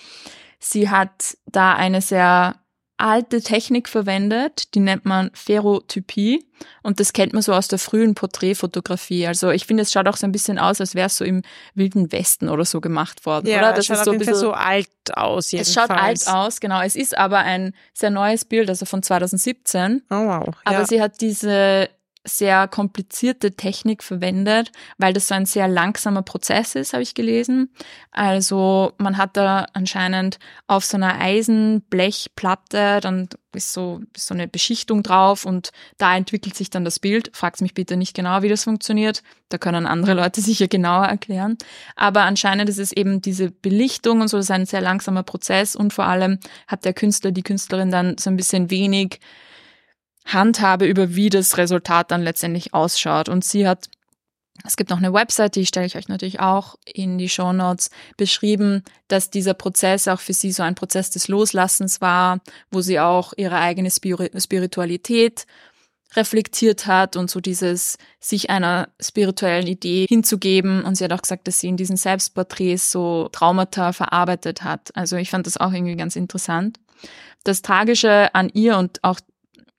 Sie 0.59 0.89
hat 0.89 1.37
da 1.47 1.75
eine 1.75 2.01
sehr 2.01 2.57
alte 3.05 3.43
Technik 3.43 3.91
verwendet, 3.91 4.75
die 4.75 4.81
nennt 4.81 5.05
man 5.05 5.31
Ferrotypie 5.35 6.47
und 6.83 7.01
das 7.01 7.13
kennt 7.13 7.35
man 7.35 7.43
so 7.43 7.53
aus 7.53 7.69
der 7.69 7.79
frühen 7.79 8.15
Porträtfotografie. 8.15 9.27
Also 9.27 9.51
ich 9.51 9.67
finde, 9.67 9.83
es 9.83 9.93
schaut 9.93 10.09
auch 10.09 10.17
so 10.17 10.27
ein 10.27 10.33
bisschen 10.33 10.59
aus, 10.59 10.81
als 10.81 10.95
wäre 10.95 11.09
es 11.09 11.19
so 11.19 11.25
im 11.25 11.43
wilden 11.75 12.13
Westen 12.13 12.49
oder 12.49 12.65
so 12.65 12.81
gemacht 12.81 13.27
worden, 13.27 13.47
ja, 13.47 13.59
oder? 13.59 13.75
Das 13.75 13.85
schaut 13.85 13.99
ist 13.99 14.05
so 14.07 14.13
ein 14.13 14.19
bisschen 14.19 14.37
so 14.37 14.53
alt 14.53 14.89
aus. 15.13 15.53
Jedenfalls. 15.53 15.69
Es 15.69 15.75
schaut 15.75 15.91
alt 15.91 16.29
aus, 16.29 16.61
genau. 16.61 16.81
Es 16.81 16.97
ist 16.97 17.17
aber 17.19 17.41
ein 17.41 17.75
sehr 17.93 18.11
neues 18.11 18.47
Bild, 18.47 18.71
also 18.71 18.87
von 18.87 19.03
2017. 19.03 20.03
Oh 20.09 20.15
wow. 20.15 20.55
Aber 20.65 20.79
ja. 20.79 20.87
sie 20.87 21.03
hat 21.03 21.21
diese 21.21 21.91
sehr 22.25 22.69
komplizierte 22.69 23.53
Technik 23.53 24.03
verwendet, 24.03 24.73
weil 24.97 25.13
das 25.13 25.29
so 25.29 25.35
ein 25.35 25.45
sehr 25.45 25.69
langsamer 25.69 26.23
Prozess 26.23 26.75
ist, 26.75 26.95
habe 26.95 27.03
ich 27.03 27.15
gelesen. 27.15 27.71
Also 28.11 28.93
man 28.97 29.19
hat 29.19 29.37
da 29.37 29.67
anscheinend 29.75 30.39
auf 30.67 30.85
so 30.85 30.97
einer 30.97 31.21
Eisenblechplatte, 31.21 33.01
dann 33.01 33.29
ist 33.53 33.73
so, 33.73 34.01
so 34.17 34.35
eine 34.35 34.49
Beschichtung 34.49 35.03
drauf 35.03 35.45
und 35.45 35.71
da 35.99 36.17
entwickelt 36.17 36.57
sich 36.57 36.71
dann 36.71 36.85
das 36.85 36.99
Bild. 36.99 37.31
Fragt 37.35 37.61
mich 37.61 37.75
bitte 37.75 37.97
nicht 37.97 38.15
genau, 38.15 38.43
wie 38.43 38.49
das 38.49 38.65
funktioniert. 38.65 39.23
Da 39.51 39.59
können 39.59 39.87
andere 39.87 40.15
Leute 40.15 40.41
sicher 40.41 40.67
genauer 40.67 41.05
erklären. 41.05 41.59
Aber 41.95 42.23
anscheinend 42.23 42.69
ist 42.69 42.79
es 42.79 42.91
eben 42.93 43.21
diese 43.21 43.51
Belichtung 43.51 44.23
und 44.23 44.29
so, 44.29 44.39
das 44.39 44.47
ist 44.47 44.51
ein 44.51 44.67
sehr 44.67 44.81
langsamer 44.81 45.23
Prozess 45.23 45.77
und 45.77 45.93
vor 45.93 46.07
allem 46.07 46.39
hat 46.67 46.85
der 46.85 46.95
Künstler, 46.95 47.33
die 47.33 47.43
Künstlerin 47.43 47.91
dann 47.91 48.17
so 48.19 48.31
ein 48.31 48.37
bisschen 48.37 48.71
wenig 48.71 49.21
Handhabe 50.25 50.87
über, 50.87 51.15
wie 51.15 51.29
das 51.29 51.59
Resultat 51.59 52.11
dann 52.11 52.23
letztendlich 52.23 52.75
ausschaut. 52.75 53.29
Und 53.29 53.45
sie 53.45 53.69
hat, 53.69 53.89
es 54.65 54.77
gibt 54.77 54.91
noch 54.91 54.99
eine 54.99 55.13
Website, 55.13 55.57
die 55.57 55.67
stelle 55.67 55.87
ich 55.87 55.97
euch 55.97 56.09
natürlich 56.09 56.41
auch 56.41 56.77
in 56.87 57.19
die 57.19 57.29
Show 57.29 57.53
Notes, 57.53 57.91
beschrieben, 58.17 58.83
dass 59.09 59.31
dieser 59.31 59.55
Prozess 59.55 60.09
auch 60.09 60.21
für 60.21 60.33
sie 60.33 60.53
so 60.53 60.63
ein 60.63 60.75
Prozess 60.75 61.11
des 61.11 61.29
Loslassens 61.29 62.01
war, 62.01 62.41
wo 62.71 62.81
sie 62.81 63.01
auch 63.01 63.33
ihre 63.37 63.59
eigene 63.59 63.91
Spiritualität 63.91 65.47
reflektiert 66.17 66.87
hat 66.87 67.17
und 67.17 67.31
so 67.31 67.41
dieses 67.41 67.99
sich 68.21 68.51
einer 68.51 68.89
spirituellen 69.01 69.67
Idee 69.67 70.07
hinzugeben. 70.09 70.85
Und 70.85 70.97
sie 70.97 71.05
hat 71.05 71.13
auch 71.13 71.23
gesagt, 71.23 71.49
dass 71.49 71.59
sie 71.59 71.69
in 71.69 71.77
diesen 71.77 71.97
Selbstporträts 71.97 72.91
so 72.91 73.29
Traumata 73.33 73.93
verarbeitet 73.93 74.63
hat. 74.63 74.91
Also 74.95 75.17
ich 75.17 75.31
fand 75.31 75.47
das 75.47 75.57
auch 75.57 75.73
irgendwie 75.73 75.97
ganz 75.97 76.17
interessant. 76.17 76.79
Das 77.43 77.63
Tragische 77.63 78.35
an 78.35 78.49
ihr 78.49 78.79
und 78.79 79.03
auch 79.03 79.21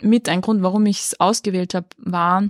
mit 0.06 0.30
ein 0.30 0.42
Grund, 0.42 0.64
warum 0.64 0.86
ich 0.86 1.00
es 1.00 1.20
ausgewählt 1.20 1.74
habe, 1.74 1.88
war, 1.98 2.44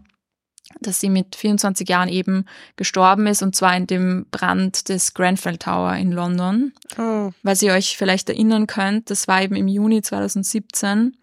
dass 0.81 0.99
sie 0.99 1.09
mit 1.09 1.35
24 1.35 1.87
Jahren 1.87 2.09
eben 2.09 2.45
gestorben 2.75 3.27
ist 3.27 3.43
und 3.43 3.55
zwar 3.55 3.75
in 3.77 3.87
dem 3.87 4.25
Brand 4.31 4.89
des 4.89 5.13
Grenfell 5.13 5.57
Tower 5.57 5.93
in 5.95 6.11
London. 6.11 6.73
Oh. 6.97 7.31
Weil 7.43 7.57
ihr 7.61 7.73
euch 7.73 7.97
vielleicht 7.97 8.29
erinnern 8.29 8.67
könnt, 8.67 9.09
das 9.09 9.27
war 9.27 9.41
eben 9.41 9.55
im 9.55 9.67
Juni 9.67 10.01
2017, 10.01 11.17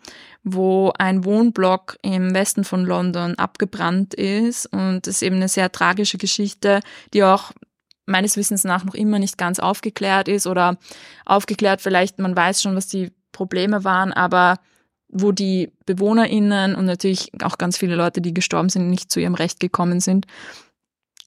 wo 0.45 0.93
ein 0.99 1.25
Wohnblock 1.25 1.99
im 2.03 2.35
Westen 2.35 2.65
von 2.65 2.85
London 2.85 3.35
abgebrannt 3.37 4.15
ist 4.15 4.67
und 4.67 5.07
das 5.07 5.17
ist 5.17 5.23
eben 5.23 5.37
eine 5.37 5.49
sehr 5.49 5.71
tragische 5.71 6.19
Geschichte, 6.19 6.81
die 7.13 7.25
auch 7.25 7.53
meines 8.07 8.37
Wissens 8.37 8.65
nach 8.65 8.85
noch 8.85 8.95
immer 8.95 9.19
nicht 9.19 9.39
ganz 9.39 9.59
aufgeklärt 9.59 10.29
ist 10.29 10.47
oder 10.47 10.79
aufgeklärt 11.25 11.81
vielleicht, 11.81 12.19
man 12.19 12.37
weiß 12.37 12.63
schon, 12.63 12.77
was 12.77 12.89
die 12.89 13.13
Probleme 13.33 13.85
waren, 13.85 14.13
aber 14.13 14.59
wo 15.13 15.31
die 15.31 15.71
BewohnerInnen 15.87 16.75
und 16.75 16.87
natürlich 16.87 17.31
auch 17.43 17.59
ganz 17.59 17.77
viele 17.77 17.95
Leute, 17.95 18.21
die 18.21 18.35
gestorben 18.35 18.71
sind, 18.71 18.89
nicht 18.91 19.13
zu 19.13 19.21
ihrem 19.21 19.35
Recht 19.35 19.61
gekommen 19.61 20.01
sind. 20.01 20.27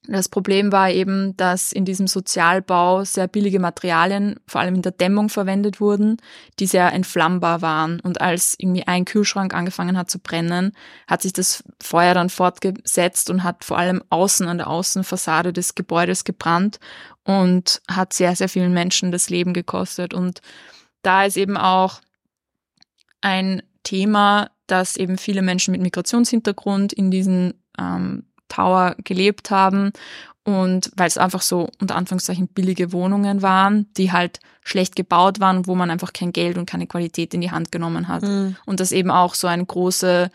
Das 0.07 0.29
Problem 0.29 0.71
war 0.71 0.91
eben, 0.91 1.35
dass 1.35 1.71
in 1.71 1.83
diesem 1.83 2.05
Sozialbau 2.05 3.03
sehr 3.03 3.27
billige 3.27 3.59
Materialien, 3.59 4.39
vor 4.47 4.61
allem 4.61 4.75
in 4.75 4.81
der 4.81 4.91
Dämmung, 4.91 5.29
verwendet 5.29 5.79
wurden, 5.79 6.17
die 6.59 6.67
sehr 6.67 6.93
entflammbar 6.93 7.61
waren. 7.61 7.99
Und 8.01 8.21
als 8.21 8.55
irgendwie 8.57 8.85
ein 8.85 9.05
Kühlschrank 9.05 9.53
angefangen 9.53 9.97
hat 9.97 10.11
zu 10.11 10.19
brennen, 10.19 10.73
hat 11.07 11.23
sich 11.23 11.33
das 11.33 11.63
Feuer 11.81 12.13
dann 12.13 12.29
fortgesetzt 12.29 13.29
und 13.29 13.43
hat 13.43 13.63
vor 13.63 13.77
allem 13.77 14.03
außen 14.09 14.47
an 14.47 14.59
der 14.59 14.67
Außenfassade 14.67 15.53
des 15.53 15.73
Gebäudes 15.73 16.23
gebrannt 16.23 16.79
und 17.23 17.81
hat 17.89 18.13
sehr, 18.13 18.35
sehr 18.35 18.49
vielen 18.49 18.73
Menschen 18.73 19.11
das 19.11 19.29
Leben 19.29 19.53
gekostet. 19.53 20.13
Und 20.13 20.41
da 21.01 21.25
ist 21.25 21.37
eben 21.37 21.57
auch 21.57 22.01
ein 23.21 23.63
Thema, 23.85 24.49
dass 24.67 24.97
eben 24.97 25.17
viele 25.17 25.41
Menschen 25.41 25.71
mit 25.71 25.81
Migrationshintergrund 25.81 26.91
in 26.91 27.09
diesen 27.09 27.53
ähm, 27.79 28.25
Tower 28.49 28.95
gelebt 29.03 29.51
haben 29.51 29.93
und 30.43 30.91
weil 30.95 31.07
es 31.07 31.17
einfach 31.17 31.41
so 31.41 31.69
unter 31.79 31.95
Anführungszeichen 31.95 32.47
billige 32.47 32.91
Wohnungen 32.91 33.41
waren, 33.41 33.91
die 33.97 34.11
halt 34.11 34.39
schlecht 34.63 34.95
gebaut 34.95 35.39
waren, 35.39 35.65
wo 35.65 35.73
man 35.73 35.89
einfach 35.89 36.13
kein 36.13 36.33
Geld 36.33 36.57
und 36.57 36.67
keine 36.67 36.85
Qualität 36.85 37.33
in 37.33 37.41
die 37.41 37.49
Hand 37.51 37.71
genommen 37.71 38.07
hat. 38.07 38.21
Mhm. 38.21 38.55
Und 38.65 38.79
das 38.79 38.91
eben 38.91 39.09
auch 39.09 39.33
so 39.33 39.47
eine 39.47 39.65
große, 39.65 40.29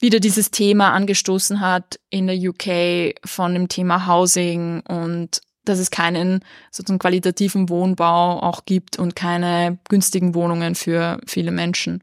wieder 0.00 0.20
dieses 0.20 0.50
Thema 0.50 0.92
angestoßen 0.92 1.60
hat 1.60 1.98
in 2.10 2.26
der 2.26 2.36
UK 2.36 3.14
von 3.24 3.54
dem 3.54 3.68
Thema 3.68 4.06
Housing 4.06 4.80
und 4.80 5.40
dass 5.64 5.78
es 5.78 5.90
keinen 5.90 6.44
sozusagen 6.70 6.98
qualitativen 6.98 7.68
Wohnbau 7.68 8.40
auch 8.42 8.64
gibt 8.64 8.98
und 8.98 9.14
keine 9.16 9.78
günstigen 9.88 10.34
Wohnungen 10.34 10.74
für 10.74 11.18
viele 11.26 11.50
Menschen. 11.50 12.02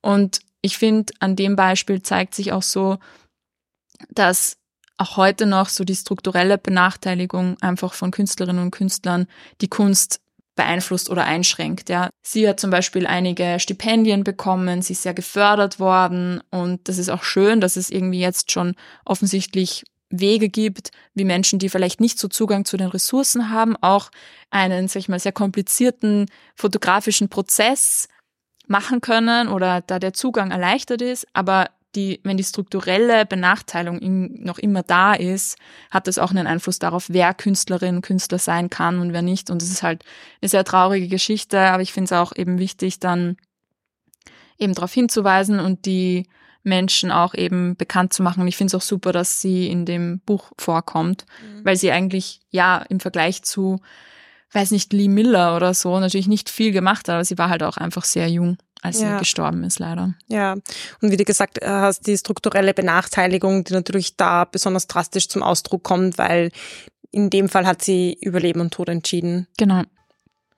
Und 0.00 0.40
ich 0.60 0.78
finde, 0.78 1.12
an 1.20 1.36
dem 1.36 1.56
Beispiel 1.56 2.02
zeigt 2.02 2.34
sich 2.34 2.52
auch 2.52 2.62
so, 2.62 2.98
dass 4.10 4.56
auch 4.96 5.16
heute 5.16 5.46
noch 5.46 5.68
so 5.68 5.84
die 5.84 5.94
strukturelle 5.94 6.58
Benachteiligung 6.58 7.56
einfach 7.60 7.94
von 7.94 8.10
Künstlerinnen 8.10 8.62
und 8.62 8.70
Künstlern 8.72 9.26
die 9.60 9.68
Kunst 9.68 10.20
beeinflusst 10.56 11.08
oder 11.08 11.24
einschränkt. 11.24 11.88
Ja. 11.88 12.10
Sie 12.22 12.48
hat 12.48 12.58
zum 12.58 12.70
Beispiel 12.70 13.06
einige 13.06 13.60
Stipendien 13.60 14.24
bekommen, 14.24 14.82
sie 14.82 14.94
ist 14.94 15.04
sehr 15.04 15.14
gefördert 15.14 15.78
worden 15.78 16.42
und 16.50 16.88
das 16.88 16.98
ist 16.98 17.10
auch 17.10 17.22
schön, 17.22 17.60
dass 17.60 17.76
es 17.76 17.90
irgendwie 17.90 18.20
jetzt 18.20 18.50
schon 18.50 18.74
offensichtlich 19.04 19.84
Wege 20.10 20.48
gibt, 20.48 20.90
wie 21.14 21.24
Menschen, 21.24 21.58
die 21.58 21.68
vielleicht 21.68 22.00
nicht 22.00 22.18
so 22.18 22.28
Zugang 22.28 22.64
zu 22.64 22.76
den 22.76 22.88
Ressourcen 22.88 23.50
haben, 23.50 23.76
auch 23.76 24.10
einen, 24.50 24.88
sag 24.88 25.00
ich 25.00 25.08
mal, 25.08 25.18
sehr 25.18 25.32
komplizierten 25.32 26.26
fotografischen 26.54 27.28
Prozess 27.28 28.08
machen 28.66 29.00
können 29.00 29.48
oder 29.48 29.80
da 29.80 29.98
der 29.98 30.12
Zugang 30.12 30.50
erleichtert 30.50 31.02
ist, 31.02 31.26
aber 31.32 31.70
die, 31.94 32.20
wenn 32.22 32.36
die 32.36 32.44
strukturelle 32.44 33.24
Benachteiligung 33.24 34.42
noch 34.42 34.58
immer 34.58 34.82
da 34.82 35.14
ist, 35.14 35.56
hat 35.90 36.06
das 36.06 36.18
auch 36.18 36.30
einen 36.30 36.46
Einfluss 36.46 36.78
darauf, 36.78 37.06
wer 37.08 37.32
Künstlerin, 37.32 38.02
Künstler 38.02 38.38
sein 38.38 38.68
kann 38.68 39.00
und 39.00 39.12
wer 39.12 39.22
nicht. 39.22 39.50
Und 39.50 39.62
das 39.62 39.70
ist 39.70 39.82
halt 39.82 40.04
eine 40.42 40.50
sehr 40.50 40.64
traurige 40.64 41.08
Geschichte, 41.08 41.58
aber 41.58 41.82
ich 41.82 41.92
finde 41.92 42.04
es 42.06 42.12
auch 42.12 42.36
eben 42.36 42.58
wichtig, 42.58 43.00
dann 43.00 43.38
eben 44.58 44.74
darauf 44.74 44.92
hinzuweisen 44.92 45.60
und 45.60 45.86
die 45.86 46.28
Menschen 46.62 47.10
auch 47.10 47.34
eben 47.34 47.76
bekannt 47.76 48.12
zu 48.12 48.22
machen. 48.22 48.42
Und 48.42 48.48
ich 48.48 48.56
finde 48.56 48.68
es 48.68 48.74
auch 48.74 48.86
super, 48.86 49.12
dass 49.12 49.40
sie 49.40 49.68
in 49.68 49.86
dem 49.86 50.20
Buch 50.20 50.52
vorkommt, 50.58 51.24
mhm. 51.42 51.64
weil 51.64 51.76
sie 51.76 51.90
eigentlich, 51.90 52.40
ja, 52.50 52.78
im 52.88 53.00
Vergleich 53.00 53.42
zu, 53.42 53.80
weiß 54.52 54.70
nicht, 54.70 54.92
Lee 54.92 55.08
Miller 55.08 55.56
oder 55.56 55.74
so, 55.74 55.98
natürlich 55.98 56.28
nicht 56.28 56.50
viel 56.50 56.72
gemacht 56.72 57.08
hat, 57.08 57.14
aber 57.14 57.24
sie 57.24 57.38
war 57.38 57.48
halt 57.48 57.62
auch 57.62 57.76
einfach 57.76 58.04
sehr 58.04 58.28
jung 58.28 58.58
als 58.82 59.00
ja. 59.00 59.08
er 59.08 59.18
gestorben 59.18 59.64
ist, 59.64 59.78
leider. 59.78 60.14
Ja, 60.28 60.52
und 60.52 61.10
wie 61.10 61.16
du 61.16 61.24
gesagt 61.24 61.58
hast, 61.64 62.06
die 62.06 62.16
strukturelle 62.16 62.74
Benachteiligung, 62.74 63.64
die 63.64 63.72
natürlich 63.72 64.16
da 64.16 64.44
besonders 64.44 64.86
drastisch 64.86 65.28
zum 65.28 65.42
Ausdruck 65.42 65.82
kommt, 65.82 66.18
weil 66.18 66.50
in 67.10 67.30
dem 67.30 67.48
Fall 67.48 67.66
hat 67.66 67.82
sie 67.82 68.16
über 68.20 68.40
Leben 68.40 68.60
und 68.60 68.72
Tod 68.72 68.88
entschieden. 68.88 69.48
Genau. 69.56 69.82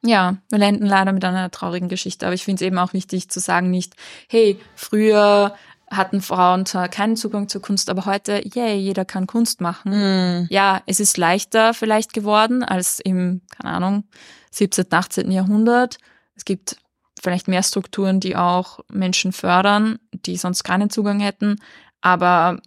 Ja, 0.03 0.39
wir 0.51 0.61
enden 0.61 0.87
leider 0.87 1.13
mit 1.13 1.25
einer 1.25 1.51
traurigen 1.51 1.91
Geschichte, 1.91 2.25
aber 2.25 2.35
ich 2.35 2.45
finde 2.45 2.63
es 2.63 2.67
eben 2.67 2.79
auch 2.79 2.95
wichtig 2.95 3.29
zu 3.29 3.39
sagen, 3.39 3.71
nicht, 3.71 3.95
hey, 4.29 4.59
früher 4.75 5.55
hatten 5.91 6.23
Frauen 6.23 6.67
zwar 6.67 6.89
keinen 6.89 7.17
Zugang 7.17 7.49
zur 7.49 7.63
Kunst, 7.63 7.91
aber 7.91 8.07
heute, 8.07 8.41
yay, 8.55 8.77
jeder 8.77 9.05
kann 9.05 9.27
Kunst 9.27 9.61
machen. 9.61 9.91
Mm. 9.91 10.47
Ja, 10.49 10.83
es 10.87 11.01
ist 11.01 11.17
leichter 11.17 11.75
vielleicht 11.75 12.13
geworden 12.13 12.63
als 12.63 13.01
im, 13.01 13.43
keine 13.51 13.75
Ahnung, 13.75 14.05
17., 14.53 14.87
18. 14.91 15.31
Jahrhundert. 15.33 15.99
Es 16.37 16.45
gibt 16.45 16.77
vielleicht 17.21 17.49
mehr 17.49 17.63
Strukturen, 17.63 18.21
die 18.21 18.37
auch 18.37 18.81
Menschen 18.91 19.33
fördern, 19.33 19.99
die 20.13 20.37
sonst 20.37 20.63
keinen 20.63 20.91
Zugang 20.91 21.21
hätten. 21.21 21.57
Aber 22.01 22.61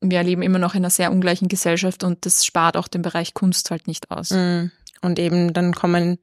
wir 0.00 0.22
leben 0.22 0.42
immer 0.42 0.60
noch 0.60 0.74
in 0.74 0.82
einer 0.82 0.90
sehr 0.90 1.10
ungleichen 1.10 1.48
Gesellschaft 1.48 2.04
und 2.04 2.24
das 2.24 2.46
spart 2.46 2.76
auch 2.76 2.88
den 2.88 3.02
Bereich 3.02 3.34
Kunst 3.34 3.70
halt 3.72 3.88
nicht 3.88 4.10
aus. 4.10 4.30
Mm. 4.30 4.70
Und 5.02 5.18
eben 5.18 5.52
dann 5.52 5.74
kommen 5.74 6.18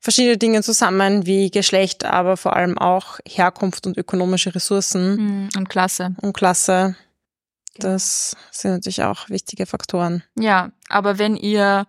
verschiedene 0.00 0.38
Dinge 0.38 0.62
zusammen, 0.62 1.26
wie 1.26 1.50
Geschlecht, 1.50 2.04
aber 2.04 2.36
vor 2.36 2.54
allem 2.54 2.78
auch 2.78 3.18
Herkunft 3.26 3.86
und 3.86 3.96
ökonomische 3.96 4.54
Ressourcen. 4.54 5.46
Mm. 5.46 5.48
Und 5.56 5.68
Klasse. 5.68 6.14
Und 6.20 6.32
Klasse. 6.32 6.96
Das 7.78 8.36
sind 8.50 8.72
natürlich 8.72 9.02
auch 9.02 9.28
wichtige 9.28 9.66
Faktoren. 9.66 10.22
Ja, 10.38 10.70
aber 10.88 11.18
wenn 11.18 11.36
ihr 11.36 11.86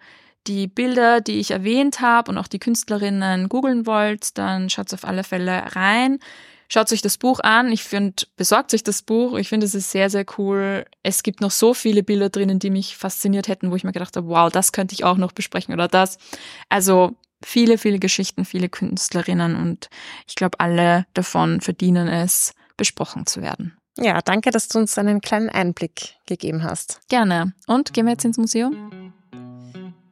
die 0.48 0.68
Bilder, 0.68 1.22
die 1.22 1.40
ich 1.40 1.52
erwähnt 1.52 2.02
habe 2.02 2.32
und 2.32 2.38
auch 2.38 2.48
die 2.48 2.60
Künstlerinnen 2.60 3.50
googeln 3.50 3.86
wollt, 3.86 4.38
dann 4.38 4.70
schaut 4.70 4.94
auf 4.94 5.06
alle 5.06 5.24
Fälle 5.24 5.76
rein. 5.76 6.20
Schaut 6.72 6.92
euch 6.92 7.02
das 7.02 7.18
Buch 7.18 7.40
an. 7.40 7.72
Ich 7.72 7.84
finde, 7.84 8.26
besorgt 8.36 8.74
euch 8.76 8.84
das 8.84 9.02
Buch. 9.02 9.38
Ich 9.38 9.50
finde, 9.50 9.66
es 9.66 9.74
ist 9.74 9.90
sehr, 9.90 10.12
sehr 10.12 10.26
cool. 10.38 10.86
Es 11.02 11.24
gibt 11.24 11.42
noch 11.42 11.50
so 11.52 11.74
viele 11.74 12.04
Bilder 12.04 12.30
drinnen, 12.30 12.60
die 12.60 12.70
mich 12.70 12.96
fasziniert 12.96 13.48
hätten, 13.48 13.72
wo 13.72 13.76
ich 13.76 13.84
mir 13.84 13.92
gedacht 13.92 14.16
habe, 14.16 14.28
wow, 14.28 14.52
das 14.52 14.72
könnte 14.72 14.94
ich 14.94 15.04
auch 15.04 15.18
noch 15.18 15.32
besprechen 15.32 15.74
oder 15.74 15.88
das. 15.88 16.20
Also 16.70 17.16
viele, 17.44 17.78
viele 17.78 18.00
Geschichten, 18.00 18.46
viele 18.46 18.70
Künstlerinnen 18.70 19.56
und 19.56 19.90
ich 20.28 20.36
glaube, 20.36 20.60
alle 20.60 21.06
davon 21.14 21.62
verdienen 21.62 22.08
es, 22.08 22.54
besprochen 22.78 23.26
zu 23.26 23.42
werden. 23.42 23.78
Ja, 23.98 24.22
danke, 24.22 24.52
dass 24.52 24.68
du 24.68 24.80
uns 24.80 24.98
einen 24.98 25.20
kleinen 25.20 25.50
Einblick 25.50 26.16
gegeben 26.26 26.64
hast. 26.64 27.02
Gerne. 27.10 27.54
Und 27.68 27.94
gehen 27.94 28.06
wir 28.06 28.14
jetzt 28.14 28.24
ins 28.24 28.38
Museum? 28.38 29.14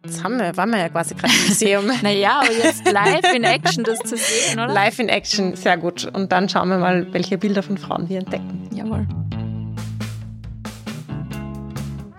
Jetzt 0.03 0.23
haben 0.23 0.38
wir, 0.39 0.55
waren 0.55 0.69
wir 0.69 0.80
ja 0.80 0.89
quasi 0.89 1.15
gerade 1.15 1.34
im 1.34 1.47
Museum. 1.47 1.86
naja, 2.01 2.41
aber 2.41 2.51
jetzt 2.51 2.89
live 2.89 3.34
in 3.34 3.43
Action 3.43 3.84
das 3.84 3.99
zu 3.99 4.17
sehen, 4.17 4.59
oder? 4.59 4.67
Live 4.67 4.99
in 4.99 5.09
Action, 5.09 5.55
sehr 5.55 5.78
gut. 5.78 6.05
Und 6.05 6.32
dann 6.32 6.47
schauen 6.49 6.69
wir 6.69 6.78
mal, 6.78 7.11
welche 7.13 7.38
Bilder 7.38 7.63
von 7.63 7.78
Frauen 7.78 8.07
wir 8.09 8.19
entdecken. 8.19 8.69
Jawohl. 8.73 9.07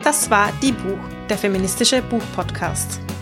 Das 0.02 0.30
war 0.30 0.52
Die 0.62 0.72
Buch, 0.72 0.98
der 1.28 1.36
feministische 1.36 2.02
Buchpodcast. 2.02 3.07